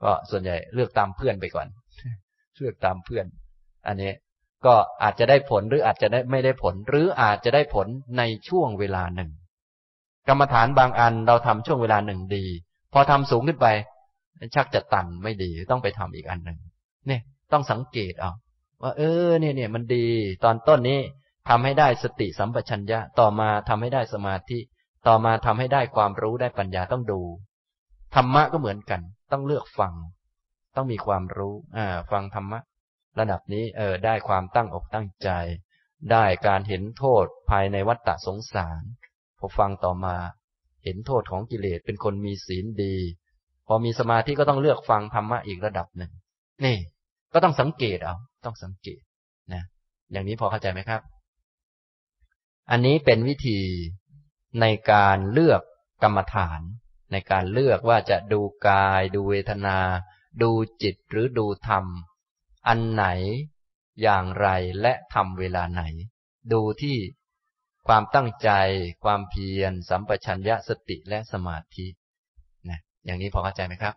[0.03, 1.67] ก็ส่วนใหญ่เลือกตามเพื่อนไปก่อน
[2.57, 3.25] เลือกตามเพื่อน
[3.87, 4.11] อันนี้
[4.65, 7.87] ก็อาจจะได้ผลหรืออาจจะได้ไม่ได้ผล หรืออาจจะได้ผล
[8.17, 9.29] ในช่วงเวลาหนึ่ง
[10.27, 12.45] กรรมฐานบางอันเราทำช่วงเวลาหนึ่งดี
[12.93, 13.67] พอทำสูงขึ้นไป
[14.55, 16.57] ชักจะตันไม่ดีต้องไปทำอีกอันหนึ่ง
[17.07, 18.31] เนี่ยต้องสังเกตเอา
[18.81, 20.05] ว่าเออเนี่ยเนี่ยมันดี
[20.43, 20.99] ตอนต้นนี้
[21.49, 24.59] ทำให้ได้สติสัมปชัญญะต่อมาทำให้ได้สมาธิ
[25.07, 27.21] ต่อมาทำให้ได้ความรู้ได้ปัญญาต้องดู
[28.15, 29.01] ธรรมะก็เหมือนกัน
[29.31, 29.93] ต้องเลือกฟัง
[30.75, 32.59] ต้องมีความรู้อ่าฟังธรรมะ
[33.19, 35.29] ระดับนี้เออได้ความตั้งอกตั้งใจ
[36.11, 38.83] ได้การเห็นโทษภายในวัฏฏะสงสาร
[39.39, 40.15] พอฟังต่อมา
[40.83, 42.95] เห็นโทษของกิเลสเป็นคนมีศีลดี
[43.67, 46.11] พอมีสมาธิก็ต้องเลือกฟังธรรมะอีกระดับหนึ่ง
[46.65, 46.77] นี่
[47.33, 48.15] ก็ต้องสังเกตเอา
[48.45, 49.01] ต้องสังเกต
[49.53, 49.63] นะ
[50.11, 51.01] อย่างนี้พอเข้าใจไหมครับ
[52.71, 53.59] อันนี้เป็นวิธี
[54.61, 55.61] ในการเลือก
[56.03, 56.61] กรรมฐาน
[57.11, 59.77] ในการเลือกว่าจะดูกาย ดูเวทนา
[60.43, 60.51] ดู
[60.83, 61.85] จิตหรือดูธรรม
[62.67, 63.05] อันไหน
[64.01, 64.47] อย่างไร
[64.81, 65.83] และทำเวลาไหน
[66.53, 66.97] ดูที่
[67.87, 68.49] ความตั้งใจ
[69.03, 71.87] ความเพียร สัมปชัญญะสติและสมาธิ
[72.69, 73.95] นะอย่างนี้พอเข้าใจไหมครับ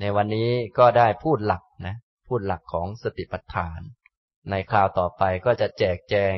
[0.00, 1.96] ในวันนี้ก็ได้พูดหลักนะ
[2.28, 3.80] พูดหลักของสติปัฏฐาน
[4.50, 6.36] ในคราวต่อไปก็จะแจกแจง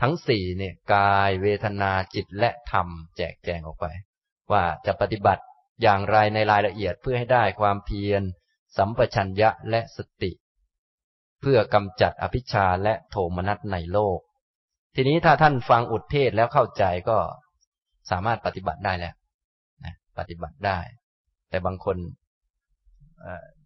[0.00, 3.86] ทั้งสี่เนี่ยกายเวทนาจิตและธรรม แจกแจงออกไป
[4.52, 5.42] ว่าจะปฏิบัติ
[5.82, 8.22] อย่างไรในรายละเอียดเพื่อให้ได้ความเพียร
[8.76, 10.32] สัมปชัญญะและสติ
[11.40, 14.18] เพื่อกำจัดอภิชาและโทมนัสในโลก
[14.94, 17.18] ทีนี้ถ้าท่านฟังอุทเทศแล้วเข้าใจก็
[18.10, 19.14] สามารถปฏิบัติได้แล้ว
[19.84, 20.78] นะปฏิบัติได้
[21.50, 21.96] แต่บางคน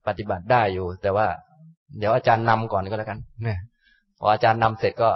[0.06, 1.26] ปฏิบัติได้อยู่ แต่ว่า
[1.98, 3.48] เดี๋ยวอาจารย์นำก่อนก็แล้วกันน
[4.18, 5.10] พออาจารย์นำเสร็จก็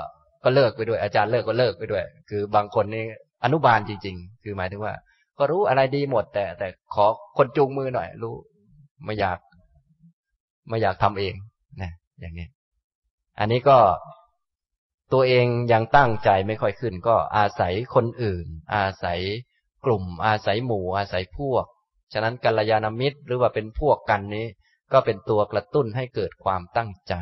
[0.45, 3.05] ก็เลิกไปด้วย อาจารย์เลิกก็เลิกไปด้วย คือบางคนนี่
[3.45, 4.95] อนุบาลจริง ๆ คือหมายถึงว่า
[5.39, 7.07] ก็รู้อะไรดีหมด แต่ แต่ขอ
[7.37, 8.35] คนจูงมือหน่อย รู้
[9.05, 9.39] ไม่อยาก
[10.69, 11.35] ไม่อยากทำเอง
[11.83, 12.49] นะอย่างนี้
[13.39, 13.79] อันนี้ก็
[15.13, 19.21] ตัวเองยังตั้งใจไม่ค่อยขึ้น ก็อาศัยคนอื่น อาศัย
[19.85, 21.65] กลุ่ม อาศัยหมู่ อาศัยพวก
[22.13, 24.47] ฉะนั้นกัลยาณมิตรหรือว่าเป็นพวกกันนี้
[24.93, 27.15] ก็เป็นตัวกระตุ้นให้เกิดความตั้งใจ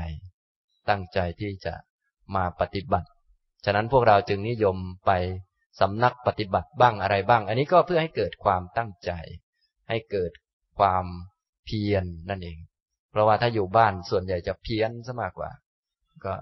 [0.88, 1.74] ตั้งใจที่จะ
[2.34, 3.08] มาปฏิบัติ
[3.64, 4.76] ฉะนั้นพวกเราจึงนิยม
[5.06, 5.10] ไป
[5.80, 9.10] สำนักปฏิบัติบ้างอะไรบ้าง อันนี้ก็เพื่อให้เกิดความตั้งใจ
[9.88, 10.32] ให้เกิด
[10.78, 11.04] ความ
[11.66, 12.58] เพียรนนั่นเอง
[13.10, 15.50] เพราะว่าถ้าอยู่บ้านส่วนใหญ่จะเพี้ยนซะมากกว่า
[16.24, 16.34] ก็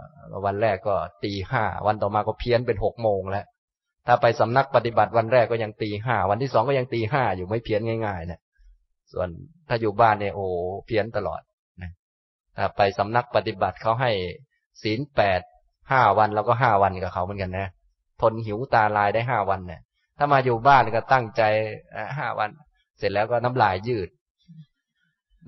[0.44, 0.94] วันแรกก็
[1.24, 3.47] ตีห้าวันต่อมาก็เพี้ยนเป็นหกโมงแล้ว
[4.06, 8.40] ถ้าไปสำนักปฏิบัติวันแรกก็ยังตีห้าวันที่สองก็ยังตีห้าอยู่ไม่เพี้ยนง่ายๆนะ
[9.12, 9.28] ส่วน
[9.69, 10.47] ถ้าอยู่บ้านเนี่ยโอ้
[10.86, 11.40] เพี้ยนตลอด
[11.82, 11.90] นะ
[12.56, 14.11] ถ้าไปสำนักปฏิบัติเขาให้
[14.82, 15.40] ศีลแปด
[15.90, 17.69] ห้าวันแล้วก็ห้าวันกับเขาเหมือนกันนะ
[18.20, 19.82] ทนหิวตาลายได้ห้าวันเนี่ย
[20.19, 21.43] ถ้ามาอยู่บ้านก็ตั้งใจ
[22.19, 22.51] ห้าวัน
[22.99, 24.09] เสร็จแล้วก็น้ำลายยืด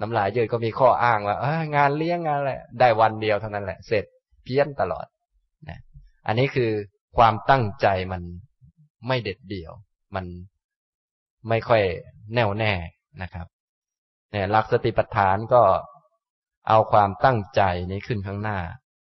[0.00, 1.36] น้ำลายยืดก็มีข้ออ้างว่า
[1.76, 4.04] งานเลี้ยงงานอะไรได้วันเดียวเท่านั้นแหละ เสร็จ
[4.44, 5.06] เพี้ยนตลอด
[5.68, 5.78] นะ
[6.26, 6.70] อันนี้คือ
[7.18, 8.22] ความตั้งใจมัน
[9.08, 9.72] ไม่เด็ดเดี่ยว
[10.14, 10.26] มัน
[11.48, 11.82] ไม่ค่อย
[12.34, 12.72] แน่วแน่
[13.22, 13.46] นะครับ
[14.30, 15.62] เนี่ยหลักสติปัฏฐานก็
[16.68, 18.58] เอาความตั้งใจนี้ขึ้นข้างหน้า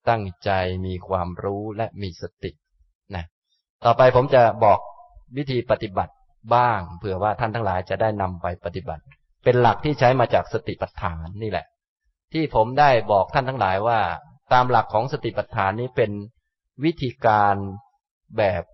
[0.09, 0.51] ตั้งใจ
[0.87, 2.51] มีความรู้และมีสติ
[3.85, 4.79] ต่อไปผมจะบอก
[5.37, 6.15] วิธีปฏิบัติ
[6.55, 9.03] บ้าง เผื่อว่าท่านทั้งหลายจะได้นำไปปฏิบัติ
[9.45, 11.67] เป็นหลักที่ใช้มาจากสติปัฏฐานนี่แหละ
[12.33, 14.01] ที่ผมได้บอกท่านทั้งหลายว่า
[14.53, 16.11] ตามหลักของสติปัฏฐานนี้เป็น
[16.85, 17.57] วิธีการ
[18.39, 18.65] แบบ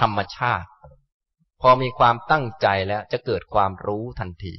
[0.00, 0.68] ธรรมชาติ
[1.60, 4.54] พอมีความตั้งใจแล้วจะเกิดความรู้ทันที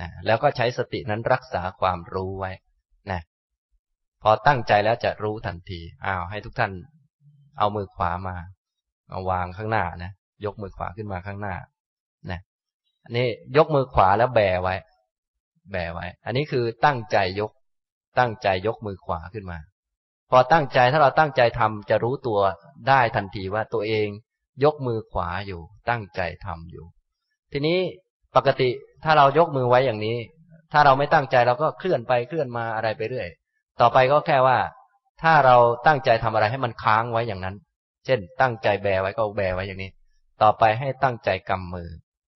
[0.00, 2.52] นะแล้วก็ใช้สตินั้นรักษาความรู้ไว้
[4.22, 6.72] พอตั้งใจแล้วจะรู้ทันที อ้าว ให้ทุกท่าน
[7.58, 8.36] เอามือขวามา
[9.10, 10.12] เอาวางข้างหน้านะ
[10.44, 11.54] ยกมือขวาขึ้นมาข้างหน้า
[12.30, 12.40] นะ
[13.04, 13.26] อันนี้
[13.56, 14.74] ยกมือขวาแล้วแบไว้
[15.72, 17.50] แบไว้ อันนี้คือตั้งใจยก
[18.18, 19.58] ตั้งใจยกมือขวาขึ้นมา
[20.30, 22.40] พอตั้งใจถ้าเราตั้งใจทำจะรู้ตัว
[22.88, 24.08] ได้ทันทีว่าตัวเอง
[24.64, 26.84] ยกมือขวาอยู่ ตั้งใจทำอยู่
[27.52, 27.78] ทีนี้
[28.36, 28.70] ปกติ
[29.04, 30.18] ถ้าเรายกมือไว้อย่างนี้
[30.72, 33.28] ถ้าเราไม่ตั้งใจเราก็เคลื่อนไปเคลื่อนมาอะไรไปเรื่อย
[33.80, 34.58] ต่อไปก็แค่ว่า
[35.22, 37.56] ถ้าเราตั้งใจทำอะไรให้มันค้างไว้อย่างนั้น
[38.06, 39.90] เช่น ตั้งใจแบไว้ก็แบไว้อย่างนี้
[40.42, 41.90] ต่อไปให้ตั้งใจกำมือ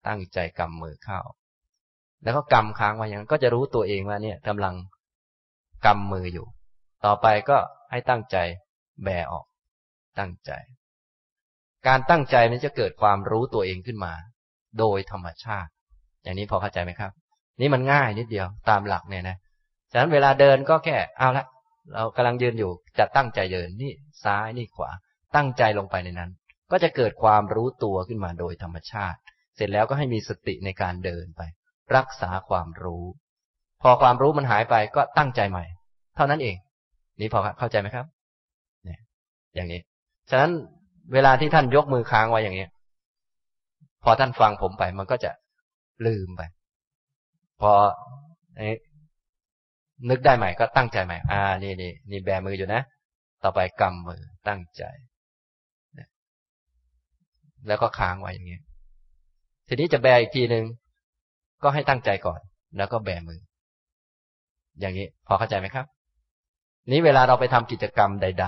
[0.06, 1.20] ตั้งใจกำมือเข้า
[2.22, 4.74] แล้วก็กำค้างไว้อย่างนั้น ก็จะรู้ตัวเองว่าเนี่ยกำลัง
[5.86, 6.46] กำมืออยู่
[7.04, 7.58] ต่อไปก็
[7.90, 8.36] ให้ตั้งใจ
[9.04, 9.46] แบออก
[10.18, 10.52] ตั้งใจ
[11.86, 14.12] การตั้งใจนี้จะเกิดความรู้ตัวเองขึ้นมา
[14.78, 15.70] โดยธรรมชาติ
[16.22, 17.12] อย่างนี้พอเข้าใจไหมครับ
[17.60, 19.36] นี่มันง่ายนิดเดียวตามหลักเนี่ยนะ
[19.97, 21.44] ฉะนั้นเวลาเดินก็แค่เอาละ
[21.93, 23.93] เรากำลังยืนอยู่จะตั้งใจเดินนี่
[24.24, 24.90] ซ้ายนี่ขวา
[25.36, 26.31] ตั้งใจลงไปในนั้น
[26.70, 29.18] ก็จะเกิดความรู้ตัวขึ้นมาโดยธรรมชาติ
[29.56, 31.43] เสร็จแล้วก็ให้มีสติในการเดินไป
[31.97, 33.05] รักษาความรู้
[33.82, 35.64] พอความรู้มันหายไปก็ตั้งใจใหม่
[36.16, 36.56] เท่านั้นเอง
[37.20, 38.06] นี่พอเข้าใจไหมครับ
[38.85, 39.01] เนี่ย
[39.55, 39.81] อย่างนี้
[40.31, 40.51] ฉะนั้น
[41.12, 42.66] เวลาที่ท่านยกมือค้างไว้อย่างนี้
[44.05, 45.31] พอท่านฟังผมไปมันก็จะ
[46.06, 46.43] ลืมไป
[47.60, 47.73] พอ
[50.10, 52.82] นึกได้ใหม่ก็ตั้งใจใหม่ อ่า นี่นี่นี่แบมืออยู่นะ
[53.43, 54.82] ต่อไปกำมือตั้งใจ
[57.68, 58.62] แล้วก็ค้างไว้อย่างนี้ย
[59.68, 60.64] ทีนี้จะแบอีกทีหนึ่ง
[61.62, 62.40] ก็ให้ตั้งใจก่อน
[62.77, 63.40] แล้วก็แบมือ
[64.81, 65.86] อย่างนี้ พอเข้าใจไหมครับ
[66.90, 68.47] นี้เวลาเราไปทำกิจกรรมใด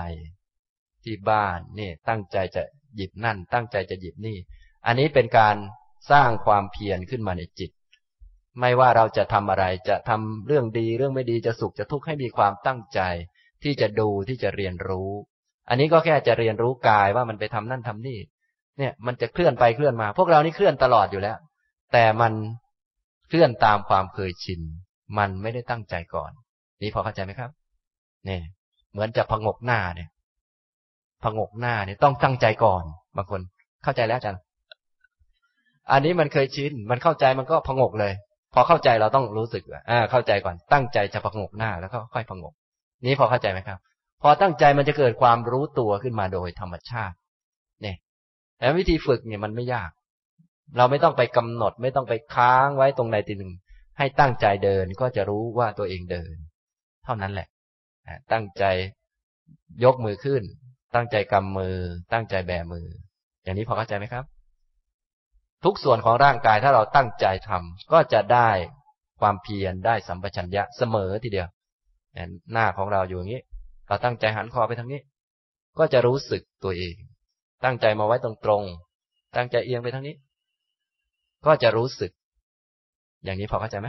[0.53, 2.63] ๆ ที่บ้านนี่ตั้งใจจะ
[2.95, 4.37] หยิบนั่น ตั้งใจจะหยิบนี่
[4.85, 5.55] อันนี้เป็นการ
[6.11, 7.71] สร้างความเพียรขึ้นมาในจิต
[8.59, 12.99] ไม่ว่าเราจะทำอะไรจะทำเรื่องดีเรื่องไม่ดีจะสุขจะทุกข์ให้มีความตั้งใจ
[13.63, 15.09] ที่จะดูที่จะเรียนรู้
[15.69, 18.19] อันนี้ก็แค่จะเรียนรู้กายว่ามันไปทำนั่นทำนี่
[18.77, 21.37] เนี่ยมันจะเคลื่อนไปเคลื่อนมา พวกเรานี่เคลื่อนตลอดอยู่แล้ว
[21.93, 22.33] แต่มัน
[23.27, 24.61] เคลื่อนตามความเคยชิน
[25.17, 26.31] มันไม่ได้ตั้งใจก่อน
[26.81, 27.51] นี่พอเข้าใจไหมครับ
[28.25, 28.41] เนี่ย
[28.91, 30.09] เหมือนจะพงกหน้าเนี่ย
[31.23, 32.83] พงกหน้าเนี่ยต้องตั้งใจก่อน
[33.17, 33.41] บางคน
[33.83, 34.37] เข้าใจแล้วจัน
[35.91, 38.13] อันนี้มันเคยชิน มันเข้าใจมันก็พงกเลย
[38.53, 42.53] พอเข้าใจเราต้องรู้สึกอ่าเข้าใจก่อนตั้งใจจะพงกหน้าแล้วก็ค่อยพงก
[43.05, 43.79] นี้พอเข้าใจไหมครับ
[44.21, 47.15] พอตั้งใจมันจะเกิดความรู้ตัวขึ้นมาโดยธรรมชาติ
[47.81, 47.97] เนี่ย
[48.57, 49.91] แต่วิธีฝึกเนี่ยมันไม่ยาก
[50.77, 53.53] เราไม่ต้องไปกำหนด ไม่ต้องไปค้างไว้ตรงใดทีหนึ่ง
[53.97, 56.35] ให้ตั้งใจเดินก็จะรู้ว่าตัวเองเดิน
[57.05, 57.47] เท่านั้นแหละ
[58.31, 58.63] ตั้งใจ
[59.83, 60.43] ยกมือขึ้น
[60.95, 61.77] ตั้งใจกำมือ
[62.13, 62.87] ตั้งใจแบมือ
[63.43, 64.25] อย่างนี้พอเข้าใจไหมครับ
[65.63, 68.49] ทุกส่วนของร่างกายถ้าเราตั้งใจทำก็จะได้
[69.19, 71.47] ความเพียรได้สัมปชัญญะเสมอทีเดียว
[72.51, 73.41] หน้าของเราอยู่อย่างนี้
[73.87, 75.01] เราตั้งใจหันคอไปทางนี้
[75.79, 76.95] ก็จะรู้สึกตัวเอง
[77.63, 78.63] ตั้งใจมาไว้ตรงตรง
[79.35, 80.15] ตั้งใจเอียงไปทางนี้
[81.45, 82.11] ก็จะรู้สึก
[83.23, 83.87] อย่างนี้พอเข้าใจไหม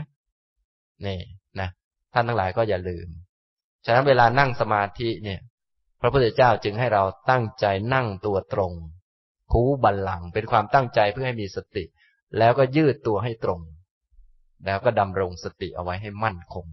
[1.05, 1.19] นี่
[1.59, 1.69] นะ
[2.13, 3.07] ท่านทั้งหลายก็อย่าลืม
[3.85, 5.39] ฉะนั้นเวลานั่งสมาธิเนี่ย
[6.01, 8.71] พระพุทธเจ้าจึงให้เราตั้งใจนั่งตัวตรง
[9.51, 11.83] คูบัลลังเป็นความตั้งใจเพื่อให้มีสติ
[12.37, 13.61] แล้วก็ยืดตัวให้ตรง
[14.65, 16.65] แล้วก็ดำรงสติเอาไว้ให้มั่นคง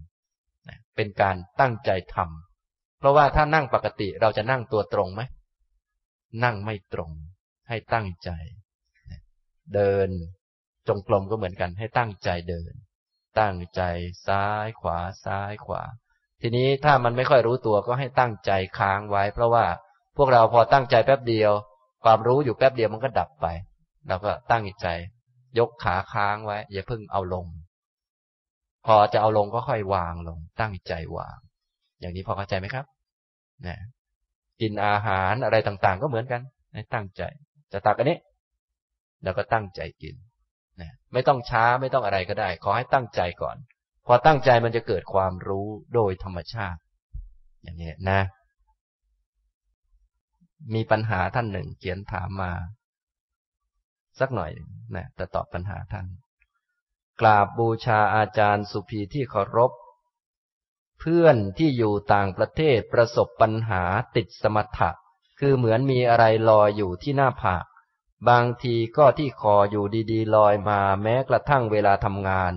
[0.95, 5.21] เป็นการตั้งใจทำเพราะว่าถ้านั่งปกติเราจะนั่งตัวตรงไหม
[6.43, 7.11] นั่งไม่ตรง
[7.69, 8.29] ให้ตั้งใจ
[9.75, 10.09] เดิน
[10.87, 12.73] จงกรมก็เหมือนกัน ให้ตั้งใจเดิน
[13.39, 13.81] ตั้งใจ
[14.27, 15.81] ซ้ายขวาซ้ายขวา
[16.41, 19.65] ทีนี้ถ้ามันไม่ค่อยรู้ตัวก็ให้ตั้งใจค้างไว้ เพราะว่า
[20.17, 21.51] พวกเราพอตั้งใจแป๊บเดียว
[22.03, 23.47] ความรู้อยู่แป๊บเดียวมันก็ดับไป
[24.07, 24.87] เราก็ตั้งใจ
[25.59, 27.45] ยกขาค้างไว้ อย่าเพิ่งเอาลง
[28.85, 31.37] พอจะเอาลงก็ค่อยวางลง ตั้งใจวาง
[31.99, 32.85] อย่างนี้พอเข้าใจไหมครับ
[33.67, 33.77] นะ
[34.61, 36.41] กินอาหารอะไรต่างๆ ก็เหมือนกัน
[36.73, 37.23] ให้ตั้งใจ
[37.71, 38.17] จะตักอันนี้
[39.23, 40.15] แล้วก็ตั้งใจกิน
[40.81, 43.57] นะไม่ต้องช้าไม่ต้องอะไรก็ได้ ขอให้ตั้งใจก่อน
[44.05, 46.79] พอตั้งใจมันจะเกิดความรู้โดยธรรมชาติ
[47.63, 48.21] อย่างนี้นะ
[50.73, 52.51] มีปัญหาท่านหนึ่ง เขียนถามมา
[54.19, 54.51] สักหน่อย
[54.95, 56.05] นะแต่ตอบปัญหาท่าน
[57.21, 59.71] กราบบูชาอาจารย์สุภีที่เคารพ
[60.99, 63.83] เพื่อนที่อยู่ต่างประเทศประสบปัญหา
[64.15, 64.89] ติดสมถะ
[65.39, 67.65] คือเหมือนมีอะไรลอยอยู่ที่หน้าผาก
[68.29, 72.53] บางทีก็ที่คออยู่ดีๆ ลอยมาแม้กระทั่งเวลาทำงาน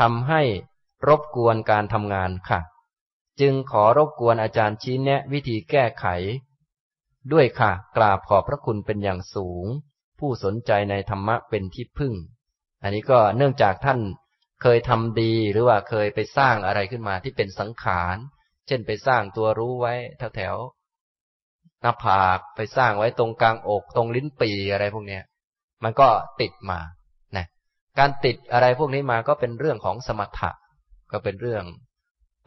[0.00, 0.42] ทำให้
[1.08, 2.60] รบกวนการทำงานค่ะ
[3.40, 6.06] จึงขอรบกวนอาจารย์ชี้แนะวิธีแก้ไข
[7.32, 9.66] ด้วยค่ะ กราบขอบพระคุณเป็นอย่างสูง
[10.18, 12.14] ผู้สนใจในธรรมะเป็นที่พึ่ง
[12.82, 14.00] อันนี้ก็เนื่องจากท่าน
[14.62, 18.16] เคยทำดีหรือว่าเคยไปสร้างอะไรขึ้นมาที่เป็นสังขาร
[18.66, 20.56] เช่นไปสร้างตัวรู้ไว้แถวแถว
[21.80, 25.22] หน้าผากไปสร้างไว้ตรงกลางอก ตรงลิ้นปีอะไรพวกเนี้ย
[25.84, 26.08] มันก็
[26.40, 26.80] ติดมา
[27.36, 27.46] นะ
[27.98, 30.50] การติดอะไรพวกนี้มาก็เป็นเรื่องของสมถะ
[31.12, 31.64] ก็เป็นเรื่อง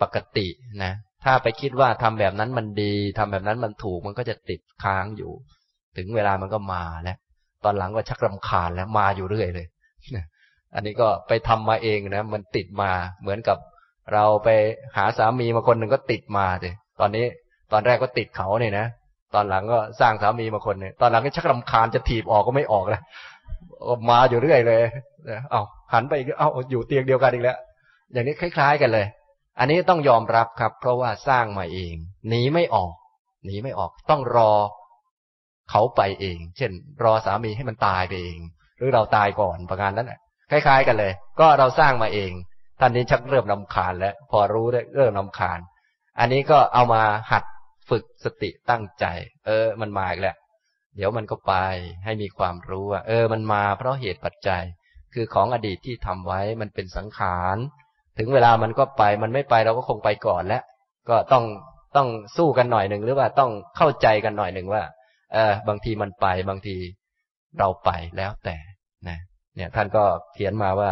[0.02, 0.47] ปกติ
[0.84, 0.93] นะ
[1.26, 5.31] ถ้าไปคิดว่าทำแบบนั้นมันดีทำแบบนั้นมันถูกมันก็จะติดค้างอยู่
[5.97, 7.18] ถึงเวลามันก็มาแล้ว
[7.64, 9.68] ตอนหลังก็ชักรำคาญแล้วมาอยู่เรื่อยเลย
[10.76, 12.91] อันนี้ก็ไปทำมาเองนะมันติดมา
[13.22, 13.57] เหมือนกับ
[14.14, 14.49] เราไป
[14.97, 17.26] หาสามีมาคนหนึ่งก็ติดมาเลยตอนนี้
[17.72, 18.85] ตอนแรกก็ติดเขาเนี่ยนะ
[19.35, 23.02] ตอนหลังก็สร้างสามีมาคนเนี่ยตอนหลังก็ชักลำคาญจะถีบออกก็ไม่ออกแล้ว
[24.10, 24.84] มาอยู่เรื่อยเลย
[25.52, 25.61] เอา
[25.93, 27.57] หันไปอีกเอาอยู่เตียงเดียวกันอีกแล้ว
[28.14, 29.06] อย่างนี้คล้าย ๆ กันเลย
[29.60, 31.95] อันนี้ต้องยอมรับครับ เพราะว่าสร้างมาเอง
[32.30, 32.94] หนีไม่ออก
[33.45, 34.52] หนีไม่ออก ต้องรอ
[35.69, 36.72] เขาไปเอง เช่น
[37.03, 38.40] รอสามีให้มันตายไปเอง
[38.77, 40.11] หรือเราตายก่อนประการนั้น
[40.52, 42.32] คล้าย ๆ กันเลย ก็เราสร้างมาเอง
[42.80, 45.60] ท่านนี้ชักเริ่มลำคาญแล้ว พอรู้ได้เริ่มลำคาญ
[46.19, 47.44] อันนี้ก็เอามาหัด
[47.90, 49.06] ฝึกสติตั้งใจ
[49.45, 50.36] เออ มันมาอีกแล้ว
[50.95, 51.53] เดี๋ยวมันก็ไป
[52.06, 54.64] ให้มีความรู้ว่าเออ มันมาเพราะเหตุปัจจัย
[55.14, 57.57] คือของอดีตที่ทำไว้มันเป็นสังขาร
[58.17, 60.63] ถึงเวลามันก็ไป มันไม่ไปเราก็คงไปก่อนแล้ว
[61.09, 61.43] ก็ต้อง
[61.95, 64.83] ต้องสู้กันหน่อยหนึ่งหรือว่าต้องเข้าใจกันหน่อยหนึ่งว่า
[65.33, 66.75] เออบางทีมันไปบางที
[67.59, 68.57] เราไปแล้วแต่
[69.07, 69.17] นะ
[69.55, 70.91] เนี่ยท่านก็เขียนมาว่า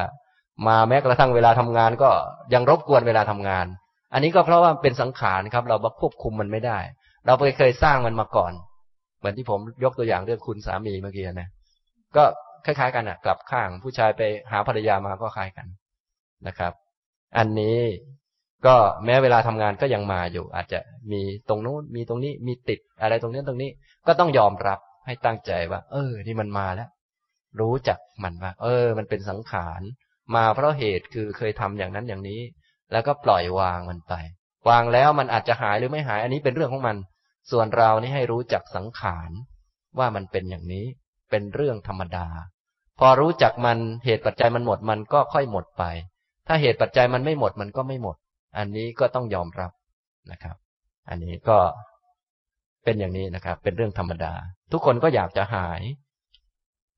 [0.67, 2.09] มาแม้กระทั่งเวลาทำงานก็
[2.53, 3.65] ยังรบกวนเวลาทำงาน
[4.13, 6.79] อันนี้ก็เพราะว่าเป็นสังขารครับ เราบัควบคุมมันไม่ได้
[7.25, 8.53] เราไปเคยสร้างมันมาก่อน
[9.19, 11.49] เหมือนที่ผมยกตัวอย่างเรื่องคุณสามีเมื่อกี้นะ
[12.15, 12.23] ก็
[12.65, 14.21] คล้ายๆ กันอะ กลับข้างผู้ชายไป
[14.51, 15.67] หาภรรยามาก็คล้ายกัน
[16.47, 16.73] นะครับ
[17.37, 17.79] อันนี้
[18.65, 20.79] ก็แม้เวลาทำงานก็ยังมาอยู่ อาจจะ
[21.11, 23.69] มีตรงนู้นมีตรงนี้มีติดอะไรตรงนี้ตรงนี้
[24.07, 26.89] ก็ต้องยอมรับให้ตั้งใจว่า เออ นี่มันมาแล้ว
[27.59, 29.81] รู้จักมันว่า เออ มันเป็นสังขาร
[30.35, 32.41] มาเพราะเหตุคือเคยทำอย่างนั้นอย่างนี้
[32.91, 34.13] แล้วก็ปล่อยวางมันไป
[34.69, 36.97] วางแล้วมันอาจจะหายหรือไม่หาย อันนี้เป็นเรื่องของมัน
[37.51, 39.31] ส่วนเรานี่ให้รู้จักสังขาร
[39.99, 40.85] ว่ามันเป็นอย่างนี้
[41.29, 42.27] เป็นเรื่องธรรมดา
[42.99, 45.83] พอรู้จักมันเหตุปัจจัยมันหมดมันก็ค่อยหมดไป
[46.47, 48.15] ถ้าเหตุปัจจัยมันไม่หมดมันก็ไม่หมด
[48.57, 49.71] อันนี้ก็ต้องยอมรับ
[50.31, 50.55] นะครับ
[51.09, 51.57] อันนี้ก็
[52.83, 54.33] เป็นอย่างนี้นะครับ เป็นเรื่องธรรมดา
[54.71, 55.81] ทุกคนก็อยากจะหาย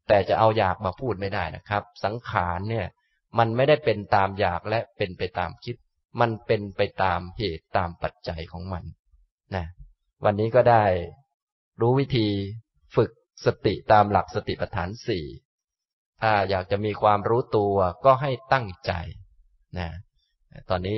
[0.07, 2.87] แต่จะเอาอยากมาพูดไม่ได้นะครับ สังขารเนี่ย
[3.37, 5.75] มันไม่ได้เป็นตามอยากและเป็นไปตามคิด
[6.21, 8.83] มันเป็นไปตามเหตุตามปัจจัยของมัน
[9.55, 9.65] นะ
[10.25, 10.85] วันนี้ก็ได้
[11.81, 12.27] รู้วิธี
[12.95, 13.11] ฝึก
[13.45, 15.25] สติตามหลักสติปัฏฐานสี่
[16.21, 18.91] ถ้าอยากจะมีความรู้ตัวก็ให้ตั้งใจ
[19.77, 19.89] นะ
[20.69, 20.97] ตอนนี้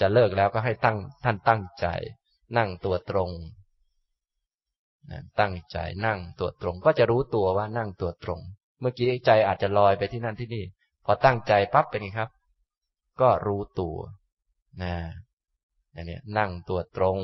[0.00, 1.86] จะเลิกแล้วก็ให้ตั้งท่านตั้งใจ
[2.56, 3.30] นั่งตัวตรง
[5.40, 8.40] ตั้งใจนั่งตัวตรง ก็จะรู้ตัวว่านั่งตัวตรง
[8.80, 10.64] เมื่อกี้ใจอาจจะลอยไปที่นั่นที่นี่
[11.04, 12.30] พอตั้งใจปั๊บเป็นไงครับ
[13.20, 13.96] ก็รู้ตัว
[14.82, 14.94] นะ
[15.92, 17.18] อย่างนี้นั่งตัวตรง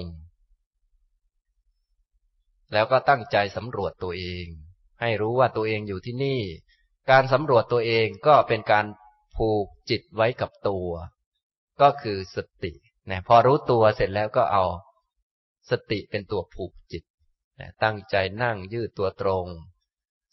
[2.72, 4.47] แล้วก็ตั้งใจสำรวจตัวเอง
[5.01, 6.40] ให้รู้ว่าตัวเองอยู่ที่นี่
[7.10, 8.84] การสำรวจตัวเองก็เป็นการ
[9.36, 10.88] ผูกจิตไว้กับตัว
[11.80, 12.72] ก็คือสติ
[13.10, 14.64] นะพอรู้ตัวเสร็จแล้วก็เอา
[15.70, 17.04] สติเป็นตัวผูกจิต
[17.60, 19.46] นะตั้งใจนั่งยืดตัวตรง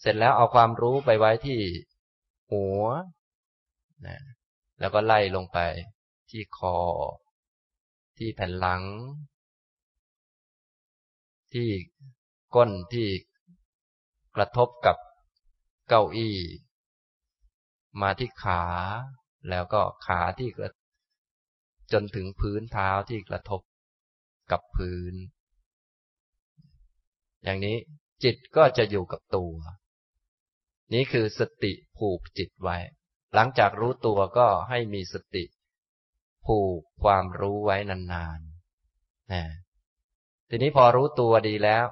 [0.01, 1.59] เสร็จแล้วเอาความรู้ไปไว้ที่
[2.51, 2.83] หัว
[4.05, 4.17] นะ
[4.79, 5.59] แล้วก็ไล่ลงไป
[6.29, 6.77] ที่คอ
[8.17, 8.83] ที่แผ่นหลัง
[11.53, 11.69] ที่
[12.55, 13.07] ก้นที่
[14.35, 14.97] กระทบกับ
[15.89, 16.35] เก้าอี้
[18.01, 18.63] มาที่ขา
[19.49, 20.69] แล้วก็ขาที่กระ
[21.93, 23.61] จนถึงพื้นเท้าที่กระทบ
[24.51, 25.13] กับพื้น
[27.43, 27.77] อย่างนี้
[28.23, 29.53] จิตก็จะอยู่กับตัว
[30.93, 32.77] นี้คือสติผูกจิตไว้
[33.35, 35.43] หลังจากรู้ตัวก็ให้มีสติ
[36.45, 39.43] ผูกความรู้ไว้นานๆนะ
[40.49, 41.85] ทีนี้พอรู้ตัวดีแล้ว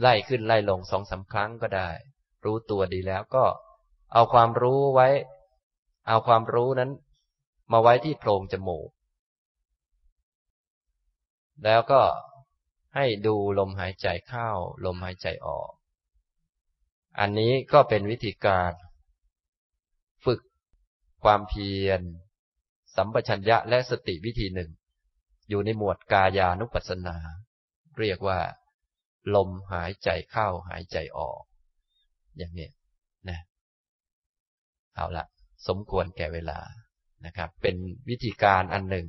[0.00, 1.90] ไล่ขึ้นไล่ลงสองสาครั้งก็ได้
[2.44, 3.44] รู้ตัวดีแล้วก็
[4.14, 5.08] เอาความรู้ไว้
[6.08, 6.90] เอาความรู้นั้น
[7.72, 8.90] มาไว้ที่โพรงจมูก
[11.64, 12.02] แล้วก็
[12.94, 14.50] ให้ดูลมหายใจเข้า
[14.84, 15.70] ลมหายใจออก
[17.18, 18.72] อันนี้ก็เป็นวิธีการ
[20.24, 20.40] ฝึก
[21.24, 22.00] ความเพียร
[22.96, 24.70] สัมปชัญญะและสติวิธีหนึ่ง
[25.48, 27.16] อยู่ในหมวดกายานุปัสสนา
[27.98, 28.40] เรียกว่า
[29.34, 31.42] ลมหายใจเข้าหายใจออก
[32.36, 32.68] อย่างนี้
[34.96, 35.24] เอาละ
[35.68, 36.58] สมควรแก่เวลา
[37.26, 37.76] นะครับ เป็น
[38.08, 39.06] วิธีการอันหนึ่ง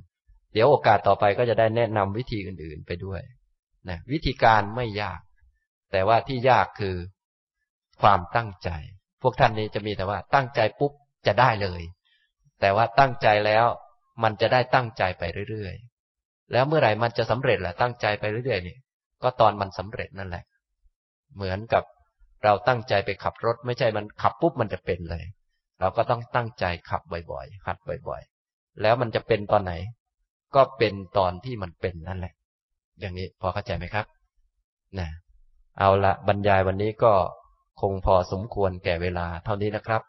[0.54, 3.22] เดี๋ยวโอกาสต่อไปก็จะได้แนะนำวิธีอื่นๆไปด้วย
[3.90, 5.20] นะวิธีการไม่ยาก
[5.92, 6.96] แต่ว่าที่ยากคือ
[8.02, 8.70] ความตั้งใจ
[9.22, 10.92] พวกท่านนี้จะมีแต่ว่าตั้งใจปุ๊บ
[11.28, 11.82] จะได้เลย
[12.62, 13.66] แต่ว่าตั้งใจแล้ว
[14.24, 18.78] มันจะได้ตั้งใจไปเรื่อยๆ แล้วเมื่อไหร่มันจะสำเร็จแหละตั้งใจไปเรื่อยๆนี่
[19.24, 20.44] ก็ตอนมันสำเร็จนั่นแหละ
[21.36, 21.84] เหมือนกับ
[22.44, 25.26] เราตั้งใจไปขับรถ ไม่ใช่มันขับปุ๊บมันจะเป็นเลย
[25.80, 27.78] เราก็ต้องตั้งใจขับบ่อยๆหัด
[28.08, 29.74] บ่อยๆ แล้วมันจะเป็นตอนไหน
[30.56, 32.34] ก็เป็นตอนที่มันเป็นนั่นแหละ
[33.00, 34.06] อย่างนี้พอเข้าใจไหมครับ
[35.00, 35.10] นะ
[35.80, 37.14] เอาละบรรยายวันนี้ก็
[37.82, 40.02] คงพอสมควรแก่เวลาเท่านี้นะครับ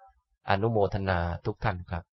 [0.50, 2.04] อนุโมทนาทุกท่านครับ